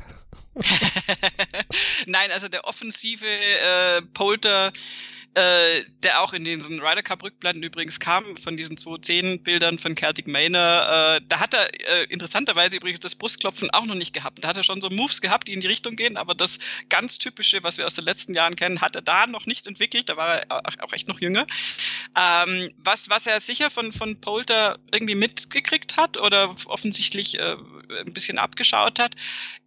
Nein, 2.07 2.29
also 2.33 2.47
der 2.47 2.65
offensive 2.65 3.25
äh, 3.25 4.01
Poulter 4.13 4.71
äh, 5.33 5.83
der 6.03 6.21
auch 6.21 6.33
in 6.33 6.43
diesen 6.43 6.81
Ryder 6.81 7.03
Cup 7.03 7.23
Rückblenden 7.23 7.63
übrigens 7.63 7.99
kam, 7.99 8.35
von 8.35 8.57
diesen 8.57 8.75
210 8.75 9.43
Bildern 9.43 9.79
von 9.79 9.95
Celtic 9.95 10.27
Manor. 10.27 11.17
Äh, 11.17 11.21
da 11.27 11.39
hat 11.39 11.53
er 11.53 11.63
äh, 11.73 12.05
interessanterweise 12.09 12.75
übrigens 12.75 12.99
das 12.99 13.15
Brustklopfen 13.15 13.69
auch 13.71 13.85
noch 13.85 13.95
nicht 13.95 14.13
gehabt. 14.13 14.43
Da 14.43 14.49
hat 14.49 14.57
er 14.57 14.63
schon 14.63 14.81
so 14.81 14.89
Moves 14.89 15.21
gehabt, 15.21 15.47
die 15.47 15.53
in 15.53 15.61
die 15.61 15.67
Richtung 15.67 15.95
gehen, 15.95 16.17
aber 16.17 16.35
das 16.35 16.59
ganz 16.89 17.17
typische, 17.17 17.63
was 17.63 17.77
wir 17.77 17.85
aus 17.85 17.95
den 17.95 18.05
letzten 18.05 18.33
Jahren 18.33 18.55
kennen, 18.55 18.81
hat 18.81 18.95
er 18.95 19.01
da 19.01 19.25
noch 19.25 19.45
nicht 19.45 19.67
entwickelt. 19.67 20.09
Da 20.09 20.17
war 20.17 20.41
er 20.41 20.83
auch 20.83 20.93
echt 20.93 21.07
noch 21.07 21.21
jünger. 21.21 21.47
Ähm, 22.17 22.71
was, 22.77 23.09
was 23.09 23.25
er 23.25 23.39
sicher 23.39 23.69
von, 23.69 23.91
von 23.93 24.19
Polter 24.19 24.79
irgendwie 24.91 25.15
mitgekriegt 25.15 25.95
hat 25.95 26.17
oder 26.17 26.53
offensichtlich 26.65 27.39
äh, 27.39 27.55
ein 28.05 28.13
bisschen 28.13 28.37
abgeschaut 28.37 28.99
hat, 28.99 29.15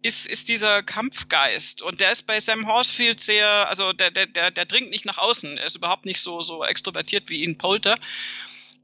ist, 0.03 0.27
ist 0.27 0.49
dieser 0.49 0.83
Kampfgeist. 0.83 1.81
Und 1.81 1.99
der 1.99 2.11
ist 2.11 2.23
bei 2.23 2.39
Sam 2.39 2.67
Horsfield 2.67 3.19
sehr, 3.19 3.67
also 3.69 3.91
der, 3.93 4.11
der, 4.11 4.27
der, 4.27 4.51
der 4.51 4.65
dringt 4.65 4.91
nicht 4.91 5.05
nach 5.05 5.17
außen. 5.17 5.54
Er 5.57 5.67
ist 5.67 5.75
überhaupt 5.75 6.05
nicht 6.05 6.21
so, 6.21 6.41
so 6.41 6.63
extrovertiert 6.63 7.29
wie 7.29 7.43
ihn 7.43 7.57
Polter. 7.57 7.95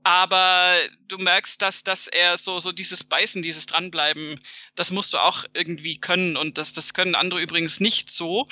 Aber 0.04 0.76
du 1.10 1.18
merkst, 1.20 1.62
dass, 1.62 1.84
dass 1.84 2.08
er 2.08 2.36
so, 2.36 2.60
so 2.60 2.72
dieses 2.72 3.04
Beißen, 3.04 3.44
dieses 3.44 3.68
Dranbleiben, 3.68 4.40
das 4.74 4.90
musst 4.90 5.14
du 5.14 5.20
auch 5.20 5.46
irgendwie 5.54 6.00
können. 6.00 6.38
Und 6.38 6.58
das, 6.58 6.74
das 6.74 6.96
können 6.96 7.14
andere 7.14 7.40
übrigens 7.40 7.80
nicht 7.80 8.10
so. 8.10 8.48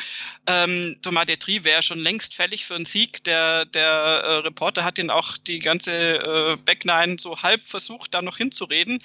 Ähm, 0.45 0.97
Thomas 1.01 1.25
Detri 1.25 1.63
wäre 1.63 1.81
schon 1.81 1.99
längst 1.99 2.35
fällig 2.35 2.65
für 2.65 2.75
einen 2.75 2.85
Sieg. 2.85 3.23
Der, 3.23 3.65
der 3.65 3.89
äh, 3.89 4.33
Reporter 4.39 4.83
hat 4.83 4.99
ihn 4.99 5.09
auch 5.09 5.37
die 5.37 5.59
ganze 5.59 6.19
äh, 6.19 6.57
Backline 6.63 7.17
so 7.17 7.41
halb 7.41 7.63
versucht, 7.63 8.13
da 8.13 8.21
noch 8.21 8.37
hinzureden. 8.37 8.99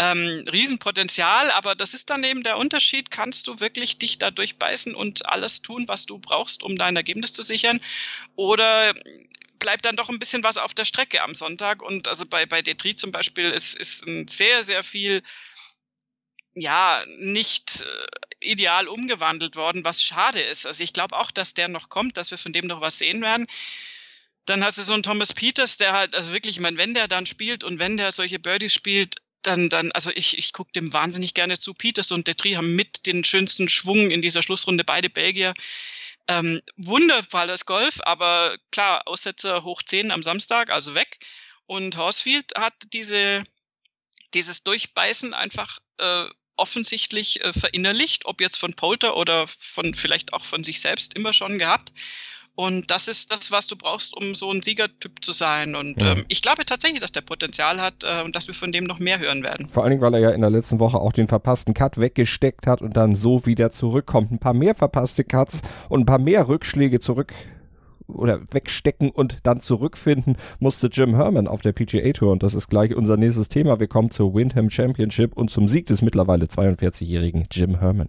Ähm, 0.00 0.44
Riesenpotenzial, 0.50 1.50
aber 1.50 1.74
das 1.74 1.92
ist 1.92 2.08
dann 2.08 2.22
eben 2.22 2.44
der 2.44 2.56
Unterschied. 2.56 3.10
Kannst 3.10 3.48
du 3.48 3.58
wirklich 3.58 3.98
dich 3.98 4.18
da 4.18 4.30
durchbeißen 4.30 4.94
und 4.94 5.26
alles 5.26 5.60
tun, 5.60 5.88
was 5.88 6.06
du 6.06 6.18
brauchst, 6.18 6.62
um 6.62 6.76
dein 6.76 6.94
Ergebnis 6.94 7.32
zu 7.32 7.42
sichern? 7.42 7.80
Oder 8.36 8.94
bleibt 9.58 9.84
dann 9.84 9.96
doch 9.96 10.08
ein 10.08 10.18
bisschen 10.18 10.44
was 10.44 10.58
auf 10.58 10.74
der 10.74 10.84
Strecke 10.84 11.22
am 11.22 11.34
Sonntag. 11.34 11.82
Und 11.82 12.08
also 12.08 12.26
bei, 12.26 12.46
bei 12.46 12.62
Detri 12.62 12.94
zum 12.94 13.12
Beispiel 13.12 13.50
ist, 13.50 13.74
ist 13.76 14.06
ein 14.06 14.28
sehr, 14.28 14.62
sehr 14.62 14.82
viel, 14.82 15.22
ja, 16.54 17.04
nicht 17.18 17.82
äh, 17.82 18.50
ideal 18.52 18.88
umgewandelt 18.88 19.56
worden, 19.56 19.84
was 19.84 20.02
schade 20.02 20.40
ist. 20.40 20.66
Also 20.66 20.82
ich 20.84 20.92
glaube 20.92 21.16
auch, 21.16 21.30
dass 21.30 21.54
der 21.54 21.68
noch 21.68 21.88
kommt, 21.88 22.16
dass 22.16 22.30
wir 22.30 22.38
von 22.38 22.52
dem 22.52 22.66
noch 22.66 22.80
was 22.80 22.98
sehen 22.98 23.20
werden. 23.20 23.46
Dann 24.44 24.64
hast 24.64 24.78
du 24.78 24.82
so 24.82 24.94
einen 24.94 25.02
Thomas 25.02 25.34
Peters, 25.34 25.76
der 25.76 25.92
halt, 25.92 26.14
also 26.14 26.32
wirklich, 26.32 26.56
ich 26.56 26.62
meine, 26.62 26.78
wenn 26.78 26.94
der 26.94 27.08
dann 27.08 27.26
spielt 27.26 27.64
und 27.64 27.78
wenn 27.78 27.96
der 27.96 28.12
solche 28.12 28.38
Birdies 28.38 28.72
spielt, 28.72 29.16
dann, 29.42 29.68
dann, 29.68 29.92
also 29.92 30.10
ich, 30.14 30.36
ich 30.36 30.52
gucke 30.52 30.72
dem 30.72 30.92
wahnsinnig 30.92 31.34
gerne 31.34 31.58
zu. 31.58 31.74
Peters 31.74 32.12
und 32.12 32.26
Detri 32.26 32.52
haben 32.52 32.74
mit 32.74 33.06
den 33.06 33.24
schönsten 33.24 33.68
Schwung 33.68 34.10
in 34.10 34.22
dieser 34.22 34.42
Schlussrunde, 34.42 34.84
beide 34.84 35.10
Belgier. 35.10 35.54
Ähm, 36.28 36.60
wundervolles 36.76 37.64
Golf, 37.64 38.00
aber 38.02 38.56
klar, 38.70 39.02
Aussetzer 39.06 39.64
hoch 39.64 39.82
10 39.82 40.10
am 40.10 40.22
Samstag, 40.22 40.70
also 40.70 40.94
weg. 40.94 41.18
Und 41.66 41.96
Horsfield 41.96 42.52
hat 42.56 42.74
diese, 42.92 43.44
dieses 44.34 44.62
Durchbeißen 44.64 45.32
einfach 45.32 45.78
äh, 45.98 46.26
offensichtlich 46.56 47.42
äh, 47.44 47.52
verinnerlicht, 47.52 48.26
ob 48.26 48.40
jetzt 48.40 48.58
von 48.58 48.74
Polter 48.74 49.16
oder 49.16 49.46
von 49.46 49.94
vielleicht 49.94 50.32
auch 50.32 50.44
von 50.44 50.64
sich 50.64 50.80
selbst 50.80 51.14
immer 51.14 51.32
schon 51.32 51.58
gehabt. 51.58 51.92
Und 52.58 52.90
das 52.90 53.06
ist 53.06 53.30
das, 53.30 53.52
was 53.52 53.68
du 53.68 53.76
brauchst, 53.76 54.16
um 54.16 54.34
so 54.34 54.50
ein 54.50 54.62
Siegertyp 54.62 55.24
zu 55.24 55.30
sein. 55.30 55.76
Und 55.76 56.02
ja. 56.02 56.14
ähm, 56.14 56.24
ich 56.26 56.42
glaube 56.42 56.64
tatsächlich, 56.64 56.98
dass 56.98 57.12
der 57.12 57.20
Potenzial 57.20 57.80
hat 57.80 58.02
äh, 58.02 58.24
und 58.24 58.34
dass 58.34 58.48
wir 58.48 58.54
von 58.54 58.72
dem 58.72 58.82
noch 58.82 58.98
mehr 58.98 59.20
hören 59.20 59.44
werden. 59.44 59.68
Vor 59.68 59.84
allen 59.84 59.90
Dingen, 59.90 60.02
weil 60.02 60.14
er 60.14 60.18
ja 60.18 60.30
in 60.30 60.40
der 60.40 60.50
letzten 60.50 60.80
Woche 60.80 60.98
auch 60.98 61.12
den 61.12 61.28
verpassten 61.28 61.72
Cut 61.72 61.98
weggesteckt 61.98 62.66
hat 62.66 62.82
und 62.82 62.96
dann 62.96 63.14
so 63.14 63.46
wieder 63.46 63.70
zurückkommt. 63.70 64.32
Ein 64.32 64.40
paar 64.40 64.54
mehr 64.54 64.74
verpasste 64.74 65.22
Cuts 65.22 65.62
und 65.88 66.00
ein 66.00 66.06
paar 66.06 66.18
mehr 66.18 66.48
Rückschläge 66.48 66.98
zurück 66.98 67.32
oder 68.08 68.40
wegstecken 68.50 69.10
und 69.10 69.38
dann 69.44 69.60
zurückfinden 69.60 70.36
musste 70.58 70.88
Jim 70.88 71.14
Herman 71.14 71.46
auf 71.46 71.60
der 71.60 71.72
PGA 71.72 72.10
Tour 72.12 72.32
und 72.32 72.42
das 72.42 72.54
ist 72.54 72.66
gleich 72.68 72.92
unser 72.92 73.16
nächstes 73.16 73.48
Thema. 73.48 73.78
Wir 73.78 73.86
kommen 73.86 74.10
zur 74.10 74.34
Windham 74.34 74.68
Championship 74.68 75.36
und 75.36 75.50
zum 75.50 75.68
Sieg 75.68 75.86
des 75.86 76.02
mittlerweile 76.02 76.46
42-jährigen 76.46 77.46
Jim 77.52 77.78
Herman. 77.78 78.08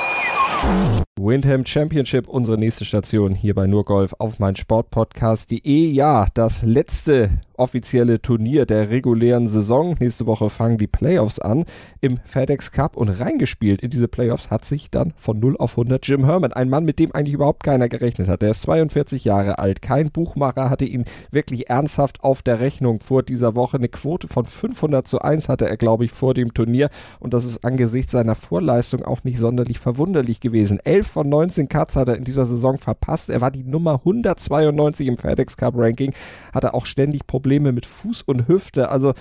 Windham 1.23 1.65
Championship, 1.65 2.27
unsere 2.27 2.57
nächste 2.57 2.83
Station 2.83 3.35
hier 3.35 3.53
bei 3.53 3.67
Nurgolf 3.67 4.15
auf 4.17 4.39
mein 4.39 4.55
Sportpodcast.de. 4.55 5.91
Ja, 5.91 6.25
das 6.33 6.63
letzte 6.63 7.29
offizielle 7.57 8.23
Turnier 8.23 8.65
der 8.65 8.89
regulären 8.89 9.47
Saison. 9.47 9.95
Nächste 9.99 10.25
Woche 10.25 10.49
fangen 10.49 10.79
die 10.79 10.87
Playoffs 10.87 11.37
an 11.37 11.65
im 11.99 12.17
FedEx 12.25 12.71
Cup 12.71 12.97
und 12.97 13.09
reingespielt 13.09 13.81
in 13.81 13.91
diese 13.91 14.07
Playoffs 14.07 14.49
hat 14.49 14.65
sich 14.65 14.89
dann 14.89 15.13
von 15.15 15.39
0 15.39 15.57
auf 15.57 15.73
100 15.73 16.07
Jim 16.07 16.25
Herman, 16.25 16.53
ein 16.53 16.69
Mann, 16.69 16.85
mit 16.85 16.97
dem 16.97 17.13
eigentlich 17.13 17.35
überhaupt 17.35 17.63
keiner 17.63 17.87
gerechnet 17.87 18.27
hat. 18.27 18.41
Der 18.41 18.49
ist 18.49 18.63
42 18.63 19.23
Jahre 19.23 19.59
alt, 19.59 19.83
kein 19.83 20.09
Buchmacher 20.09 20.71
hatte 20.71 20.85
ihn 20.85 21.05
wirklich 21.29 21.69
ernsthaft 21.69 22.23
auf 22.23 22.41
der 22.41 22.59
Rechnung 22.59 22.99
vor 22.99 23.21
dieser 23.21 23.53
Woche. 23.53 23.77
Eine 23.77 23.89
Quote 23.89 24.27
von 24.27 24.45
500 24.45 25.07
zu 25.07 25.21
1 25.21 25.47
hatte 25.47 25.69
er, 25.69 25.77
glaube 25.77 26.03
ich, 26.05 26.11
vor 26.11 26.33
dem 26.33 26.55
Turnier 26.55 26.89
und 27.19 27.35
das 27.35 27.45
ist 27.45 27.63
angesichts 27.63 28.11
seiner 28.11 28.33
Vorleistung 28.33 29.03
auch 29.03 29.23
nicht 29.23 29.37
sonderlich 29.37 29.77
verwunderlich 29.77 30.39
gewesen. 30.39 30.50
11 30.53 31.07
von 31.07 31.29
19 31.29 31.69
Cuts 31.69 31.95
hat 31.95 32.07
er 32.07 32.15
in 32.15 32.23
dieser 32.23 32.45
Saison 32.45 32.77
verpasst. 32.77 33.29
Er 33.29 33.41
war 33.41 33.51
die 33.51 33.63
Nummer 33.63 33.95
192 33.95 35.07
im 35.07 35.17
FedEx 35.17 35.57
Cup 35.57 35.73
Ranking, 35.77 36.13
hatte 36.53 36.73
auch 36.73 36.85
ständig 36.85 37.27
Probleme 37.27 37.71
mit 37.71 37.85
Fuß 37.85 38.23
und 38.23 38.47
Hüfte. 38.47 38.89
Also 38.89 39.13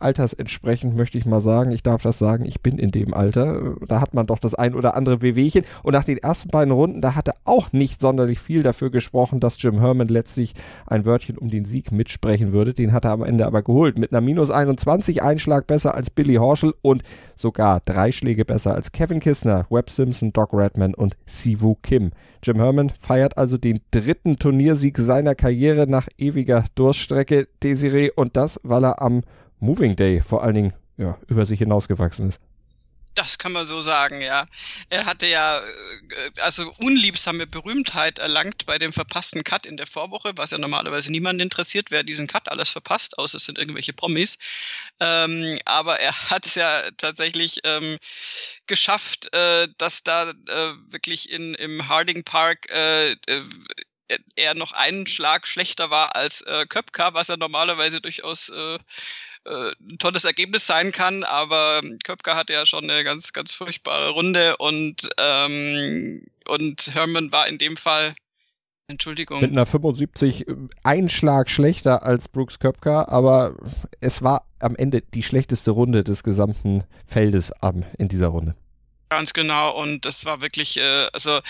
altersentsprechend 0.00 0.96
möchte 0.96 1.18
ich 1.18 1.26
mal 1.26 1.40
sagen, 1.40 1.70
ich 1.70 1.82
darf 1.82 2.02
das 2.02 2.18
sagen, 2.18 2.44
ich 2.44 2.60
bin 2.60 2.78
in 2.78 2.90
dem 2.90 3.14
Alter. 3.14 3.74
Da 3.86 4.00
hat 4.00 4.14
man 4.14 4.26
doch 4.26 4.38
das 4.38 4.54
ein 4.54 4.74
oder 4.74 4.96
andere 4.96 5.22
Wehwehchen. 5.22 5.64
Und 5.82 5.92
nach 5.92 6.04
den 6.04 6.18
ersten 6.18 6.48
beiden 6.50 6.72
Runden, 6.72 7.00
da 7.00 7.14
hatte 7.14 7.32
auch 7.44 7.72
nicht 7.72 8.00
sonderlich 8.00 8.40
viel 8.40 8.62
dafür 8.62 8.90
gesprochen, 8.90 9.40
dass 9.40 9.60
Jim 9.62 9.80
Herman 9.80 10.08
letztlich 10.08 10.54
ein 10.86 11.04
Wörtchen 11.04 11.38
um 11.38 11.48
den 11.48 11.64
Sieg 11.64 11.92
mitsprechen 11.92 12.52
würde. 12.52 12.74
Den 12.74 12.92
hat 12.92 13.04
er 13.04 13.12
am 13.12 13.22
Ende 13.22 13.46
aber 13.46 13.62
geholt. 13.62 13.98
Mit 13.98 14.12
einer 14.12 14.20
minus 14.20 14.50
21 14.50 15.22
Einschlag 15.22 15.66
besser 15.66 15.94
als 15.94 16.10
Billy 16.10 16.36
Horschel 16.36 16.74
und 16.82 17.02
sogar 17.36 17.80
drei 17.84 18.12
Schläge 18.12 18.44
besser 18.44 18.74
als 18.74 18.92
Kevin 18.92 19.20
Kistner, 19.20 19.66
Webb 19.70 19.90
Simpson, 19.90 20.32
Doc 20.32 20.52
Redman 20.52 20.94
und 20.94 21.16
Sivu 21.26 21.76
Kim. 21.82 22.10
Jim 22.42 22.56
Herman 22.56 22.90
feiert 22.98 23.36
also 23.36 23.58
den 23.58 23.80
dritten 23.90 24.38
Turniersieg 24.38 24.98
seiner 24.98 25.34
Karriere 25.34 25.86
nach 25.86 26.08
ewiger 26.18 26.64
Durststrecke, 26.74 27.48
Desiree, 27.62 28.10
und 28.14 28.36
das, 28.36 28.60
weil 28.62 28.84
er 28.84 29.02
am 29.02 29.22
Moving 29.60 29.96
Day 29.96 30.22
vor 30.22 30.42
allen 30.42 30.54
Dingen 30.54 30.74
ja, 30.96 31.18
über 31.28 31.46
sich 31.46 31.58
hinausgewachsen 31.58 32.28
ist. 32.28 32.40
Das 33.14 33.38
kann 33.38 33.52
man 33.52 33.66
so 33.66 33.80
sagen, 33.80 34.20
ja. 34.20 34.46
Er 34.88 35.04
hatte 35.04 35.26
ja 35.26 35.58
äh, 35.58 36.40
also 36.40 36.72
unliebsame 36.78 37.46
Berühmtheit 37.46 38.18
erlangt 38.18 38.66
bei 38.66 38.78
dem 38.78 38.92
verpassten 38.92 39.42
Cut 39.42 39.66
in 39.66 39.76
der 39.76 39.86
Vorwoche, 39.86 40.32
was 40.36 40.52
ja 40.52 40.58
normalerweise 40.58 41.10
niemanden 41.10 41.40
interessiert, 41.40 41.90
wer 41.90 42.04
diesen 42.04 42.28
Cut 42.28 42.48
alles 42.48 42.70
verpasst, 42.70 43.18
außer 43.18 43.38
es 43.38 43.44
sind 43.44 43.58
irgendwelche 43.58 43.92
Promis. 43.92 44.38
Ähm, 45.00 45.58
aber 45.64 45.98
er 45.98 46.30
hat 46.30 46.46
es 46.46 46.54
ja 46.54 46.82
tatsächlich 46.98 47.60
ähm, 47.64 47.98
geschafft, 48.66 49.34
äh, 49.34 49.66
dass 49.78 50.04
da 50.04 50.30
äh, 50.30 50.74
wirklich 50.90 51.30
in, 51.30 51.54
im 51.54 51.88
Harding 51.88 52.24
Park 52.24 52.70
äh, 52.70 53.12
äh 53.12 53.42
er 54.34 54.54
noch 54.54 54.72
einen 54.72 55.06
Schlag 55.06 55.46
schlechter 55.46 55.90
war 55.90 56.16
als 56.16 56.42
äh, 56.42 56.66
Köpka, 56.66 57.14
was 57.14 57.28
er 57.28 57.36
normalerweise 57.36 58.00
durchaus 58.00 58.48
äh, 58.48 58.78
äh, 59.44 59.72
ein 59.80 59.98
tolles 59.98 60.24
Ergebnis 60.24 60.66
sein 60.66 60.92
kann, 60.92 61.24
aber 61.24 61.80
Köpker 62.04 62.36
hatte 62.36 62.52
ja 62.52 62.66
schon 62.66 62.88
eine 62.90 63.04
ganz, 63.04 63.32
ganz 63.32 63.54
furchtbare 63.54 64.10
Runde 64.10 64.56
und, 64.58 65.08
ähm, 65.18 66.26
und 66.48 66.94
Herman 66.94 67.32
war 67.32 67.48
in 67.48 67.58
dem 67.58 67.76
Fall 67.76 68.14
Entschuldigung. 68.90 69.40
Mit 69.40 69.52
einer 69.52 69.66
75 69.66 70.48
äh, 70.48 70.54
Einschlag 70.82 71.48
schlechter 71.48 72.02
als 72.02 72.28
Brooks 72.28 72.58
Köpker, 72.58 73.08
aber 73.08 73.54
es 74.00 74.22
war 74.22 74.46
am 74.58 74.76
Ende 74.76 75.00
die 75.00 75.22
schlechteste 75.22 75.70
Runde 75.70 76.04
des 76.04 76.22
gesamten 76.22 76.84
Feldes 77.06 77.52
in 77.98 78.08
dieser 78.08 78.28
Runde. 78.28 78.54
Ganz 79.10 79.32
genau. 79.32 79.72
Und 79.72 80.04
das 80.04 80.24
war 80.24 80.40
wirklich, 80.40 80.76
äh, 80.76 81.08
also 81.12 81.40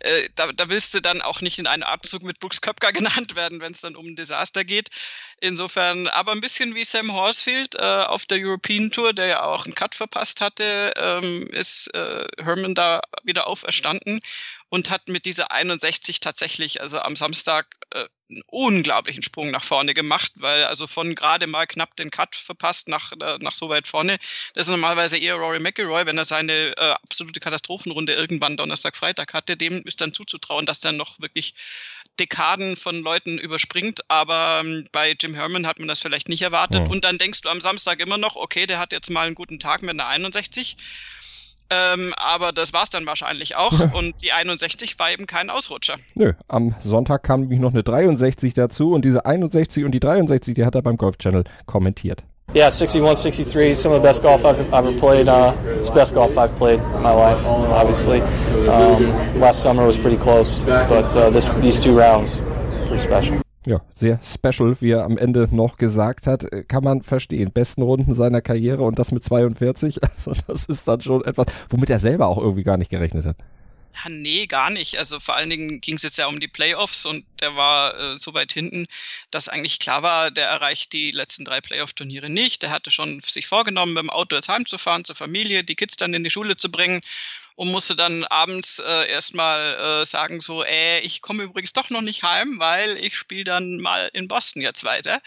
äh, 0.00 0.28
da, 0.34 0.52
da 0.52 0.68
willst 0.68 0.92
du 0.92 1.00
dann 1.00 1.22
auch 1.22 1.40
nicht 1.40 1.58
in 1.58 1.66
einem 1.66 1.82
Abzug 1.82 2.22
mit 2.22 2.40
Brooks 2.40 2.60
Köpker 2.60 2.92
genannt 2.92 3.34
werden, 3.34 3.60
wenn 3.60 3.72
es 3.72 3.80
dann 3.80 3.96
um 3.96 4.04
ein 4.04 4.16
Desaster 4.16 4.64
geht. 4.64 4.90
Insofern, 5.40 6.08
aber 6.08 6.32
ein 6.32 6.42
bisschen 6.42 6.74
wie 6.74 6.84
Sam 6.84 7.12
Horsfield 7.12 7.74
äh, 7.74 7.78
auf 7.78 8.26
der 8.26 8.38
European 8.38 8.90
Tour, 8.90 9.14
der 9.14 9.26
ja 9.28 9.42
auch 9.44 9.64
einen 9.64 9.74
Cut 9.74 9.94
verpasst 9.94 10.42
hatte, 10.42 10.92
ähm, 10.96 11.46
ist 11.48 11.88
äh, 11.94 12.26
Herman 12.38 12.74
da 12.74 13.00
wieder 13.24 13.46
auferstanden 13.46 14.20
und 14.68 14.90
hat 14.90 15.08
mit 15.08 15.24
dieser 15.26 15.52
61 15.52 16.20
tatsächlich, 16.20 16.80
also 16.80 16.98
am 16.98 17.16
Samstag, 17.16 17.76
äh, 17.90 18.06
einen 18.28 18.42
unglaublichen 18.48 19.22
Sprung 19.22 19.52
nach 19.52 19.62
vorne 19.62 19.94
gemacht, 19.94 20.32
weil 20.36 20.64
also 20.64 20.88
von 20.88 21.14
gerade 21.14 21.46
mal 21.46 21.66
knapp 21.66 21.94
den 21.94 22.10
Cut 22.10 22.34
verpasst 22.34 22.88
nach, 22.88 23.12
äh, 23.12 23.38
nach 23.40 23.54
so 23.54 23.68
weit 23.68 23.86
vorne. 23.86 24.18
Das 24.54 24.66
ist 24.66 24.70
normalerweise 24.70 25.16
eher 25.16 25.36
Rory 25.36 25.60
McIlroy, 25.60 26.06
wenn 26.06 26.18
er 26.18 26.24
seine 26.24 26.76
äh, 26.76 26.94
absolute 27.04 27.38
Katastrophenrunde 27.38 28.14
irgendwann 28.14 28.56
Donnerstag, 28.56 28.96
Freitag 28.96 29.32
hatte, 29.32 29.56
dem 29.56 29.82
ist 29.84 30.00
dann 30.00 30.12
zuzutrauen, 30.12 30.66
dass 30.66 30.84
er 30.84 30.90
noch 30.90 31.20
wirklich 31.20 31.54
Dekaden 32.18 32.74
von 32.76 33.00
Leuten 33.02 33.38
überspringt, 33.38 34.00
aber 34.08 34.62
ähm, 34.64 34.86
bei 34.90 35.14
Jim 35.20 35.34
Herman 35.34 35.66
hat 35.66 35.78
man 35.78 35.86
das 35.86 36.00
vielleicht 36.00 36.28
nicht 36.28 36.42
erwartet. 36.42 36.82
Mhm. 36.82 36.90
Und 36.90 37.04
dann 37.04 37.18
denkst 37.18 37.42
du 37.42 37.48
am 37.48 37.60
Samstag 37.60 38.00
immer 38.00 38.18
noch, 38.18 38.34
okay, 38.34 38.66
der 38.66 38.80
hat 38.80 38.92
jetzt 38.92 39.10
mal 39.10 39.26
einen 39.26 39.34
guten 39.36 39.60
Tag 39.60 39.82
mit 39.82 39.90
einer 39.90 40.08
61. 40.08 40.76
Ähm, 41.70 42.14
aber 42.16 42.52
das 42.52 42.72
war 42.72 42.82
es 42.82 42.90
dann 42.90 43.06
wahrscheinlich 43.06 43.56
auch. 43.56 43.72
und 43.94 44.22
die 44.22 44.32
61 44.32 44.98
war 44.98 45.10
eben 45.10 45.26
kein 45.26 45.50
Ausrutscher. 45.50 45.96
Nö, 46.14 46.32
am 46.48 46.74
Sonntag 46.82 47.22
kam 47.22 47.40
nämlich 47.40 47.60
noch 47.60 47.72
eine 47.72 47.82
63 47.82 48.54
dazu 48.54 48.92
und 48.92 49.04
diese 49.04 49.26
61 49.26 49.84
und 49.84 49.92
die 49.92 50.00
63, 50.00 50.54
die 50.54 50.64
hat 50.64 50.74
er 50.74 50.82
beim 50.82 50.96
Golf 50.96 51.18
Channel 51.18 51.44
kommentiert. 51.66 52.22
Yeah, 52.54 52.70
61, 52.70 53.22
63, 53.22 53.74
some 53.74 53.92
of 53.92 54.00
the 54.00 54.06
best 54.06 54.22
golf 54.22 54.44
I've 54.44 54.72
ever 54.72 54.92
played. 54.92 55.28
Uh, 55.28 55.52
it's 55.76 55.88
the 55.88 55.94
best 55.94 56.14
golf 56.14 56.38
I've 56.38 56.54
played 56.56 56.78
in 56.78 57.02
my 57.02 57.12
life, 57.12 57.44
obviously. 57.44 58.20
Um, 58.68 59.40
last 59.40 59.62
summer 59.62 59.84
was 59.84 59.98
pretty 59.98 60.16
close, 60.16 60.64
but 60.64 61.14
uh, 61.16 61.28
this, 61.30 61.46
these 61.60 61.80
two 61.80 61.98
rounds, 61.98 62.40
pretty 62.86 63.02
special. 63.02 63.45
Ja, 63.66 63.80
sehr 63.96 64.20
special, 64.22 64.80
wie 64.80 64.92
er 64.92 65.04
am 65.04 65.18
Ende 65.18 65.48
noch 65.50 65.76
gesagt 65.76 66.28
hat, 66.28 66.44
äh, 66.44 66.62
kann 66.62 66.84
man 66.84 67.02
verstehen. 67.02 67.50
Besten 67.52 67.82
Runden 67.82 68.14
seiner 68.14 68.40
Karriere 68.40 68.82
und 68.82 68.96
das 68.96 69.10
mit 69.10 69.24
42, 69.24 70.00
also 70.02 70.34
das 70.46 70.66
ist 70.66 70.86
dann 70.86 71.00
schon 71.00 71.24
etwas, 71.24 71.46
womit 71.68 71.90
er 71.90 71.98
selber 71.98 72.28
auch 72.28 72.38
irgendwie 72.38 72.62
gar 72.62 72.76
nicht 72.76 72.90
gerechnet 72.90 73.26
hat. 73.26 73.36
Ja, 73.96 74.10
nee, 74.10 74.46
gar 74.46 74.70
nicht. 74.70 74.98
Also 74.98 75.18
vor 75.18 75.36
allen 75.36 75.50
Dingen 75.50 75.80
ging 75.80 75.96
es 75.96 76.04
jetzt 76.04 76.18
ja 76.18 76.26
um 76.26 76.38
die 76.38 76.48
Playoffs 76.48 77.06
und 77.06 77.24
der 77.40 77.56
war 77.56 77.98
äh, 77.98 78.18
so 78.18 78.34
weit 78.34 78.52
hinten, 78.52 78.86
dass 79.32 79.48
eigentlich 79.48 79.80
klar 79.80 80.02
war, 80.02 80.30
der 80.30 80.46
erreicht 80.46 80.92
die 80.92 81.10
letzten 81.10 81.44
drei 81.44 81.60
Playoff-Turniere 81.60 82.30
nicht. 82.30 82.62
Der 82.62 82.70
hatte 82.70 82.92
schon 82.92 83.20
sich 83.20 83.46
vorgenommen, 83.46 83.94
mit 83.94 84.02
dem 84.02 84.10
Auto 84.10 84.36
jetzt 84.36 84.48
heimzufahren 84.48 85.04
zur 85.04 85.16
Familie, 85.16 85.64
die 85.64 85.74
Kids 85.74 85.96
dann 85.96 86.14
in 86.14 86.22
die 86.24 86.30
Schule 86.30 86.56
zu 86.56 86.70
bringen 86.70 87.00
und 87.56 87.70
musste 87.70 87.96
dann 87.96 88.24
abends 88.24 88.78
äh, 88.78 89.10
erstmal 89.10 89.74
äh, 89.74 90.04
sagen, 90.04 90.40
so, 90.40 90.62
äh, 90.62 91.00
ich 91.00 91.22
komme 91.22 91.42
übrigens 91.42 91.72
doch 91.72 91.90
noch 91.90 92.02
nicht 92.02 92.22
heim, 92.22 92.58
weil 92.58 92.96
ich 92.98 93.16
spiele 93.16 93.44
dann 93.44 93.78
mal 93.78 94.10
in 94.12 94.28
Boston 94.28 94.62
jetzt 94.62 94.84
weiter. 94.84 95.20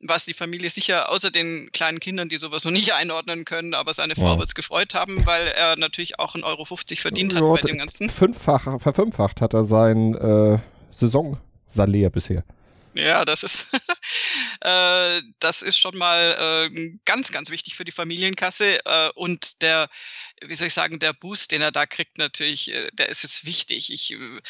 Was 0.00 0.26
die 0.26 0.34
Familie 0.34 0.70
sicher, 0.70 1.10
außer 1.10 1.30
den 1.30 1.70
kleinen 1.72 1.98
Kindern, 1.98 2.28
die 2.28 2.36
sowas 2.36 2.64
noch 2.64 2.72
nicht 2.72 2.92
einordnen 2.92 3.44
können, 3.44 3.74
aber 3.74 3.94
seine 3.94 4.14
Frau 4.14 4.34
ja. 4.34 4.38
wird 4.38 4.48
es 4.48 4.54
gefreut 4.54 4.94
haben, 4.94 5.26
weil 5.26 5.48
er 5.48 5.76
natürlich 5.76 6.18
auch 6.18 6.34
1,50 6.34 6.44
Euro 6.44 6.64
verdient 6.66 7.34
hat 7.34 7.42
bei 7.42 7.60
dem 7.62 7.78
Ganzen. 7.78 8.10
Fünffach, 8.10 8.80
verfünffacht 8.80 9.40
hat 9.40 9.54
er 9.54 9.64
sein 9.64 10.14
äh, 10.14 10.58
Saisonsalär 10.90 12.10
bisher. 12.10 12.44
Ja, 12.94 13.24
das 13.24 13.42
ist, 13.42 13.68
äh, 14.62 15.22
das 15.38 15.62
ist 15.62 15.78
schon 15.78 15.96
mal 15.96 16.68
äh, 16.70 16.90
ganz, 17.04 17.30
ganz 17.30 17.50
wichtig 17.50 17.76
für 17.76 17.84
die 17.84 17.92
Familienkasse. 17.92 18.84
Äh, 18.84 19.10
und 19.14 19.62
der, 19.62 19.88
wie 20.42 20.54
soll 20.54 20.68
ich 20.68 20.74
sagen, 20.74 20.98
der 20.98 21.12
Boost, 21.12 21.52
den 21.52 21.62
er 21.62 21.70
da 21.70 21.86
kriegt, 21.86 22.18
natürlich, 22.18 22.72
äh, 22.72 22.88
der 22.92 23.08
ist 23.08 23.22
jetzt 23.22 23.44
wichtig. 23.44 23.92
Ich 23.92 24.12
äh, 24.12 24.40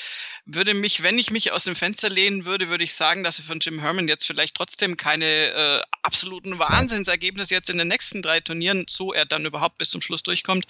würde 0.44 0.74
mich, 0.74 1.02
wenn 1.02 1.18
ich 1.18 1.30
mich 1.30 1.52
aus 1.52 1.64
dem 1.64 1.74
Fenster 1.74 2.08
lehnen 2.08 2.44
würde, 2.44 2.68
würde 2.68 2.84
ich 2.84 2.94
sagen, 2.94 3.24
dass 3.24 3.38
wir 3.38 3.44
von 3.44 3.60
Jim 3.60 3.80
Herman 3.80 4.08
jetzt 4.08 4.26
vielleicht 4.26 4.54
trotzdem 4.54 4.96
keine 4.96 5.26
äh, 5.26 5.82
absoluten 6.02 6.58
Wahnsinnsergebnisse 6.58 7.54
jetzt 7.54 7.70
in 7.70 7.78
den 7.78 7.88
nächsten 7.88 8.22
drei 8.22 8.40
Turnieren, 8.40 8.84
so 8.88 9.12
er 9.12 9.26
dann 9.26 9.44
überhaupt 9.44 9.78
bis 9.78 9.90
zum 9.90 10.02
Schluss 10.02 10.22
durchkommt, 10.22 10.66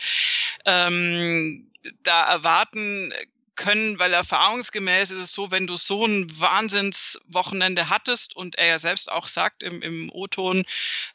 ähm, 0.64 1.70
da 2.02 2.30
erwarten 2.30 3.12
können, 3.60 3.98
weil 3.98 4.14
erfahrungsgemäß 4.14 5.10
ist 5.10 5.18
es 5.18 5.34
so, 5.34 5.50
wenn 5.50 5.66
du 5.66 5.76
so 5.76 6.06
ein 6.06 6.26
Wahnsinnswochenende 6.40 7.90
hattest 7.90 8.34
und 8.34 8.56
er 8.56 8.66
ja 8.66 8.78
selbst 8.78 9.12
auch 9.12 9.28
sagt 9.28 9.62
im, 9.62 9.82
im 9.82 10.10
O-Ton, 10.10 10.64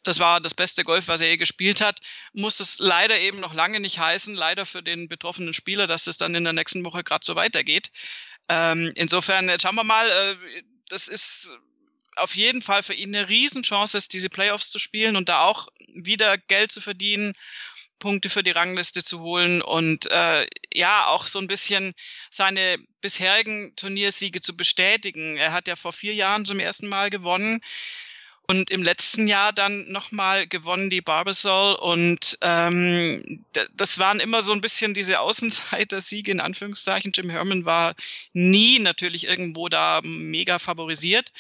das 0.04 0.20
war 0.20 0.40
das 0.40 0.54
beste 0.54 0.84
Golf, 0.84 1.08
was 1.08 1.22
er 1.22 1.30
je 1.30 1.38
gespielt 1.38 1.82
hat, 1.82 2.02
muss 2.34 2.60
es 2.60 2.78
leider 2.78 3.18
eben 3.18 3.40
noch 3.40 3.56
lange 3.56 3.80
nicht 3.80 3.98
heißen, 3.98 4.36
leider 4.36 4.68
für 4.68 4.84
den 4.84 5.10
betroffenen 5.10 5.54
Spieler, 5.54 5.88
dass 5.88 6.06
es 6.06 6.18
dann 6.18 6.36
in 6.36 6.44
der 6.44 6.54
nächsten 6.54 6.86
Woche 6.86 7.04
gerade 7.04 7.26
so 7.26 7.36
weitergeht. 7.36 7.92
Ähm, 8.48 8.92
insofern, 8.94 9.50
jetzt 9.50 9.64
schauen 9.64 9.76
wir 9.76 9.84
mal, 9.84 10.08
äh, 10.08 10.62
das 10.90 11.08
ist 11.08 11.52
auf 12.16 12.36
jeden 12.36 12.62
Fall 12.62 12.84
für 12.84 12.94
ihn 12.94 13.16
eine 13.16 13.28
Riesenchance 13.28 14.08
diese 14.08 14.30
Playoffs 14.30 14.70
zu 14.70 14.78
spielen 14.78 15.16
und 15.16 15.30
da 15.30 15.42
auch 15.42 15.68
wieder 15.96 16.38
Geld 16.38 16.72
zu 16.72 16.80
verdienen, 16.80 17.34
Punkte 18.00 18.30
für 18.30 18.44
die 18.44 18.52
Rangliste 18.52 19.04
zu 19.04 19.22
holen 19.22 19.62
und 19.62 20.10
äh, 20.12 20.46
ja, 20.74 21.08
auch 21.08 21.28
so 21.28 21.40
ein 21.40 21.48
bisschen 21.48 21.94
seine 22.36 22.78
bisherigen 23.02 23.76
Turniersiege 23.76 24.42
zu 24.42 24.58
bestätigen. 24.58 25.38
Er 25.38 25.54
hat 25.54 25.68
ja 25.68 25.76
vor 25.76 25.94
vier 25.94 26.14
Jahren 26.14 26.46
zum 26.46 26.60
ersten 26.60 26.88
Mal 26.88 27.10
gewonnen 27.10 27.62
und 28.48 28.70
im 28.70 28.84
letzten 28.84 29.28
Jahr 29.28 29.54
dann 29.54 29.92
nochmal 29.92 30.48
gewonnen 30.48 30.90
die 30.90 31.02
Barbasol 31.02 31.76
und 31.76 32.38
ähm, 32.42 33.44
das 33.76 33.98
waren 33.98 34.20
immer 34.20 34.42
so 34.42 34.54
ein 34.54 34.62
bisschen 34.62 34.94
diese 34.94 35.20
Außenseiter-Siege 35.22 36.32
in 36.32 36.40
Anführungszeichen. 36.40 37.12
Jim 37.16 37.30
Herman 37.30 37.66
war 37.66 37.96
nie 38.34 38.80
natürlich 38.80 39.28
irgendwo 39.28 39.70
da 39.70 40.02
mega 40.04 40.60
favorisiert 40.60 41.32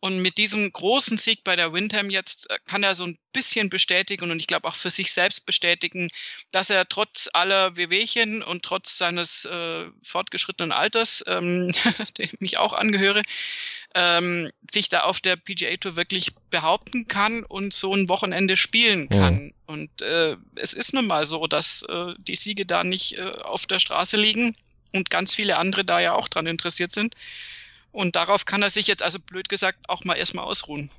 und 0.00 0.22
mit 0.22 0.38
diesem 0.38 0.72
großen 0.72 1.16
Sieg 1.16 1.42
bei 1.42 1.56
der 1.56 1.72
Windham 1.72 2.10
jetzt 2.10 2.50
äh, 2.50 2.58
kann 2.66 2.82
er 2.82 2.94
so 2.94 3.04
ein 3.04 3.18
bisschen 3.32 3.68
bestätigen 3.68 4.30
und 4.30 4.38
ich 4.38 4.46
glaube 4.46 4.68
auch 4.68 4.74
für 4.74 4.90
sich 4.90 5.12
selbst 5.12 5.44
bestätigen, 5.44 6.08
dass 6.52 6.70
er 6.70 6.88
trotz 6.88 7.28
aller 7.32 7.76
Wehwehchen 7.76 8.42
und 8.42 8.62
trotz 8.62 8.96
seines 8.98 9.44
äh, 9.44 9.86
fortgeschrittenen 10.02 10.72
Alters, 10.72 11.24
ähm, 11.26 11.72
dem 12.18 12.30
ich 12.40 12.58
auch 12.58 12.74
angehöre, 12.74 13.22
ähm, 13.94 14.50
sich 14.70 14.88
da 14.88 15.00
auf 15.00 15.20
der 15.20 15.36
PGA 15.36 15.76
Tour 15.76 15.96
wirklich 15.96 16.34
behaupten 16.50 17.08
kann 17.08 17.42
und 17.42 17.72
so 17.72 17.92
ein 17.94 18.08
Wochenende 18.08 18.56
spielen 18.56 19.08
kann. 19.08 19.46
Ja. 19.46 19.74
Und 19.74 20.02
äh, 20.02 20.36
es 20.54 20.74
ist 20.74 20.94
nun 20.94 21.06
mal 21.06 21.24
so, 21.24 21.46
dass 21.46 21.82
äh, 21.88 22.14
die 22.18 22.36
Siege 22.36 22.66
da 22.66 22.84
nicht 22.84 23.18
äh, 23.18 23.22
auf 23.22 23.66
der 23.66 23.78
Straße 23.78 24.16
liegen 24.16 24.56
und 24.92 25.10
ganz 25.10 25.34
viele 25.34 25.58
andere 25.58 25.84
da 25.84 26.00
ja 26.00 26.12
auch 26.12 26.28
dran 26.28 26.46
interessiert 26.46 26.92
sind. 26.92 27.14
Und 27.92 28.16
darauf 28.16 28.44
kann 28.44 28.62
er 28.62 28.70
sich 28.70 28.86
jetzt 28.86 29.02
also 29.02 29.18
blöd 29.18 29.48
gesagt 29.48 29.78
auch 29.88 30.04
mal 30.04 30.14
erstmal 30.14 30.44
ausruhen. 30.44 30.90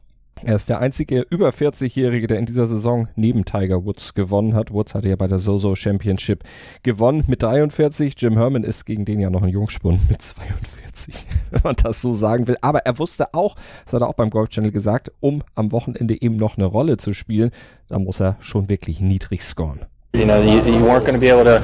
Er 0.41 0.55
ist 0.55 0.69
der 0.69 0.79
einzige 0.79 1.25
über 1.29 1.49
40-Jährige, 1.49 2.27
der 2.27 2.39
in 2.39 2.45
dieser 2.45 2.65
Saison 2.65 3.09
neben 3.15 3.43
Tiger 3.43 3.83
Woods 3.83 4.13
gewonnen 4.13 4.55
hat. 4.55 4.71
Woods 4.71 4.95
hatte 4.95 5.09
ja 5.09 5.17
bei 5.17 5.27
der 5.27 5.37
Zozo 5.37 5.75
Championship 5.75 6.43
gewonnen 6.81 7.25
mit 7.27 7.43
43. 7.43 8.13
Jim 8.17 8.37
Herman 8.37 8.63
ist 8.63 8.85
gegen 8.85 9.03
den 9.03 9.19
ja 9.19 9.29
noch 9.29 9.43
ein 9.43 9.49
Jungspund 9.49 9.99
mit 10.09 10.21
42, 10.21 11.13
wenn 11.51 11.61
man 11.63 11.75
das 11.75 12.01
so 12.01 12.13
sagen 12.13 12.47
will. 12.47 12.57
Aber 12.61 12.79
er 12.79 12.97
wusste 12.99 13.33
auch, 13.33 13.55
das 13.83 13.93
hat 13.93 14.01
er 14.01 14.07
auch 14.07 14.13
beim 14.13 14.29
Golf 14.29 14.49
Channel 14.49 14.71
gesagt, 14.71 15.11
um 15.19 15.43
am 15.55 15.73
Wochenende 15.73 16.21
eben 16.21 16.37
noch 16.37 16.55
eine 16.55 16.65
Rolle 16.65 16.95
zu 16.95 17.13
spielen, 17.13 17.51
da 17.89 17.99
muss 17.99 18.21
er 18.21 18.37
schon 18.39 18.69
wirklich 18.69 19.01
niedrig 19.01 19.43
scoren. 19.43 19.81
You 20.15 20.23
know, 20.23 20.41
you, 20.41 20.59
you 20.65 20.85
weren't 20.85 21.05
going 21.05 21.13
to 21.13 21.19
be 21.19 21.29
able 21.29 21.43
to, 21.43 21.61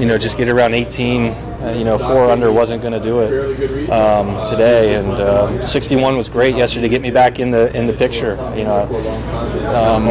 you 0.00 0.06
know, 0.06 0.14
just 0.16 0.38
get 0.38 0.48
around 0.48 0.72
18. 0.72 1.32
Uh, 1.64 1.70
you 1.70 1.84
know, 1.84 1.96
four 1.96 2.30
under 2.30 2.52
wasn't 2.52 2.82
going 2.82 2.92
to 2.92 3.00
do 3.00 3.20
it 3.20 3.88
um, 3.90 4.46
today, 4.46 4.96
and 4.96 5.12
um, 5.12 5.62
61 5.62 6.16
was 6.16 6.28
great 6.28 6.54
yesterday 6.54 6.82
to 6.82 6.88
get 6.90 7.00
me 7.00 7.10
back 7.10 7.40
in 7.40 7.50
the 7.50 7.74
in 7.74 7.86
the 7.86 7.92
picture. 7.92 8.34
You 8.54 8.64
know, 8.64 8.82
um, 9.74 10.04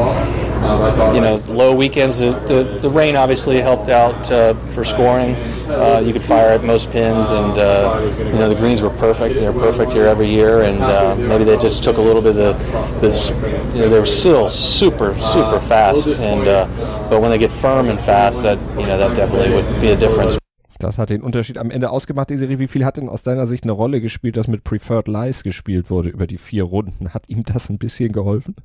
you 1.13 1.21
know, 1.21 1.35
low 1.47 1.75
weekends. 1.75 2.19
The, 2.19 2.31
the, 2.47 2.79
the 2.81 2.89
rain 2.89 3.15
obviously 3.15 3.59
helped 3.59 3.89
out 3.89 4.31
uh, 4.31 4.53
for 4.73 4.83
scoring. 4.83 5.35
Uh, 5.69 6.01
you 6.03 6.11
could 6.13 6.23
fire 6.23 6.49
at 6.49 6.63
most 6.63 6.89
pins, 6.91 7.29
and 7.29 7.57
uh, 7.59 7.99
you 8.17 8.33
know 8.33 8.49
the 8.49 8.55
greens 8.55 8.81
were 8.81 8.89
perfect. 8.91 9.35
They're 9.35 9.53
perfect 9.53 9.93
here 9.93 10.07
every 10.07 10.29
year, 10.29 10.63
and 10.63 10.81
uh, 10.81 11.15
maybe 11.15 11.43
they 11.43 11.57
just 11.57 11.83
took 11.83 11.97
a 11.97 12.01
little 12.01 12.21
bit 12.21 12.37
of 12.39 12.57
this. 13.01 13.29
You 13.75 13.81
know, 13.81 13.89
they 13.89 13.99
were 13.99 14.05
still 14.05 14.49
super, 14.49 15.13
super 15.19 15.59
fast, 15.67 16.07
and 16.07 16.47
uh, 16.47 17.09
but 17.09 17.21
when 17.21 17.29
they 17.29 17.37
get 17.37 17.51
firm 17.51 17.89
and 17.89 17.99
fast, 17.99 18.41
that 18.43 18.57
you 18.79 18.87
know 18.87 18.97
that 18.97 19.15
definitely 19.15 19.53
would 19.53 19.81
be 19.81 19.89
a 19.89 19.95
difference. 19.95 20.42
Das 20.83 20.97
hat 20.97 21.09
den 21.09 21.21
Unterschied 21.21 21.57
am 21.57 21.71
Ende 21.71 21.89
ausgemacht. 21.89 22.29
Die 22.29 22.37
Serie, 22.37 22.59
wie 22.59 22.67
viel 22.67 22.83
hat 22.83 22.97
denn 22.97 23.07
aus 23.07 23.23
deiner 23.23 23.47
Sicht 23.47 23.63
eine 23.63 23.71
Rolle 23.71 24.01
gespielt, 24.01 24.35
dass 24.35 24.47
mit 24.47 24.65
Preferred 24.65 25.07
Lies 25.07 25.43
gespielt 25.43 25.89
wurde 25.89 26.09
über 26.09 26.27
die 26.27 26.37
vier 26.37 26.63
Runden? 26.63 27.13
Hat 27.13 27.29
ihm 27.29 27.43
das 27.43 27.69
ein 27.69 27.77
bisschen 27.77 28.11
geholfen? 28.11 28.55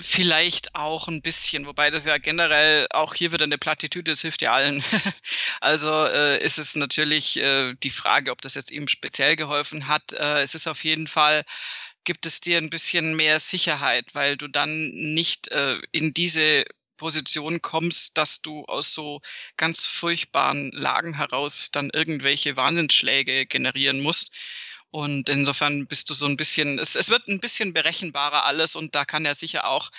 Vielleicht 0.00 0.74
auch 0.74 1.06
ein 1.06 1.22
bisschen, 1.22 1.66
wobei 1.66 1.90
das 1.90 2.06
ja 2.06 2.18
generell 2.18 2.88
auch 2.90 3.14
hier 3.14 3.32
wieder 3.32 3.44
eine 3.44 3.58
Plattitüde, 3.58 4.10
das 4.10 4.22
hilft 4.22 4.42
ja 4.42 4.54
allen. 4.54 4.82
also 5.60 5.90
äh, 6.06 6.42
ist 6.42 6.58
es 6.58 6.74
natürlich 6.74 7.38
äh, 7.38 7.74
die 7.82 7.90
Frage, 7.90 8.32
ob 8.32 8.42
das 8.42 8.54
jetzt 8.54 8.72
ihm 8.72 8.88
speziell 8.88 9.36
geholfen 9.36 9.86
hat. 9.86 10.14
Äh, 10.14 10.42
es 10.42 10.56
ist 10.56 10.66
auf 10.66 10.82
jeden 10.82 11.06
Fall, 11.06 11.44
gibt 12.02 12.26
es 12.26 12.40
dir 12.40 12.58
ein 12.58 12.70
bisschen 12.70 13.14
mehr 13.14 13.38
Sicherheit, 13.38 14.14
weil 14.14 14.36
du 14.36 14.48
dann 14.48 14.88
nicht 14.90 15.48
äh, 15.48 15.76
in 15.92 16.12
diese 16.12 16.64
Position 17.02 17.60
kommst, 17.60 18.16
dass 18.16 18.42
du 18.42 18.64
aus 18.66 18.94
so 18.94 19.20
ganz 19.56 19.86
furchtbaren 19.86 20.70
Lagen 20.70 21.14
heraus 21.14 21.72
dann 21.72 21.90
irgendwelche 21.92 22.56
Wahnsinnsschläge 22.56 23.44
generieren 23.46 24.00
musst. 24.00 24.30
Und 24.92 25.28
insofern 25.28 25.88
bist 25.88 26.10
du 26.10 26.14
so 26.14 26.26
ein 26.26 26.36
bisschen, 26.36 26.78
es, 26.78 26.94
es 26.94 27.08
wird 27.08 27.26
ein 27.26 27.40
bisschen 27.40 27.72
berechenbarer 27.72 28.44
alles 28.44 28.76
und 28.76 28.94
da 28.94 29.04
kann 29.04 29.24
er 29.24 29.34
sicher 29.34 29.66
auch 29.66 29.90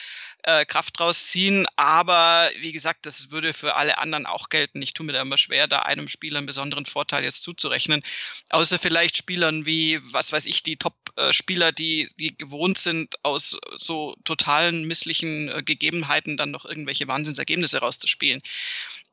äh, 0.43 0.65
Kraft 0.65 0.99
draus 0.99 1.27
ziehen. 1.27 1.65
Aber 1.75 2.49
wie 2.59 2.71
gesagt, 2.71 3.05
das 3.05 3.31
würde 3.31 3.53
für 3.53 3.75
alle 3.75 3.97
anderen 3.97 4.25
auch 4.25 4.49
gelten. 4.49 4.81
Ich 4.81 4.93
tue 4.93 5.05
mir 5.05 5.13
da 5.13 5.21
immer 5.21 5.37
schwer, 5.37 5.67
da 5.67 5.79
einem 5.79 6.07
Spieler 6.07 6.37
einen 6.37 6.47
besonderen 6.47 6.85
Vorteil 6.85 7.23
jetzt 7.23 7.43
zuzurechnen. 7.43 8.03
Außer 8.49 8.79
vielleicht 8.79 9.17
Spielern 9.17 9.65
wie, 9.65 9.99
was 10.13 10.31
weiß 10.31 10.45
ich, 10.45 10.63
die 10.63 10.77
Top-Spieler, 10.77 11.71
die, 11.71 12.09
die 12.19 12.37
gewohnt 12.37 12.77
sind, 12.77 13.15
aus 13.23 13.57
so 13.75 14.15
totalen 14.23 14.85
misslichen 14.85 15.49
äh, 15.49 15.63
Gegebenheiten 15.63 16.37
dann 16.37 16.51
noch 16.51 16.65
irgendwelche 16.65 17.07
Wahnsinnsergebnisse 17.07 17.79
rauszuspielen. 17.79 18.41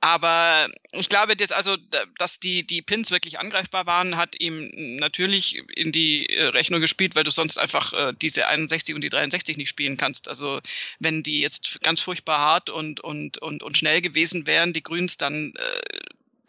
Aber 0.00 0.68
ich 0.92 1.10
glaube 1.10 1.34
jetzt 1.38 1.52
also, 1.52 1.76
dass 2.18 2.40
die, 2.40 2.66
die 2.66 2.80
Pins 2.80 3.10
wirklich 3.10 3.38
angreifbar 3.38 3.86
waren, 3.86 4.16
hat 4.16 4.40
ihm 4.40 4.70
natürlich 4.96 5.62
in 5.76 5.92
die 5.92 6.26
äh, 6.26 6.44
Rechnung 6.44 6.80
gespielt, 6.80 7.14
weil 7.14 7.24
du 7.24 7.30
sonst 7.30 7.58
einfach 7.58 7.92
äh, 7.92 8.12
diese 8.20 8.46
61 8.46 8.94
und 8.94 9.02
die 9.02 9.10
63 9.10 9.58
nicht 9.58 9.68
spielen 9.68 9.98
kannst. 9.98 10.28
Also 10.28 10.60
wenn 10.98 11.19
die 11.22 11.40
jetzt 11.40 11.80
ganz 11.82 12.00
furchtbar 12.00 12.38
hart 12.38 12.70
und, 12.70 13.00
und, 13.00 13.38
und, 13.38 13.62
und 13.62 13.76
schnell 13.76 14.00
gewesen 14.00 14.46
wären, 14.46 14.72
die 14.72 14.82
Grüns, 14.82 15.16
dann 15.16 15.52
äh, 15.56 15.98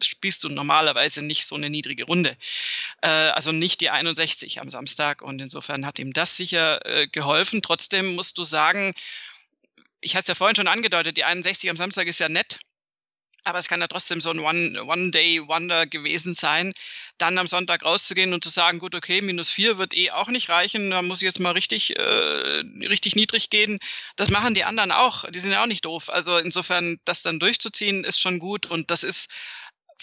spielst 0.04 0.44
du 0.44 0.48
normalerweise 0.48 1.22
nicht 1.22 1.46
so 1.46 1.54
eine 1.54 1.70
niedrige 1.70 2.04
Runde. 2.04 2.36
Äh, 3.02 3.08
also 3.08 3.52
nicht 3.52 3.80
die 3.80 3.90
61 3.90 4.60
am 4.60 4.70
Samstag. 4.70 5.22
Und 5.22 5.40
insofern 5.40 5.86
hat 5.86 5.98
ihm 5.98 6.12
das 6.12 6.36
sicher 6.36 6.84
äh, 6.86 7.06
geholfen. 7.06 7.62
Trotzdem 7.62 8.14
musst 8.14 8.38
du 8.38 8.44
sagen, 8.44 8.94
ich 10.00 10.14
hatte 10.14 10.22
es 10.22 10.28
ja 10.28 10.34
vorhin 10.34 10.56
schon 10.56 10.68
angedeutet, 10.68 11.16
die 11.16 11.24
61 11.24 11.70
am 11.70 11.76
Samstag 11.76 12.06
ist 12.06 12.18
ja 12.18 12.28
nett. 12.28 12.58
Aber 13.44 13.58
es 13.58 13.68
kann 13.68 13.80
ja 13.80 13.88
trotzdem 13.88 14.20
so 14.20 14.30
ein 14.30 14.38
One-Day-Wonder 14.38 15.86
gewesen 15.86 16.34
sein, 16.34 16.72
dann 17.18 17.38
am 17.38 17.46
Sonntag 17.46 17.84
rauszugehen 17.84 18.34
und 18.34 18.44
zu 18.44 18.50
sagen, 18.50 18.78
gut, 18.78 18.94
okay, 18.94 19.20
minus 19.20 19.50
vier 19.50 19.78
wird 19.78 19.94
eh 19.94 20.10
auch 20.10 20.28
nicht 20.28 20.48
reichen, 20.48 20.90
da 20.90 21.02
muss 21.02 21.22
ich 21.22 21.26
jetzt 21.26 21.40
mal 21.40 21.52
richtig, 21.52 21.98
äh, 21.98 22.62
richtig 22.86 23.16
niedrig 23.16 23.50
gehen. 23.50 23.78
Das 24.16 24.30
machen 24.30 24.54
die 24.54 24.64
anderen 24.64 24.92
auch, 24.92 25.28
die 25.30 25.40
sind 25.40 25.50
ja 25.50 25.62
auch 25.62 25.66
nicht 25.66 25.84
doof. 25.84 26.08
Also 26.08 26.38
insofern, 26.38 26.98
das 27.04 27.22
dann 27.22 27.40
durchzuziehen, 27.40 28.04
ist 28.04 28.20
schon 28.20 28.38
gut 28.38 28.66
und 28.66 28.90
das 28.90 29.02
ist 29.02 29.32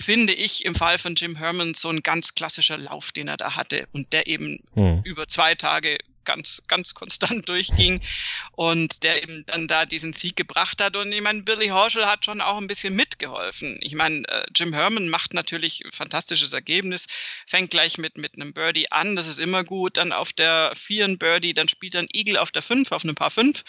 finde 0.02 0.34
ich 0.34 0.63
im 0.63 0.75
Fall 0.75 0.97
von 0.97 1.15
Jim 1.15 1.36
Herman 1.36 1.73
so 1.73 1.89
ein 1.89 2.02
ganz 2.02 2.34
klassischer 2.34 2.78
Lauf, 2.78 3.12
den 3.12 3.28
er 3.28 3.36
da 3.36 3.58
hatte 3.58 3.86
und 3.91 4.13
der 4.13 4.28
eben 4.28 4.60
hm. 4.73 5.02
über 5.04 5.28
zwei 5.28 5.56
Tage 5.56 5.97
ganz, 6.29 6.61
ganz 6.67 6.93
konstant 6.93 7.49
durchging 7.49 8.01
und 8.51 9.01
der 9.01 9.23
eben 9.23 9.43
dann 9.47 9.67
da 9.67 9.87
diesen 9.87 10.13
Sieg 10.13 10.35
gebracht 10.35 10.79
hat. 10.79 10.95
Und 10.95 11.11
ich 11.11 11.21
meine, 11.21 11.41
Billy 11.41 11.69
Horschel 11.69 12.05
hat 12.05 12.23
schon 12.23 12.39
auch 12.39 12.57
ein 12.57 12.67
bisschen 12.67 12.95
mitgeholfen. 12.95 13.79
Ich 13.81 13.95
meine, 13.95 14.27
äh, 14.27 14.45
Jim 14.55 14.71
Herman 14.71 15.09
macht 15.09 15.33
natürlich 15.33 15.81
ein 15.83 15.91
fantastisches 15.91 16.53
Ergebnis, 16.53 17.07
fängt 17.47 17.71
gleich 17.71 17.97
mit, 17.97 18.19
mit 18.19 18.35
einem 18.35 18.53
Birdie 18.53 18.91
an, 18.91 19.15
das 19.15 19.25
ist 19.25 19.39
immer 19.39 19.63
gut. 19.63 19.97
Dann 19.97 20.11
auf 20.11 20.31
der 20.31 20.71
4 20.75 21.05
ein 21.05 21.17
Birdie, 21.17 21.55
dann 21.55 21.67
spielt 21.67 21.95
er 21.95 22.01
ein 22.01 22.09
Eagle 22.13 22.37
auf 22.37 22.51
der 22.51 22.61
5, 22.61 22.91
auf 22.91 23.03
einem 23.03 23.15
Paar 23.15 23.31
5. 23.31 23.63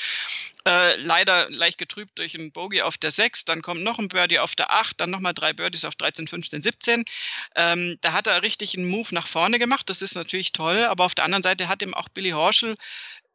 Äh, 0.66 0.96
leider 0.96 1.48
leicht 1.50 1.78
getrübt 1.78 2.18
durch 2.18 2.34
einen 2.34 2.52
Bogey 2.52 2.82
auf 2.82 2.98
der 2.98 3.10
6, 3.10 3.46
dann 3.46 3.62
kommt 3.62 3.82
noch 3.82 3.98
ein 3.98 4.08
Birdie 4.08 4.38
auf 4.38 4.54
der 4.54 4.70
8, 4.70 5.00
dann 5.00 5.10
nochmal 5.10 5.32
drei 5.32 5.54
Birdies 5.54 5.86
auf 5.86 5.94
13, 5.94 6.26
15, 6.26 6.60
17. 6.60 7.04
Ähm, 7.56 7.96
da 8.02 8.12
hat 8.12 8.26
er 8.26 8.42
richtig 8.42 8.76
einen 8.76 8.88
Move 8.88 9.14
nach 9.14 9.26
vorne 9.26 9.58
gemacht, 9.58 9.88
das 9.88 10.02
ist 10.02 10.16
natürlich 10.16 10.52
toll, 10.52 10.84
aber 10.84 11.04
auf 11.04 11.14
der 11.14 11.24
anderen 11.24 11.42
Seite 11.42 11.68
hat 11.68 11.80
ihm 11.80 11.94
auch 11.94 12.10
Billy 12.10 12.30
Horschel 12.30 12.74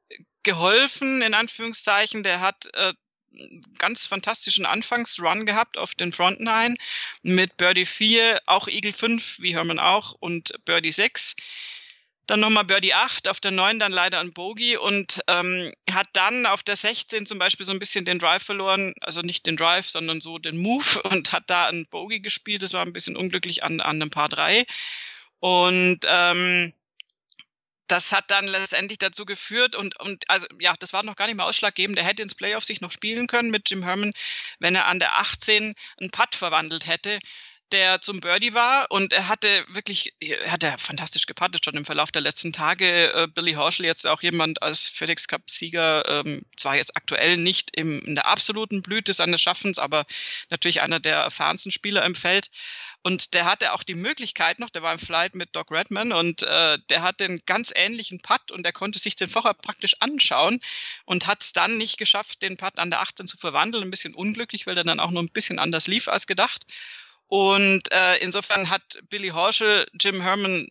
äh, 0.10 0.18
geholfen, 0.44 1.24
in 1.24 1.34
Anführungszeichen. 1.34 2.22
Der 2.22 2.42
hat 2.42 2.68
äh, 2.74 2.94
ganz 3.80 4.06
fantastischen 4.06 4.66
Anfangsrun 4.66 5.46
gehabt 5.46 5.78
auf 5.78 5.96
den 5.96 6.12
Front 6.12 6.40
Nine 6.40 6.76
mit 7.24 7.58
Birdie 7.58 7.86
4, 7.86 8.42
auch 8.46 8.68
Eagle 8.68 8.94
5, 8.94 9.40
wie 9.40 9.56
Herman 9.56 9.80
auch, 9.80 10.14
und 10.20 10.54
Birdie 10.66 10.92
6. 10.92 11.36
Dann 12.28 12.40
nochmal 12.40 12.66
Birdie 12.66 12.94
8, 12.94 13.28
auf 13.28 13.40
der 13.40 13.52
9 13.52 13.78
dann 13.80 13.92
leider 13.92 14.20
ein 14.20 14.34
Bogey 14.34 14.78
und 14.78 15.22
ähm, 15.28 15.72
hat 15.92 16.08
dann 16.14 16.46
auf 16.46 16.64
der 16.64 16.76
16 16.76 17.26
zum 17.26 17.38
Beispiel 17.38 17.66
so 17.66 17.72
ein 17.72 17.80
bisschen 17.80 18.06
den 18.06 18.18
Drive 18.18 18.44
verloren, 18.44 18.94
also 19.02 19.22
nicht 19.22 19.46
den 19.46 19.58
Drive, 19.58 19.88
sondern 19.88 20.22
so 20.22 20.40
den 20.40 20.58
Move 20.58 21.02
und 21.04 21.32
hat 21.32 21.44
da 21.48 21.68
ein 21.68 21.86
Bogey 21.90 22.20
gespielt. 22.20 22.64
Das 22.64 22.74
war 22.74 22.86
ein 22.86 22.94
bisschen 22.94 23.16
unglücklich 23.16 23.64
an, 23.64 23.80
an 23.80 24.02
einem 24.02 24.10
Paar 24.10 24.30
3. 24.30 24.66
Und 25.40 26.00
ähm, 26.08 26.74
das 27.88 28.12
hat 28.12 28.32
dann 28.32 28.48
letztendlich 28.48 28.98
dazu 28.98 29.26
geführt 29.26 29.76
und, 29.76 30.00
und 30.00 30.28
also 30.30 30.48
ja, 30.60 30.74
das 30.80 30.94
war 30.94 31.04
noch 31.04 31.16
gar 31.16 31.28
nicht 31.28 31.36
mal 31.36 31.46
ausschlaggebend. 31.46 31.98
Der 31.98 32.06
hätte 32.06 32.24
ins 32.24 32.36
Playoff 32.36 32.64
sich 32.64 32.82
noch 32.82 32.92
spielen 32.92 33.28
können 33.28 33.52
mit 33.52 33.70
Jim 33.70 33.84
Herman, 33.84 34.14
wenn 34.60 34.76
er 34.76 34.88
an 34.88 35.00
der 35.00 35.20
18 35.20 35.76
einen 36.00 36.12
Putt 36.12 36.36
verwandelt 36.36 36.88
hätte 36.88 37.20
der 37.72 38.02
zum 38.02 38.22
Birdie 38.22 38.54
war 38.54 38.92
und 38.92 39.12
er 39.12 39.28
hatte 39.28 39.66
wirklich, 39.70 40.14
er 40.20 40.52
hatte 40.52 40.74
fantastisch 40.78 41.26
gepattet 41.26 41.66
schon 41.66 41.76
im 41.76 41.86
Verlauf 41.86 42.12
der 42.12 42.22
letzten 42.22 42.54
Tage. 42.54 43.14
Äh, 43.14 43.28
Billy 43.28 43.54
Horschel 43.54 43.86
jetzt 43.86 44.06
auch 44.08 44.22
jemand 44.22 44.62
als 44.62 44.90
FedEx 44.90 45.28
Cup 45.28 45.50
Sieger, 45.50 46.08
ähm, 46.08 46.44
zwar 46.58 46.76
jetzt 46.76 46.96
aktuell 46.96 47.38
nicht 47.38 47.76
im, 47.76 48.02
in 48.02 48.16
der 48.16 48.28
absoluten 48.28 48.82
Blüte 48.82 49.14
seines 49.14 49.42
Schaffens, 49.42 49.80
aber 49.80 50.06
natürlich 50.50 50.82
einer 50.82 51.00
der 51.00 51.18
erfahrensten 51.18 51.72
Spieler 51.72 52.06
im 52.06 52.16
Feld. 52.16 52.50
Und 53.02 53.36
der 53.36 53.46
hatte 53.46 53.74
auch 53.74 53.84
die 53.84 53.94
Möglichkeit 53.94 54.60
noch, 54.60 54.72
der 54.72 54.82
war 54.82 54.92
im 54.92 54.98
Flight 54.98 55.36
mit 55.36 55.56
Doc 55.56 55.70
Redman 55.70 56.12
und 56.12 56.42
äh, 56.42 56.80
der 56.90 57.04
hatte 57.04 57.26
einen 57.26 57.40
ganz 57.46 57.72
ähnlichen 57.76 58.20
Putt 58.20 58.52
und 58.52 58.64
der 58.64 58.74
konnte 58.74 58.98
sich 58.98 59.16
den 59.16 59.28
vorher 59.28 59.54
praktisch 59.54 59.96
anschauen 60.00 60.60
und 61.06 61.28
hat 61.28 61.44
es 61.44 61.54
dann 61.54 61.78
nicht 61.78 61.98
geschafft, 61.98 62.42
den 62.42 62.58
Putt 62.58 62.80
an 62.80 62.90
der 62.90 63.02
18 63.02 63.28
zu 63.28 63.38
verwandeln. 63.38 63.84
Ein 63.84 63.92
bisschen 63.92 64.16
unglücklich, 64.16 64.66
weil 64.66 64.74
der 64.74 64.84
dann 64.84 65.00
auch 65.00 65.12
noch 65.12 65.22
ein 65.22 65.30
bisschen 65.30 65.60
anders 65.60 65.88
lief 65.88 66.08
als 66.08 66.26
gedacht. 66.26 66.66
Und 67.28 67.92
äh, 67.92 68.18
insofern 68.18 68.70
hat 68.70 69.00
Billy 69.10 69.30
Horschel 69.30 69.88
Jim 70.00 70.22
Herman 70.22 70.68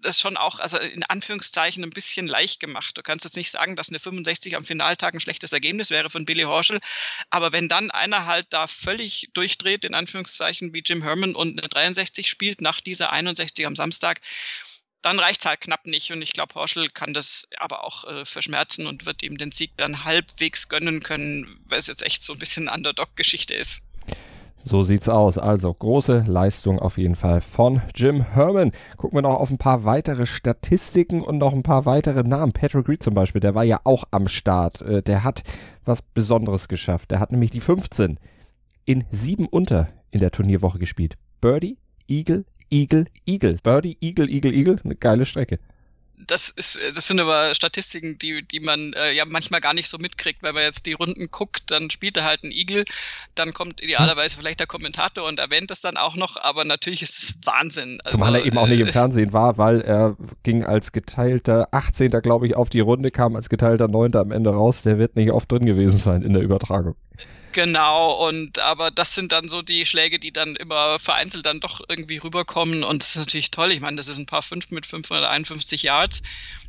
das 0.00 0.20
schon 0.20 0.36
auch, 0.36 0.60
also 0.60 0.78
in 0.78 1.02
Anführungszeichen, 1.02 1.82
ein 1.82 1.90
bisschen 1.90 2.28
leicht 2.28 2.60
gemacht. 2.60 2.96
Du 2.96 3.02
kannst 3.02 3.24
jetzt 3.24 3.36
nicht 3.36 3.50
sagen, 3.50 3.76
dass 3.76 3.88
eine 3.88 3.98
65 3.98 4.56
am 4.56 4.64
Finaltag 4.64 5.14
ein 5.14 5.20
schlechtes 5.20 5.52
Ergebnis 5.52 5.90
wäre 5.90 6.10
von 6.10 6.24
Billy 6.24 6.42
Horschel. 6.42 6.78
Aber 7.30 7.52
wenn 7.52 7.68
dann 7.68 7.90
einer 7.90 8.26
halt 8.26 8.46
da 8.50 8.66
völlig 8.66 9.30
durchdreht, 9.34 9.84
in 9.84 9.94
Anführungszeichen, 9.94 10.72
wie 10.72 10.82
Jim 10.84 11.02
Herman 11.02 11.34
und 11.34 11.58
eine 11.58 11.68
63 11.68 12.28
spielt 12.28 12.60
nach 12.60 12.80
dieser 12.80 13.12
61 13.12 13.66
am 13.66 13.76
Samstag, 13.76 14.20
dann 15.02 15.18
reicht 15.18 15.40
es 15.40 15.46
halt 15.46 15.60
knapp 15.60 15.86
nicht. 15.86 16.12
Und 16.12 16.22
ich 16.22 16.32
glaube, 16.32 16.54
Horschel 16.54 16.90
kann 16.90 17.14
das 17.14 17.48
aber 17.56 17.84
auch 17.84 18.04
äh, 18.04 18.24
verschmerzen 18.24 18.86
und 18.86 19.06
wird 19.06 19.22
ihm 19.22 19.38
den 19.38 19.52
Sieg 19.52 19.72
dann 19.76 20.04
halbwegs 20.04 20.68
gönnen 20.68 21.00
können, 21.00 21.60
weil 21.66 21.78
es 21.78 21.86
jetzt 21.88 22.02
echt 22.02 22.22
so 22.22 22.32
ein 22.32 22.38
bisschen 22.38 22.68
Underdog-Geschichte 22.68 23.54
ist. 23.54 23.82
So 24.68 24.82
sieht's 24.82 25.08
aus. 25.08 25.38
Also 25.38 25.72
große 25.72 26.24
Leistung 26.26 26.78
auf 26.78 26.98
jeden 26.98 27.16
Fall 27.16 27.40
von 27.40 27.80
Jim 27.94 28.20
Herman. 28.20 28.72
Gucken 28.98 29.16
wir 29.16 29.22
noch 29.22 29.40
auf 29.40 29.50
ein 29.50 29.56
paar 29.56 29.84
weitere 29.84 30.26
Statistiken 30.26 31.22
und 31.22 31.38
noch 31.38 31.54
ein 31.54 31.62
paar 31.62 31.86
weitere 31.86 32.22
Namen. 32.22 32.52
Patrick 32.52 32.86
Reed 32.86 33.02
zum 33.02 33.14
Beispiel, 33.14 33.40
der 33.40 33.54
war 33.54 33.64
ja 33.64 33.80
auch 33.84 34.04
am 34.10 34.28
Start. 34.28 34.82
Äh, 34.82 35.02
der 35.02 35.24
hat 35.24 35.42
was 35.86 36.02
Besonderes 36.02 36.68
geschafft. 36.68 37.12
Der 37.12 37.18
hat 37.18 37.32
nämlich 37.32 37.50
die 37.50 37.62
15 37.62 38.20
in 38.84 39.04
sieben 39.10 39.46
unter 39.46 39.88
in 40.10 40.20
der 40.20 40.32
Turnierwoche 40.32 40.78
gespielt. 40.78 41.14
Birdie, 41.40 41.78
Eagle, 42.06 42.44
Eagle, 42.68 43.06
Eagle. 43.24 43.56
Birdie, 43.62 43.96
Eagle, 44.02 44.28
Eagle, 44.28 44.52
Eagle. 44.52 44.76
Eine 44.84 44.96
geile 44.96 45.24
Strecke 45.24 45.58
das 46.26 46.48
ist, 46.48 46.76
äh, 46.76 46.92
das 46.92 47.06
sind 47.06 47.20
aber 47.20 47.54
Statistiken, 47.54 48.18
die, 48.18 48.46
die 48.46 48.60
man 48.60 48.92
äh, 48.94 49.12
ja 49.12 49.24
manchmal 49.26 49.60
gar 49.60 49.74
nicht 49.74 49.88
so 49.88 49.98
mitkriegt, 49.98 50.42
wenn 50.42 50.54
man 50.54 50.64
jetzt 50.64 50.86
die 50.86 50.92
Runden 50.92 51.30
guckt, 51.30 51.70
dann 51.70 51.90
spielt 51.90 52.16
er 52.16 52.24
halt 52.24 52.44
ein 52.44 52.50
Igel, 52.50 52.84
dann 53.34 53.52
kommt 53.52 53.82
idealerweise 53.82 54.36
vielleicht 54.36 54.60
der 54.60 54.66
Kommentator 54.66 55.26
und 55.26 55.38
erwähnt 55.38 55.70
das 55.70 55.80
dann 55.80 55.96
auch 55.96 56.16
noch, 56.16 56.36
aber 56.36 56.64
natürlich 56.64 57.02
ist 57.02 57.18
es 57.18 57.34
Wahnsinn. 57.44 58.00
Also, 58.04 58.18
Zumal 58.18 58.34
er 58.34 58.44
eben 58.44 58.58
auch 58.58 58.66
nicht 58.66 58.80
im 58.80 58.88
äh, 58.88 58.92
Fernsehen 58.92 59.32
war, 59.32 59.58
weil 59.58 59.80
er 59.80 60.16
ging 60.42 60.64
als 60.64 60.92
geteilter 60.92 61.68
18. 61.70 62.10
glaube 62.22 62.46
ich 62.46 62.56
auf 62.56 62.68
die 62.68 62.80
Runde, 62.80 63.10
kam 63.10 63.36
als 63.36 63.48
geteilter 63.48 63.88
9. 63.88 64.16
am 64.16 64.32
Ende 64.32 64.50
raus, 64.50 64.82
der 64.82 64.98
wird 64.98 65.16
nicht 65.16 65.30
oft 65.30 65.50
drin 65.50 65.66
gewesen 65.66 65.98
sein 65.98 66.22
in 66.22 66.32
der 66.32 66.42
Übertragung. 66.42 66.94
Genau, 67.52 68.26
und 68.26 68.58
aber 68.58 68.90
das 68.90 69.14
sind 69.14 69.32
dann 69.32 69.48
so 69.48 69.62
die 69.62 69.86
Schläge, 69.86 70.18
die 70.18 70.32
dann 70.32 70.54
immer 70.56 70.98
vereinzelt 70.98 71.46
dann 71.46 71.60
doch 71.60 71.80
irgendwie 71.88 72.18
rüberkommen 72.18 72.84
und 72.84 73.02
das 73.02 73.10
ist 73.10 73.16
natürlich 73.16 73.50
toll. 73.50 73.72
Ich 73.72 73.80
meine, 73.80 73.96
das 73.96 74.08
ist 74.08 74.18
ein 74.18 74.26
paar 74.26 74.42
fünf 74.42 74.70
mit 74.70 74.84
551 74.84 75.82
Yards, 75.82 76.22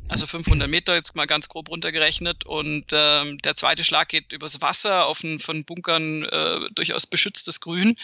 also 0.08 0.26
500 0.26 0.68
Meter 0.70 0.94
jetzt 0.94 1.14
mal 1.16 1.26
ganz 1.26 1.48
grob 1.48 1.68
runtergerechnet 1.68 2.44
und 2.44 2.86
ähm, 2.92 3.38
der 3.38 3.56
zweite 3.56 3.84
Schlag 3.84 4.08
geht 4.08 4.32
übers 4.32 4.62
Wasser 4.62 5.06
auf 5.06 5.22
ein 5.22 5.38
von 5.38 5.64
Bunkern 5.64 6.24
äh, 6.24 6.70
durchaus 6.74 7.06
beschütztes 7.06 7.60
Grün 7.60 7.96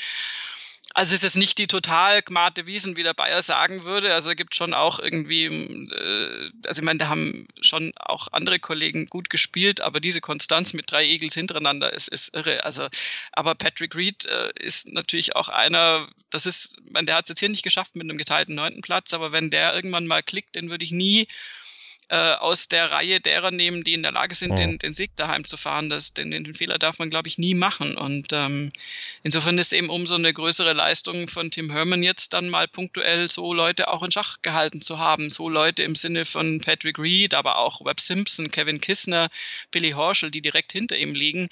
also 0.95 1.15
es 1.15 1.25
ist 1.25 1.37
nicht 1.37 1.59
die 1.59 1.67
total 1.67 2.23
gmate 2.23 2.67
Wiesen, 2.67 2.97
wie 2.97 3.03
der 3.03 3.13
Bayer 3.13 3.43
sagen 3.43 3.85
würde. 3.85 4.15
Also 4.15 4.31
es 4.31 4.37
gibt 4.37 4.55
schon 4.55 4.73
auch 4.73 4.99
irgendwie, 4.99 5.45
äh, 5.45 6.51
also 6.67 6.81
ich 6.81 6.85
meine, 6.85 6.99
da 6.99 7.09
haben 7.09 7.47
schon 7.61 7.93
auch 7.97 8.29
andere 8.33 8.59
Kollegen 8.59 9.07
gut 9.07 9.29
gespielt, 9.29 9.81
aber 9.81 10.01
diese 10.01 10.21
Konstanz 10.21 10.73
mit 10.73 10.91
drei 10.91 11.05
Eagles 11.05 11.35
hintereinander 11.35 11.93
ist, 11.93 12.09
ist 12.09 12.35
irre. 12.35 12.65
Also, 12.65 12.89
aber 13.33 13.55
Patrick 13.55 13.95
Reed 13.95 14.25
äh, 14.25 14.51
ist 14.59 14.91
natürlich 14.91 15.37
auch 15.37 15.49
einer, 15.49 16.09
das 16.31 16.47
ist, 16.47 16.81
meine, 16.91 17.07
der 17.07 17.17
hat 17.17 17.25
es 17.27 17.29
jetzt 17.31 17.41
hier 17.41 17.51
nicht 17.51 17.63
geschafft 17.65 17.95
mit 17.95 18.05
einem 18.05 18.19
geteilten 18.19 18.55
neunten 18.55 18.81
Platz, 18.81 19.13
aber 19.13 19.33
wenn 19.33 19.51
der 19.51 19.75
irgendwann 19.75 20.07
mal 20.07 20.23
klickt, 20.23 20.55
den 20.55 20.71
würde 20.71 20.85
ich 20.85 20.93
nie 20.93 21.29
äh, 22.09 22.35
aus 22.35 22.69
der 22.69 22.93
Reihe 22.93 23.21
derer 23.21 23.51
nehmen, 23.51 23.83
die 23.83 23.95
in 23.95 24.03
der 24.03 24.13
Lage 24.13 24.35
sind, 24.35 24.53
oh. 24.53 24.55
den, 24.55 24.79
den 24.79 24.95
Sieg 24.95 25.17
daheim 25.17 25.45
zu 25.45 25.57
fahren. 25.57 25.89
Das, 25.89 26.15
den, 26.15 26.31
den 26.31 26.55
Fehler 26.55 26.79
darf 26.79 26.99
man, 26.99 27.11
glaube 27.11 27.29
ich, 27.29 27.39
nie 27.39 27.55
machen. 27.55 27.97
Und 27.97 28.29
ähm, 28.33 28.73
insofern 29.25 29.59
ist 29.59 29.73
eben 29.73 29.91
umso 29.91 30.15
eine 30.15 30.33
größere 30.33 30.73
Leistung 30.73 31.27
von 31.27 31.51
Tim 31.51 31.71
Herman 31.71 32.03
jetzt 32.03 32.33
dann 32.33 32.49
mal 32.49 32.69
punktuell 32.69 33.31
so 33.31 33.53
Leute 33.53 33.89
auch 33.89 34.03
in 34.03 34.13
Schach 34.13 34.37
gehalten 34.43 34.81
zu 34.81 34.99
haben. 34.99 35.31
So 35.31 35.49
Leute 35.49 35.83
im 35.83 35.97
Sinne 35.97 36.25
von 36.25 36.61
Patrick 36.61 36.99
Reed, 36.99 37.35
aber 37.35 37.59
auch 37.59 37.85
Webb 37.85 38.01
Simpson, 38.01 38.49
Kevin 38.51 38.81
Kissner, 38.81 39.29
Billy 39.71 39.91
Horschel, 39.91 40.31
die 40.31 40.43
direkt 40.43 40.73
hinter 40.73 40.97
ihm 40.97 41.15
liegen. 41.15 41.49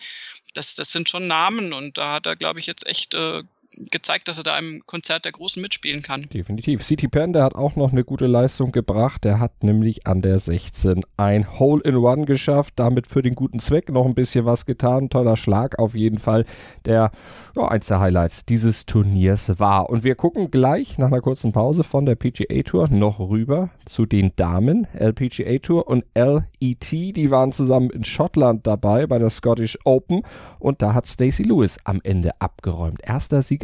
Das, 0.55 0.77
das 0.77 0.93
sind 0.93 1.11
schon 1.11 1.27
Namen 1.27 1.73
und 1.73 1.99
da 1.99 2.13
hat 2.13 2.27
er, 2.27 2.37
glaube 2.37 2.61
ich, 2.61 2.67
jetzt 2.67 2.87
echt 2.87 3.15
äh, 3.15 3.43
gezeigt, 3.77 4.29
dass 4.29 4.39
er 4.39 4.45
da 4.45 4.59
im 4.59 4.83
Konzert 4.87 5.25
der 5.25 5.33
Großen 5.33 5.61
mitspielen 5.61 6.03
kann. 6.03 6.23
Definitiv. 6.33 6.83
City 6.83 7.09
Pen, 7.09 7.33
der 7.33 7.45
hat 7.45 7.55
auch 7.55 7.77
noch 7.77 7.93
eine 7.93 8.05
gute 8.05 8.27
Leistung 8.27 8.73
gebracht. 8.73 9.25
Der 9.25 9.41
hat 9.41 9.63
nämlich 9.63 10.07
an 10.07 10.23
der 10.23 10.39
16 10.39 11.03
ein 11.17 11.59
Hole 11.59 11.83
in 11.85 11.97
One 11.97 12.25
geschafft, 12.25 12.75
damit 12.77 13.07
für 13.07 13.23
den 13.23 13.35
guten 13.35 13.61
Zweck 13.61 13.91
noch 13.91 14.07
ein 14.07 14.15
bisschen 14.15 14.45
was 14.45 14.67
getan. 14.67 15.11
Toller 15.11 15.37
Schlag 15.37 15.79
auf 15.79 15.95
jeden 15.95 16.19
Fall, 16.19 16.45
der 16.85 17.11
ja, 17.57 17.69
eins 17.69 17.87
der 17.87 18.01
Highlights 18.01 18.45
dieses 18.45 18.87
Turniers 18.87 19.59
war. 19.59 19.91
Und 19.91 20.05
wir 20.05 20.15
gucken 20.15 20.51
gleich 20.51 20.99
nach 20.99 21.09
einer 21.09 21.21
kurzen 21.21 21.53
Pause 21.53 21.85
von 21.85 22.07
der 22.07 22.15
PGA 22.15 22.63
Tour 22.63 22.89
noch 22.89 23.19
rüber 23.19 23.71
zu 23.87 24.07
den 24.07 24.33
Damen. 24.37 24.87
LPGA 24.95 25.59
Tour 25.59 25.87
und 25.87 26.05
LET, 26.15 26.91
die 26.91 27.31
waren 27.31 27.53
zusammen 27.53 27.91
in 27.91 28.05
Schottland 28.05 28.67
dabei 28.67 29.07
bei 29.07 29.19
der 29.19 29.31
Scottish 29.31 29.79
Open 29.85 30.23
und 30.59 30.83
da 30.83 30.95
hat 30.95 31.07
Stacey 31.07 31.45
Lewis 31.45 31.79
am 31.85 32.01
Ende 32.03 32.31
abgeräumt. 32.41 33.01
Erster 33.03 33.43
Sieg 33.43 33.64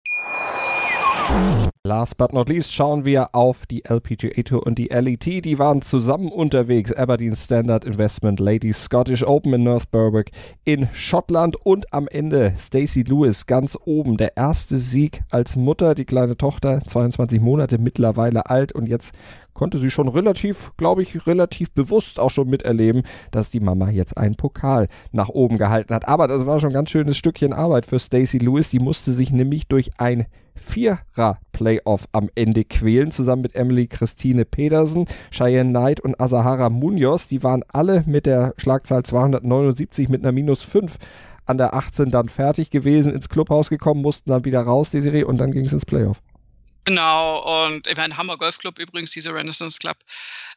Last 1.83 2.17
but 2.17 2.31
not 2.31 2.47
least 2.47 2.71
schauen 2.71 3.05
wir 3.05 3.33
auf 3.33 3.65
die 3.65 3.83
LPGA 3.85 4.43
Tour 4.43 4.65
und 4.65 4.77
die 4.77 4.89
LET. 4.89 5.25
Die 5.25 5.57
waren 5.57 5.81
zusammen 5.81 6.31
unterwegs. 6.31 6.93
Aberdeen 6.93 7.35
Standard 7.35 7.85
Investment 7.85 8.39
Ladies 8.39 8.83
Scottish 8.83 9.23
Open 9.25 9.53
in 9.53 9.63
North 9.63 9.89
Berwick 9.89 10.31
in 10.63 10.87
Schottland 10.93 11.57
und 11.65 11.91
am 11.91 12.07
Ende 12.07 12.53
Stacey 12.55 13.01
Lewis 13.01 13.47
ganz 13.47 13.77
oben. 13.83 14.17
Der 14.17 14.37
erste 14.37 14.77
Sieg 14.77 15.23
als 15.31 15.55
Mutter. 15.55 15.95
Die 15.95 16.05
kleine 16.05 16.37
Tochter, 16.37 16.81
22 16.85 17.41
Monate 17.41 17.79
mittlerweile 17.79 18.49
alt 18.49 18.73
und 18.73 18.87
jetzt 18.87 19.15
konnte 19.53 19.77
sie 19.77 19.91
schon 19.91 20.07
relativ, 20.07 20.71
glaube 20.77 21.01
ich, 21.01 21.27
relativ 21.27 21.71
bewusst 21.71 22.19
auch 22.19 22.31
schon 22.31 22.49
miterleben, 22.49 23.03
dass 23.31 23.49
die 23.49 23.59
Mama 23.59 23.89
jetzt 23.89 24.17
einen 24.17 24.35
Pokal 24.35 24.87
nach 25.11 25.29
oben 25.29 25.57
gehalten 25.57 25.93
hat. 25.93 26.07
Aber 26.07 26.27
das 26.27 26.45
war 26.45 26.59
schon 26.59 26.71
ein 26.71 26.73
ganz 26.73 26.89
schönes 26.89 27.17
Stückchen 27.17 27.53
Arbeit 27.53 27.85
für 27.85 27.99
Stacey 27.99 28.39
Lewis. 28.39 28.69
Die 28.69 28.79
musste 28.79 29.11
sich 29.11 29.31
nämlich 29.31 29.67
durch 29.67 29.91
ein 29.97 30.25
Vierer-Playoff 30.55 32.05
am 32.11 32.29
Ende 32.35 32.65
quälen, 32.65 33.11
zusammen 33.11 33.41
mit 33.41 33.55
Emily 33.55 33.87
Christine 33.87 34.45
Pedersen, 34.45 35.05
Cheyenne 35.31 35.69
Knight 35.71 35.99
und 35.99 36.19
Asahara 36.19 36.69
Munoz. 36.69 37.27
Die 37.27 37.43
waren 37.43 37.63
alle 37.71 38.03
mit 38.05 38.25
der 38.25 38.53
Schlagzahl 38.57 39.03
279 39.03 40.09
mit 40.09 40.23
einer 40.23 40.31
Minus 40.31 40.63
5 40.63 40.97
an 41.45 41.57
der 41.57 41.73
18 41.73 42.11
dann 42.11 42.29
fertig 42.29 42.69
gewesen, 42.69 43.13
ins 43.13 43.29
Clubhaus 43.29 43.69
gekommen, 43.69 44.01
mussten 44.01 44.29
dann 44.29 44.45
wieder 44.45 44.61
raus, 44.61 44.91
Desiree, 44.91 45.23
und 45.23 45.37
dann 45.37 45.51
ging 45.51 45.65
es 45.65 45.73
ins 45.73 45.85
Playoff. 45.85 46.21
Genau, 46.83 47.65
und 47.65 47.85
ich 47.85 47.95
meine, 47.95 48.17
Hammer 48.17 48.37
Golf 48.37 48.57
Club 48.57 48.79
übrigens, 48.79 49.11
dieser 49.11 49.35
Renaissance 49.35 49.77
Club 49.77 49.97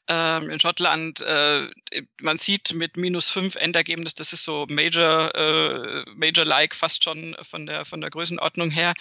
ähm, 0.09 0.49
in 0.49 0.59
Schottland, 0.59 1.21
äh, 1.21 1.69
man 2.23 2.39
sieht 2.39 2.73
mit 2.73 2.97
minus 2.97 3.29
fünf 3.29 3.57
Endergebnis, 3.57 4.15
das 4.15 4.33
ist 4.33 4.45
so 4.45 4.67
Major, 4.71 5.35
äh, 5.35 6.05
Major-like 6.15 6.75
fast 6.75 7.05
schon 7.05 7.37
von 7.43 7.67
der, 7.67 7.85
von 7.85 8.01
der 8.01 8.09
Größenordnung 8.09 8.71
her. 8.71 8.95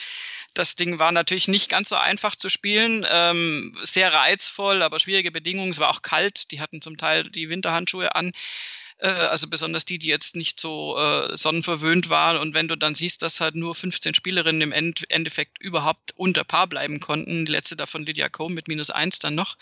Das 0.53 0.75
Ding 0.75 0.99
war 0.99 1.13
natürlich 1.13 1.47
nicht 1.47 1.69
ganz 1.69 1.89
so 1.89 1.95
einfach 1.95 2.35
zu 2.35 2.49
spielen, 2.49 3.05
ähm, 3.09 3.77
sehr 3.83 4.13
reizvoll, 4.13 4.83
aber 4.83 4.99
schwierige 4.99 5.31
Bedingungen. 5.31 5.71
Es 5.71 5.79
war 5.79 5.89
auch 5.91 6.01
kalt, 6.01 6.51
die 6.51 6.59
hatten 6.59 6.81
zum 6.81 6.97
Teil 6.97 7.23
die 7.23 7.47
Winterhandschuhe 7.47 8.15
an. 8.15 8.33
Äh, 8.97 9.09
also 9.09 9.47
besonders 9.47 9.85
die, 9.85 9.99
die 9.99 10.07
jetzt 10.07 10.35
nicht 10.35 10.59
so 10.59 10.97
äh, 10.97 11.35
sonnenverwöhnt 11.35 12.09
waren. 12.09 12.37
Und 12.37 12.53
wenn 12.53 12.67
du 12.67 12.77
dann 12.77 12.95
siehst, 12.95 13.21
dass 13.23 13.41
halt 13.41 13.55
nur 13.55 13.75
15 13.75 14.15
Spielerinnen 14.15 14.61
im 14.61 14.71
End 14.71 15.03
Endeffekt 15.09 15.59
überhaupt 15.61 16.11
unter 16.15 16.43
Paar 16.43 16.67
bleiben 16.67 16.99
konnten, 16.99 17.45
die 17.45 17.51
letzte 17.51 17.75
davon 17.75 18.05
Lydia 18.05 18.29
Combe 18.29 18.53
mit 18.53 18.67
minus 18.67 18.89
eins 18.89 19.19
dann 19.19 19.35
noch, 19.35 19.57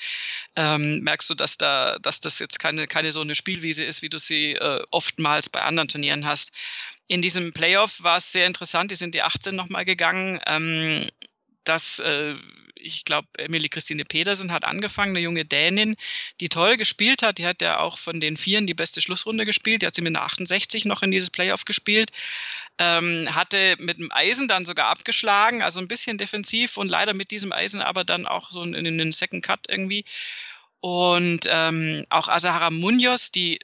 ähm, 0.56 1.00
merkst 1.02 1.30
du, 1.30 1.36
dass 1.36 1.58
da, 1.58 1.98
dass 2.00 2.20
das 2.20 2.40
jetzt 2.40 2.60
keine, 2.60 2.88
keine 2.88 3.12
so 3.12 3.22
eine 3.22 3.36
Spielwiese 3.36 3.84
ist, 3.84 4.02
wie 4.02 4.10
du 4.10 4.20
sie 4.20 4.54
äh, 4.54 4.84
oftmals 4.92 5.50
bei 5.50 5.62
anderen 5.62 5.90
Turnieren 5.90 6.26
hast. 6.26 6.52
In 7.08 7.22
diesem 7.22 7.52
Playoff 7.52 8.04
war 8.04 8.18
es 8.18 8.32
sehr 8.32 8.48
interessant, 8.48 8.92
die 8.92 8.96
sind 8.96 9.16
die 9.16 9.22
18 9.22 9.56
nochmal 9.56 9.86
gegangen. 9.86 10.40
Ähm, 10.46 11.08
das 11.64 12.00
äh, 12.00 12.36
ich 12.84 13.06
glaube, 13.06 13.28
Emily 13.38 13.70
Christine 13.70 14.04
Pedersen 14.04 14.52
hat 14.52 14.66
angefangen, 14.66 15.12
eine 15.12 15.24
junge 15.24 15.46
Dänin, 15.46 15.96
die 16.40 16.50
toll 16.50 16.78
gespielt 16.78 17.22
hat. 17.24 17.38
Die 17.38 17.46
hat 17.46 17.62
ja 17.62 17.80
auch 17.80 17.98
von 17.98 18.20
den 18.20 18.38
Vieren 18.38 18.68
die 18.68 18.74
beste 18.74 19.02
Schlussrunde 19.02 19.46
gespielt. 19.46 19.82
Die 19.82 19.86
hat 19.86 19.96
sie 19.96 20.02
mit 20.02 20.16
einer 20.16 20.26
68 20.26 20.86
noch 20.86 21.02
in 21.04 21.12
dieses 21.12 21.30
Playoff 21.30 21.66
gespielt. 21.66 22.12
Ähm, 22.78 23.28
hatte 23.34 23.76
mit 23.80 23.98
dem 23.98 24.12
Eisen 24.12 24.48
dann 24.48 24.66
sogar 24.66 24.88
abgeschlagen, 24.88 25.62
also 25.62 25.80
ein 25.80 25.88
bisschen 25.88 26.18
defensiv 26.18 26.78
und 26.78 26.90
leider 26.90 27.14
mit 27.14 27.32
diesem 27.32 27.52
Eisen 27.52 27.82
aber 27.82 28.04
dann 28.04 28.26
auch 28.26 28.50
so 28.52 28.64
in, 28.64 28.74
in 28.74 28.98
den 28.98 29.12
Second 29.12 29.44
Cut 29.44 29.68
irgendwie. 29.70 30.06
Und 30.80 31.42
ähm, 31.48 32.06
auch 32.10 32.28
Azahara 32.28 32.72
Munoz, 32.72 33.32
die 33.32 33.60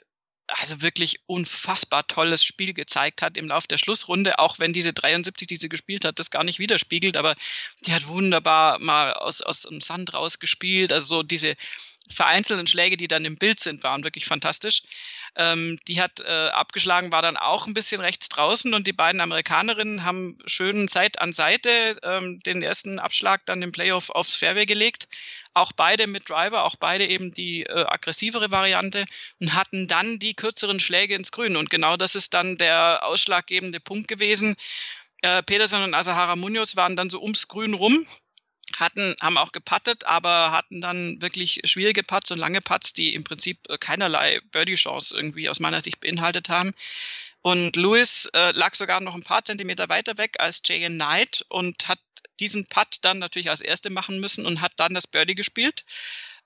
also 0.47 0.81
wirklich 0.81 1.19
unfassbar 1.25 2.07
tolles 2.07 2.43
Spiel 2.43 2.73
gezeigt 2.73 3.21
hat 3.21 3.37
im 3.37 3.49
Laufe 3.49 3.67
der 3.67 3.77
Schlussrunde, 3.77 4.39
auch 4.39 4.59
wenn 4.59 4.73
diese 4.73 4.93
73, 4.93 5.47
die 5.47 5.57
sie 5.57 5.69
gespielt 5.69 6.05
hat, 6.05 6.19
das 6.19 6.31
gar 6.31 6.43
nicht 6.43 6.59
widerspiegelt, 6.59 7.17
aber 7.17 7.35
die 7.85 7.93
hat 7.93 8.07
wunderbar 8.07 8.79
mal 8.79 9.13
aus, 9.13 9.41
aus 9.41 9.63
dem 9.63 9.81
Sand 9.81 10.13
rausgespielt. 10.13 10.93
Also 10.93 11.17
so 11.17 11.23
diese 11.23 11.55
vereinzelten 12.09 12.67
Schläge, 12.67 12.95
die 12.95 13.09
dann 13.09 13.25
im 13.25 13.35
Bild 13.35 13.59
sind, 13.59 13.83
waren 13.83 14.05
wirklich 14.05 14.25
fantastisch. 14.25 14.83
Ähm, 15.35 15.77
die 15.87 16.01
hat 16.01 16.21
äh, 16.21 16.47
abgeschlagen, 16.49 17.11
war 17.11 17.21
dann 17.21 17.35
auch 17.35 17.67
ein 17.67 17.73
bisschen 17.73 17.99
rechts 17.99 18.29
draußen 18.29 18.73
und 18.73 18.87
die 18.87 18.93
beiden 18.93 19.19
Amerikanerinnen 19.19 20.03
haben 20.03 20.37
schön 20.45 20.87
Zeit 20.87 21.19
an 21.19 21.33
Seite 21.33 21.97
ähm, 22.03 22.39
den 22.39 22.63
ersten 22.63 22.99
Abschlag 22.99 23.45
dann 23.45 23.61
im 23.61 23.73
Playoff 23.73 24.09
aufs 24.09 24.35
Fairway 24.35 24.65
gelegt 24.65 25.09
auch 25.57 25.71
beide 25.73 26.07
mit 26.07 26.29
Driver, 26.29 26.63
auch 26.63 26.75
beide 26.75 27.05
eben 27.07 27.31
die 27.31 27.63
äh, 27.63 27.85
aggressivere 27.85 28.51
Variante 28.51 29.05
und 29.39 29.53
hatten 29.53 29.87
dann 29.87 30.19
die 30.19 30.33
kürzeren 30.33 30.79
Schläge 30.79 31.15
ins 31.15 31.31
Grün. 31.31 31.55
Und 31.57 31.69
genau 31.69 31.97
das 31.97 32.15
ist 32.15 32.33
dann 32.33 32.57
der 32.57 33.01
ausschlaggebende 33.03 33.79
Punkt 33.79 34.07
gewesen. 34.07 34.55
Äh, 35.21 35.43
Peterson 35.43 35.83
und 35.83 35.93
Asahara 35.93 36.35
Munoz 36.35 36.75
waren 36.75 36.95
dann 36.95 37.09
so 37.09 37.21
ums 37.21 37.47
Grün 37.47 37.73
rum, 37.73 38.05
hatten, 38.75 39.15
haben 39.21 39.37
auch 39.37 39.51
gepattet, 39.51 40.05
aber 40.05 40.51
hatten 40.51 40.81
dann 40.81 41.21
wirklich 41.21 41.61
schwierige 41.63 42.03
Putts 42.03 42.31
und 42.31 42.37
lange 42.37 42.61
Putts, 42.61 42.93
die 42.93 43.15
im 43.15 43.23
Prinzip 43.23 43.59
äh, 43.69 43.77
keinerlei 43.77 44.39
Birdie-Chance 44.51 45.15
irgendwie 45.15 45.49
aus 45.49 45.59
meiner 45.59 45.81
Sicht 45.81 45.99
beinhaltet 45.99 46.49
haben. 46.49 46.73
Und 47.41 47.75
Lewis 47.75 48.25
äh, 48.33 48.51
lag 48.51 48.75
sogar 48.75 48.99
noch 48.99 49.15
ein 49.15 49.23
paar 49.23 49.45
Zentimeter 49.45 49.89
weiter 49.89 50.17
weg 50.17 50.35
als 50.39 50.61
Jay 50.65 50.85
Knight 50.87 51.45
und 51.49 51.87
hat 51.87 51.99
diesen 52.39 52.65
Putt 52.67 52.97
dann 53.01 53.19
natürlich 53.19 53.49
als 53.49 53.61
Erste 53.61 53.89
machen 53.89 54.19
müssen 54.19 54.45
und 54.45 54.61
hat 54.61 54.73
dann 54.77 54.93
das 54.93 55.07
Birdie 55.07 55.35
gespielt. 55.35 55.85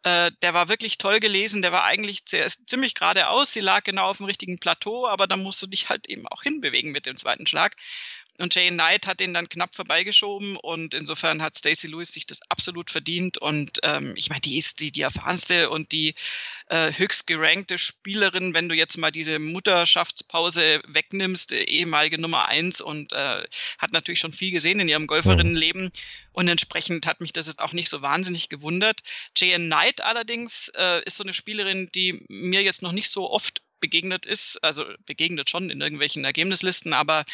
Äh, 0.04 0.32
der 0.42 0.54
war 0.56 0.68
wirklich 0.68 0.98
toll 0.98 1.20
gelesen, 1.20 1.62
der 1.62 1.72
war 1.72 1.84
eigentlich 1.84 2.26
ziemlich 2.26 2.96
geradeaus, 2.96 3.54
sie 3.54 3.60
lag 3.60 3.84
genau 3.84 4.06
auf 4.10 4.18
dem 4.18 4.26
richtigen 4.26 4.58
Plateau, 4.58 5.08
aber 5.08 5.28
dann 5.28 5.44
musst 5.44 5.62
du 5.62 5.68
dich 5.68 5.90
halt 5.90 6.10
eben 6.10 6.28
auch 6.28 6.42
hinbewegen 6.42 6.92
mit 6.92 7.06
dem 7.06 7.16
zweiten 7.16 7.46
Schlag. 7.46 7.76
Und 8.42 8.56
Jay 8.56 8.70
Knight 8.70 9.06
hat 9.06 9.20
den 9.20 9.34
dann 9.34 9.48
knapp 9.50 9.76
vorbeigeschoben 9.76 10.58
und 10.58 10.94
insofern 10.96 11.42
hat 11.42 11.56
Stacey 11.56 11.88
Lewis 11.88 12.12
sich 12.12 12.26
das 12.26 12.42
absolut 12.50 12.90
verdient. 12.90 13.38
Und 13.38 13.80
ähm, 13.84 14.14
ich 14.16 14.30
meine, 14.30 14.42
die 14.42 14.58
ist 14.58 14.80
die, 14.80 14.92
die 14.92 15.04
erfahrenste 15.04 15.70
und 15.70 15.92
die 15.92 16.16
äh, 16.68 16.92
höchst 16.92 17.28
gerankte 17.28 17.78
Spielerin, 17.78 18.54
wenn 18.54 18.68
du 18.68 18.76
jetzt 18.76 18.98
mal 18.98 19.12
diese 19.12 19.38
Mutterschaftspause 19.38 20.82
wegnimmst, 20.88 21.52
äh, 21.52 21.64
ehemalige 21.64 22.20
Nummer 22.20 22.48
eins 22.48 22.82
und 22.82 23.14
äh, 23.14 23.44
hat 23.78 23.94
natürlich 23.94 24.20
schon 24.20 24.34
viel 24.34 24.52
gesehen 24.52 24.80
in 24.80 24.90
ihrem 24.90 25.08
Golferinnenleben. 25.08 25.92
Und 26.34 26.48
entsprechend 26.48 27.06
hat 27.06 27.22
mich 27.22 27.34
das 27.34 27.48
jetzt 27.48 27.62
auch 27.62 27.74
nicht 27.74 27.90
so 27.90 28.02
wahnsinnig 28.02 28.50
gewundert. 28.50 29.02
Jay 29.38 29.56
Knight 29.56 30.02
allerdings 30.02 30.70
äh, 30.78 31.04
ist 31.06 31.18
so 31.18 31.24
eine 31.24 31.34
Spielerin, 31.34 31.86
die 31.94 32.26
mir 32.28 32.64
jetzt 32.64 32.82
noch 32.82 32.92
nicht 32.92 33.10
so 33.10 33.30
oft 33.30 33.62
begegnet 33.82 34.26
ist, 34.26 34.64
also 34.64 34.86
begegnet 35.06 35.50
schon 35.50 35.70
in 35.70 35.82
irgendwelchen 35.82 36.24
Ergebnislisten, 36.24 36.94
aber 36.94 37.26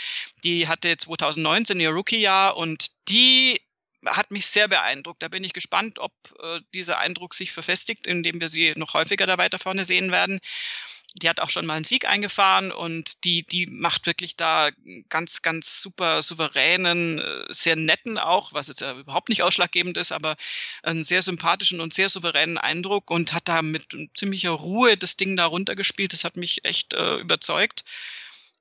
die 0.43 0.67
hatte 0.67 0.97
2019 0.97 1.79
ihr 1.79 1.91
Rookie-Jahr 1.91 2.57
und 2.57 2.87
die 3.09 3.61
hat 4.07 4.31
mich 4.31 4.47
sehr 4.47 4.67
beeindruckt. 4.67 5.21
Da 5.21 5.27
bin 5.27 5.43
ich 5.43 5.53
gespannt, 5.53 5.99
ob 5.99 6.13
äh, 6.41 6.59
dieser 6.73 6.99
Eindruck 6.99 7.33
sich 7.33 7.51
verfestigt, 7.51 8.07
indem 8.07 8.41
wir 8.41 8.49
sie 8.49 8.73
noch 8.75 8.93
häufiger 8.93 9.25
da 9.25 9.37
weiter 9.37 9.59
vorne 9.59 9.85
sehen 9.85 10.11
werden 10.11 10.39
die 11.21 11.29
hat 11.29 11.39
auch 11.39 11.49
schon 11.49 11.65
mal 11.65 11.75
einen 11.75 11.83
Sieg 11.83 12.07
eingefahren 12.07 12.71
und 12.71 13.23
die, 13.23 13.43
die 13.43 13.65
macht 13.67 14.05
wirklich 14.05 14.35
da 14.35 14.69
ganz, 15.09 15.41
ganz 15.41 15.81
super 15.81 16.21
souveränen, 16.21 17.19
äh, 17.19 17.45
sehr 17.49 17.75
netten 17.75 18.17
auch, 18.17 18.53
was 18.53 18.67
jetzt 18.67 18.81
ja 18.81 18.97
überhaupt 18.97 19.29
nicht 19.29 19.43
ausschlaggebend 19.43 19.97
ist, 19.97 20.11
aber 20.11 20.35
einen 20.83 21.03
sehr 21.03 21.21
sympathischen 21.21 21.79
und 21.79 21.93
sehr 21.93 22.09
souveränen 22.09 22.57
Eindruck 22.57 23.11
und 23.11 23.33
hat 23.33 23.47
da 23.47 23.61
mit 23.61 23.87
ziemlicher 24.15 24.51
Ruhe 24.51 24.97
das 24.97 25.17
Ding 25.17 25.35
da 25.35 25.45
runtergespielt. 25.45 26.13
Das 26.13 26.23
hat 26.23 26.37
mich 26.37 26.65
echt 26.65 26.93
äh, 26.93 27.17
überzeugt. 27.17 27.83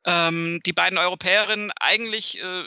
Ähm, 0.05 0.61
die 0.65 0.73
beiden 0.73 0.99
Europäerinnen 0.99 1.73
eigentlich 1.73 2.41
äh, 2.41 2.65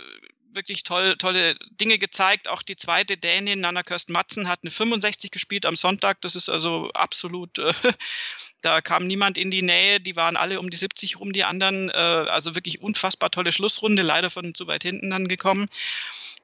wirklich 0.53 0.83
toll, 0.83 1.15
tolle 1.17 1.55
Dinge 1.71 1.97
gezeigt. 1.97 2.47
Auch 2.47 2.61
die 2.61 2.75
zweite 2.75 3.17
Dänin, 3.17 3.61
Nana 3.61 3.83
Kirsten 3.83 4.13
Matzen, 4.13 4.47
hat 4.47 4.59
eine 4.63 4.71
65 4.71 5.31
gespielt 5.31 5.65
am 5.65 5.75
Sonntag. 5.75 6.21
Das 6.21 6.35
ist 6.35 6.49
also 6.49 6.89
absolut, 6.93 7.57
äh, 7.59 7.73
da 8.61 8.81
kam 8.81 9.07
niemand 9.07 9.37
in 9.37 9.51
die 9.51 9.61
Nähe. 9.61 9.99
Die 9.99 10.15
waren 10.15 10.37
alle 10.37 10.59
um 10.59 10.69
die 10.69 10.77
70 10.77 11.19
rum, 11.19 11.33
die 11.33 11.43
anderen. 11.43 11.89
Äh, 11.89 11.93
also 11.93 12.55
wirklich 12.55 12.81
unfassbar 12.81 13.31
tolle 13.31 13.51
Schlussrunde, 13.51 14.01
leider 14.01 14.29
von 14.29 14.53
zu 14.53 14.67
weit 14.67 14.83
hinten 14.83 15.09
dann 15.09 15.27
gekommen. 15.27 15.67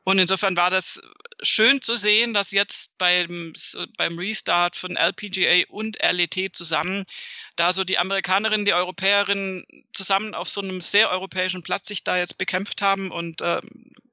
Und 0.03 0.20
insofern 0.20 0.56
war 0.56 0.70
das 0.70 1.01
schön 1.41 1.82
zu 1.82 1.95
sehen, 1.95 2.34
dass 2.34 2.51
jetzt 2.51 2.97
beim, 2.97 3.53
beim 3.97 4.18
Restart 4.18 4.76
von 4.76 4.95
LPGA 4.95 5.64
und 5.70 5.97
LET 6.01 6.56
zusammen 6.56 7.06
da 7.56 7.72
so 7.72 7.84
die 7.84 7.97
Amerikanerinnen, 7.97 8.66
die 8.66 8.74
Europäerinnen 8.74 9.66
zusammen 9.93 10.34
auf 10.34 10.49
so 10.49 10.62
einem 10.62 10.82
sehr 10.82 11.10
europäischen 11.10 11.64
Platz 11.64 11.88
sich 11.88 12.03
da 12.03 12.18
jetzt 12.18 12.38
bekämpft 12.38 12.82
haben 12.82 13.12
und 13.12 13.41
äh, 13.41 13.62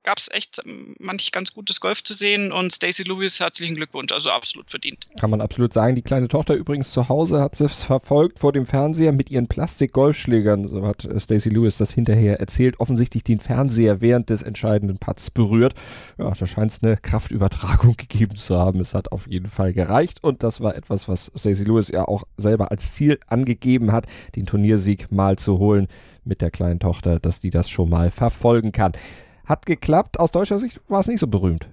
gab 0.02 0.18
es 0.18 0.28
echt 0.32 0.60
ähm, 0.66 0.94
manch 0.98 1.32
ganz 1.32 1.54
gutes 1.54 1.80
Golf 1.80 2.02
zu 2.02 2.14
sehen 2.14 2.52
und 2.52 2.72
Stacey 2.72 3.04
Lewis 3.04 3.40
herzlichen 3.40 3.76
Glückwunsch, 3.76 4.12
also 4.12 4.30
absolut 4.30 4.70
verdient. 4.70 5.06
Kann 5.18 5.30
man 5.30 5.40
absolut 5.40 5.72
sagen. 5.72 5.94
Die 5.94 6.02
kleine 6.02 6.28
Tochter 6.28 6.54
übrigens 6.54 6.90
zu 6.92 7.08
Hause 7.08 7.40
hat 7.40 7.60
es 7.60 7.82
verfolgt 7.82 8.38
vor 8.38 8.52
dem 8.52 8.66
Fernseher 8.66 9.12
mit 9.12 9.30
ihren 9.30 9.46
Plastik-Golfschlägern, 9.46 10.68
so 10.68 10.86
hat 10.86 11.04
äh, 11.04 11.18
Stacey 11.20 11.50
Lewis 11.50 11.76
das 11.78 11.92
hinterher 11.92 12.40
erzählt, 12.40 12.80
offensichtlich 12.80 13.24
den 13.24 13.40
Fernseher 13.40 14.00
während 14.00 14.30
des 14.30 14.42
entscheidenden 14.42 14.98
Putts 14.98 15.30
berührt. 15.30 15.74
Ja, 16.18 16.30
da 16.30 16.46
scheint 16.46 16.72
es 16.72 16.82
eine 16.82 16.96
Kraftübertragung 16.96 17.96
gegeben 17.96 18.36
zu 18.36 18.58
haben. 18.58 18.80
Es 18.80 18.94
hat 18.94 19.12
auf 19.12 19.26
jeden 19.28 19.48
Fall 19.48 19.72
gereicht 19.72 20.22
und 20.22 20.42
das 20.42 20.60
war 20.60 20.74
etwas, 20.74 21.08
was 21.08 21.30
Stacey 21.34 21.64
Lewis 21.64 21.88
ja 21.88 22.06
auch 22.06 22.24
selber 22.36 22.70
als 22.70 22.94
Ziel 22.94 23.18
angegeben 23.28 23.92
hat, 23.92 24.06
den 24.36 24.46
Turniersieg 24.46 25.12
mal 25.12 25.36
zu 25.36 25.58
holen 25.58 25.86
mit 26.24 26.40
der 26.40 26.50
kleinen 26.50 26.80
Tochter, 26.80 27.18
dass 27.18 27.40
die 27.40 27.50
das 27.50 27.68
schon 27.68 27.90
mal 27.90 28.10
verfolgen 28.10 28.72
kann. 28.72 28.92
Hat 29.46 29.66
geklappt. 29.66 30.18
Aus 30.18 30.30
deutscher 30.30 30.58
Sicht 30.58 30.80
war 30.88 31.00
es 31.00 31.06
nicht 31.06 31.20
so 31.20 31.26
berühmt. 31.26 31.66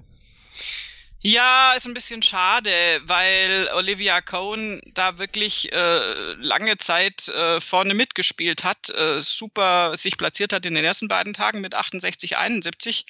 Ja, 1.22 1.74
ist 1.74 1.86
ein 1.86 1.93
bisschen 1.93 2.24
schade, 2.24 2.72
weil 3.03 3.70
Olivia 3.76 4.22
Cohn 4.22 4.82
da 4.93 5.17
wirklich 5.17 5.70
äh, 5.74 6.34
lange 6.36 6.78
Zeit 6.78 7.28
äh, 7.28 7.59
vorne 7.59 7.93
mitgespielt 7.93 8.63
hat, 8.63 8.89
äh, 8.89 9.20
super 9.20 9.97
sich 9.97 10.17
platziert 10.17 10.53
hat 10.53 10.65
in 10.65 10.76
den 10.76 10.86
ersten 10.86 11.09
beiden 11.09 11.34
Tagen 11.34 11.59
mit 11.59 11.76
68, 11.76 12.38
71. 12.38 13.05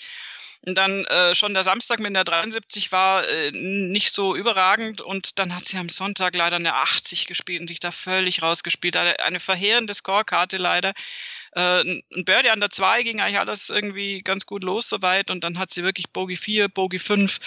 Und 0.61 0.75
dann 0.75 1.05
äh, 1.05 1.35
schon 1.35 1.53
der 1.53 1.63
Samstag 1.63 1.99
mit 1.99 2.15
der 2.15 2.23
73 2.23 2.91
war 2.91 3.25
äh, 3.27 3.51
nicht 3.51 4.11
so 4.11 4.35
überragend 4.35 5.01
und 5.01 5.37
dann 5.39 5.55
hat 5.55 5.65
sie 5.65 5.77
am 5.77 5.87
Sonntag 5.87 6.35
leider 6.35 6.57
eine 6.57 6.73
80 6.73 7.27
gespielt 7.27 7.61
und 7.61 7.67
sich 7.67 7.79
da 7.79 7.91
völlig 7.91 8.41
rausgespielt. 8.41 8.97
Eine 8.97 9.39
verheerende 9.39 9.93
Scorekarte 9.93 10.57
leider. 10.57 10.93
Äh, 11.53 11.81
ein 11.81 12.25
Birdie 12.25 12.49
an 12.49 12.59
der 12.59 12.69
2 12.69 13.03
ging 13.03 13.21
eigentlich 13.21 13.39
alles 13.39 13.69
irgendwie 13.69 14.21
ganz 14.21 14.45
gut 14.45 14.63
los 14.63 14.89
soweit 14.89 15.29
und 15.31 15.43
dann 15.43 15.57
hat 15.57 15.69
sie 15.69 15.83
wirklich 15.83 16.09
Bogey 16.11 16.35
4, 16.35 16.67
Bogey 16.69 16.99
5, 16.99 17.39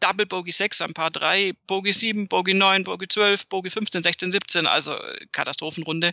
Double 0.00 0.26
Bogey 0.26 0.52
6 0.52 0.80
ein 0.80 0.94
paar 0.94 1.10
3, 1.10 1.52
Bogey 1.66 1.92
7, 1.92 2.28
Bogey 2.28 2.54
9, 2.54 2.84
Bogey 2.84 3.06
12, 3.06 3.46
Bogey 3.46 3.70
15, 3.70 4.02
16, 4.02 4.30
17, 4.30 4.66
also 4.66 4.94
äh, 4.94 5.26
Katastrophenrunde. 5.32 6.12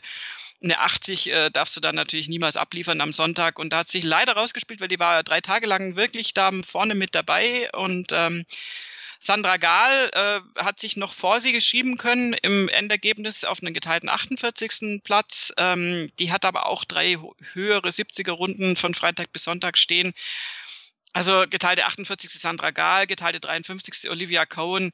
Eine 0.62 0.80
80 0.80 1.32
äh, 1.32 1.50
darfst 1.52 1.78
du 1.78 1.82
dann 1.82 1.96
natürlich 1.96 2.28
niemals 2.28 2.58
abliefern 2.58 3.00
am 3.02 3.14
Sonntag 3.14 3.60
und 3.60 3.72
da 3.72 3.80
hat 3.80 3.88
sich 3.88 4.04
leider 4.04 4.34
rausgespielt, 4.34 4.82
weil 4.82 4.88
die 4.88 5.00
war 5.00 5.24
drei 5.24 5.40
Tage 5.40 5.68
lang 5.68 5.96
wirklich 5.96 6.34
da 6.34 6.52
vorne 6.68 6.96
mit 6.96 7.16
dabei 7.16 7.70
und 7.74 8.10
ähm, 8.12 8.46
Sandra 9.28 9.58
Gahl 9.58 10.10
äh, 10.14 10.64
hat 10.64 10.80
sich 10.80 10.96
noch 10.96 11.12
vor 11.12 11.42
sie 11.42 11.52
geschieben 11.52 11.98
können 11.98 12.32
im 12.32 12.70
Endergebnis 12.70 13.44
auf 13.44 13.62
einen 13.62 13.74
geteilten 13.74 14.08
48. 14.08 15.04
Platz. 15.04 15.54
Ähm, 15.58 16.10
die 16.18 16.32
hat 16.32 16.46
aber 16.46 16.68
auch 16.68 16.86
drei 16.86 17.18
höhere 17.52 17.90
70er 17.90 18.32
Runden 18.32 18.78
von 18.78 18.94
Freitag 18.94 19.34
bis 19.34 19.44
Sonntag 19.44 19.78
stehen. 19.78 20.14
Also 21.12 21.44
geteilte 21.50 21.88
48. 21.88 22.32
Sandra 22.32 22.72
Gahl, 22.72 23.06
geteilte 23.06 23.42
53. 23.42 24.10
Olivia 24.10 24.46
Cohen. 24.46 24.92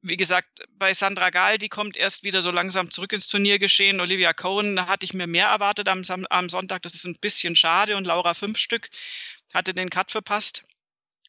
Wie 0.00 0.16
gesagt, 0.16 0.48
bei 0.78 0.94
Sandra 0.94 1.28
Gahl, 1.28 1.58
die 1.58 1.68
kommt 1.68 1.98
erst 1.98 2.24
wieder 2.24 2.40
so 2.40 2.52
langsam 2.52 2.90
zurück 2.90 3.12
ins 3.12 3.28
Turniergeschehen. 3.28 4.00
Olivia 4.00 4.32
Cohen, 4.32 4.76
da 4.76 4.86
hatte 4.86 5.04
ich 5.04 5.12
mir 5.12 5.26
mehr 5.26 5.48
erwartet 5.48 5.90
am, 5.90 6.00
am 6.30 6.48
Sonntag. 6.48 6.80
Das 6.80 6.94
ist 6.94 7.04
ein 7.04 7.16
bisschen 7.20 7.54
schade. 7.54 7.98
Und 7.98 8.06
Laura 8.06 8.32
fünf 8.32 8.56
Stück 8.56 8.88
hatte 9.52 9.74
den 9.74 9.90
Cut 9.90 10.10
verpasst 10.10 10.62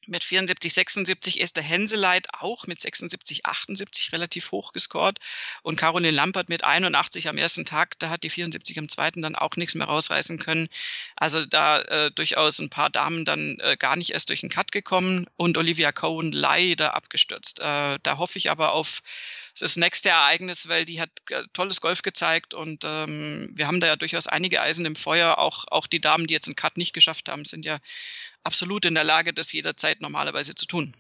mit 0.07 0.23
74, 0.23 0.73
76 0.73 1.41
Esther 1.41 1.63
Henseleit 1.63 2.27
auch 2.33 2.67
mit 2.67 2.79
76, 2.79 3.45
78 3.45 4.11
relativ 4.11 4.51
hoch 4.51 4.73
gescored 4.73 5.19
und 5.61 5.77
Caroline 5.77 6.15
Lampert 6.15 6.49
mit 6.49 6.63
81 6.63 7.29
am 7.29 7.37
ersten 7.37 7.65
Tag, 7.65 7.97
da 7.99 8.09
hat 8.09 8.23
die 8.23 8.29
74 8.29 8.79
am 8.79 8.89
zweiten 8.89 9.21
dann 9.21 9.35
auch 9.35 9.55
nichts 9.55 9.75
mehr 9.75 9.87
rausreißen 9.87 10.37
können. 10.39 10.69
Also 11.15 11.45
da 11.45 11.79
äh, 11.81 12.11
durchaus 12.11 12.59
ein 12.59 12.69
paar 12.69 12.89
Damen 12.89 13.25
dann 13.25 13.57
äh, 13.59 13.77
gar 13.77 13.95
nicht 13.95 14.11
erst 14.11 14.29
durch 14.29 14.41
den 14.41 14.49
Cut 14.49 14.71
gekommen 14.71 15.27
und 15.37 15.57
Olivia 15.57 15.91
Cohen 15.91 16.31
leider 16.31 16.95
abgestürzt. 16.95 17.59
Äh, 17.59 17.99
da 18.01 18.17
hoffe 18.17 18.37
ich 18.37 18.49
aber 18.51 18.73
auf 18.73 19.01
das 19.61 19.77
nächste 19.77 20.09
Ereignis, 20.09 20.67
weil 20.67 20.85
die 20.85 20.99
hat 20.99 21.09
äh, 21.29 21.43
tolles 21.53 21.81
Golf 21.81 22.01
gezeigt 22.01 22.53
und 22.53 22.83
ähm, 22.83 23.49
wir 23.53 23.67
haben 23.67 23.79
da 23.79 23.87
ja 23.87 23.95
durchaus 23.95 24.27
einige 24.27 24.61
Eisen 24.61 24.85
im 24.85 24.95
Feuer. 24.95 25.37
Auch, 25.37 25.65
auch 25.69 25.87
die 25.87 26.01
Damen, 26.01 26.27
die 26.27 26.33
jetzt 26.33 26.47
einen 26.47 26.55
Cut 26.55 26.77
nicht 26.77 26.93
geschafft 26.93 27.29
haben, 27.29 27.45
sind 27.45 27.65
ja 27.65 27.79
absolut 28.43 28.85
in 28.85 28.95
der 28.95 29.03
Lage, 29.03 29.33
das 29.33 29.51
jederzeit 29.51 30.01
normalerweise 30.01 30.55
zu 30.55 30.65
tun. 30.65 30.93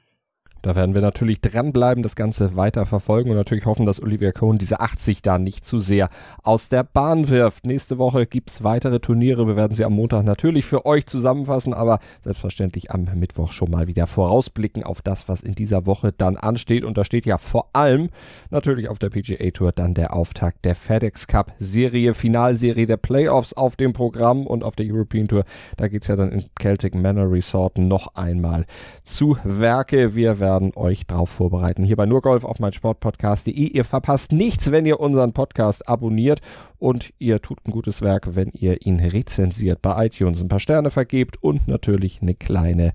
Da 0.65 0.73
werden 0.73 0.95
wir 0.95 1.01
natürlich 1.01 1.41
dranbleiben, 1.41 2.01
das 2.01 2.15
Ganze 2.15 2.55
weiter 2.55 2.87
verfolgen 2.87 3.29
und 3.29 3.35
natürlich 3.35 3.67
hoffen, 3.67 3.85
dass 3.85 4.01
Olivia 4.01 4.31
Cohn 4.31 4.57
diese 4.57 4.79
80 4.79 5.21
da 5.21 5.37
nicht 5.37 5.63
zu 5.63 5.79
sehr 5.79 6.09
aus 6.41 6.69
der 6.69 6.83
Bahn 6.83 7.29
wirft. 7.29 7.67
Nächste 7.67 7.99
Woche 7.99 8.25
gibt's 8.25 8.63
weitere 8.63 8.99
Turniere. 8.99 9.45
Wir 9.45 9.55
werden 9.55 9.75
sie 9.75 9.85
am 9.85 9.93
Montag 9.93 10.23
natürlich 10.23 10.65
für 10.65 10.87
euch 10.87 11.05
zusammenfassen, 11.05 11.75
aber 11.75 11.99
selbstverständlich 12.21 12.89
am 12.89 13.05
Mittwoch 13.13 13.51
schon 13.51 13.69
mal 13.69 13.85
wieder 13.85 14.07
vorausblicken 14.07 14.83
auf 14.83 15.03
das, 15.03 15.29
was 15.29 15.41
in 15.41 15.53
dieser 15.53 15.85
Woche 15.85 16.11
dann 16.11 16.35
ansteht. 16.35 16.83
Und 16.83 16.97
da 16.97 17.05
steht 17.05 17.27
ja 17.27 17.37
vor 17.37 17.69
allem 17.73 18.09
natürlich 18.49 18.89
auf 18.89 18.97
der 18.97 19.11
PGA 19.11 19.51
Tour 19.51 19.71
dann 19.71 19.93
der 19.93 20.15
Auftakt 20.15 20.65
der 20.65 20.73
FedEx 20.73 21.27
Cup 21.27 21.53
Serie, 21.59 22.15
Finalserie 22.15 22.87
der 22.87 22.97
Playoffs 22.97 23.53
auf 23.53 23.75
dem 23.75 23.93
Programm 23.93 24.47
und 24.47 24.63
auf 24.63 24.75
der 24.75 24.87
European 24.91 25.27
Tour. 25.27 25.43
Da 25.77 25.89
geht's 25.89 26.07
ja 26.07 26.15
dann 26.15 26.31
in 26.31 26.45
Celtic 26.59 26.95
Manor 26.95 27.31
Resort 27.31 27.77
noch 27.77 28.15
einmal 28.15 28.65
zu 29.03 29.37
Werke. 29.43 30.15
Wir 30.15 30.39
werden 30.39 30.54
werden 30.55 30.71
euch 30.75 31.05
darauf 31.05 31.29
vorbereiten. 31.29 31.83
Hier 31.83 31.97
bei 31.97 32.05
Nurgolf 32.05 32.45
auf 32.45 32.59
meinsportpodcast.de. 32.59 33.53
Ihr 33.53 33.83
verpasst 33.83 34.31
nichts, 34.31 34.71
wenn 34.71 34.85
ihr 34.85 35.01
unseren 35.01 35.33
Podcast 35.33 35.89
abonniert 35.89 36.39
und 36.77 37.13
ihr 37.19 37.41
tut 37.41 37.59
ein 37.65 37.71
gutes 37.71 38.01
Werk, 38.01 38.35
wenn 38.35 38.51
ihr 38.53 38.85
ihn 38.85 38.99
rezensiert 39.01 39.81
bei 39.81 40.05
iTunes, 40.05 40.41
ein 40.41 40.47
paar 40.47 40.61
Sterne 40.61 40.91
vergebt 40.91 41.41
und 41.43 41.67
natürlich 41.67 42.21
eine 42.21 42.35
kleine 42.35 42.93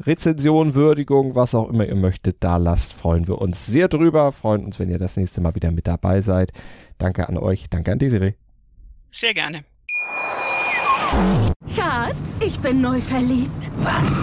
Rezension, 0.00 0.74
Würdigung, 0.74 1.34
was 1.34 1.54
auch 1.54 1.68
immer 1.68 1.86
ihr 1.86 1.96
möchtet, 1.96 2.36
da 2.40 2.56
lasst, 2.56 2.92
freuen 2.92 3.28
wir 3.28 3.40
uns 3.40 3.66
sehr 3.66 3.88
drüber. 3.88 4.30
Freuen 4.32 4.64
uns, 4.64 4.78
wenn 4.78 4.88
ihr 4.88 4.98
das 4.98 5.16
nächste 5.16 5.40
Mal 5.40 5.54
wieder 5.54 5.70
mit 5.70 5.86
dabei 5.86 6.20
seid. 6.20 6.52
Danke 6.98 7.28
an 7.28 7.38
euch, 7.38 7.68
danke 7.70 7.92
an 7.92 7.98
Desiree. 7.98 8.34
Sehr 9.10 9.34
gerne. 9.34 9.64
Schatz, 11.74 12.40
ich 12.40 12.58
bin 12.60 12.80
neu 12.80 13.00
verliebt. 13.00 13.70
Was? 13.78 14.22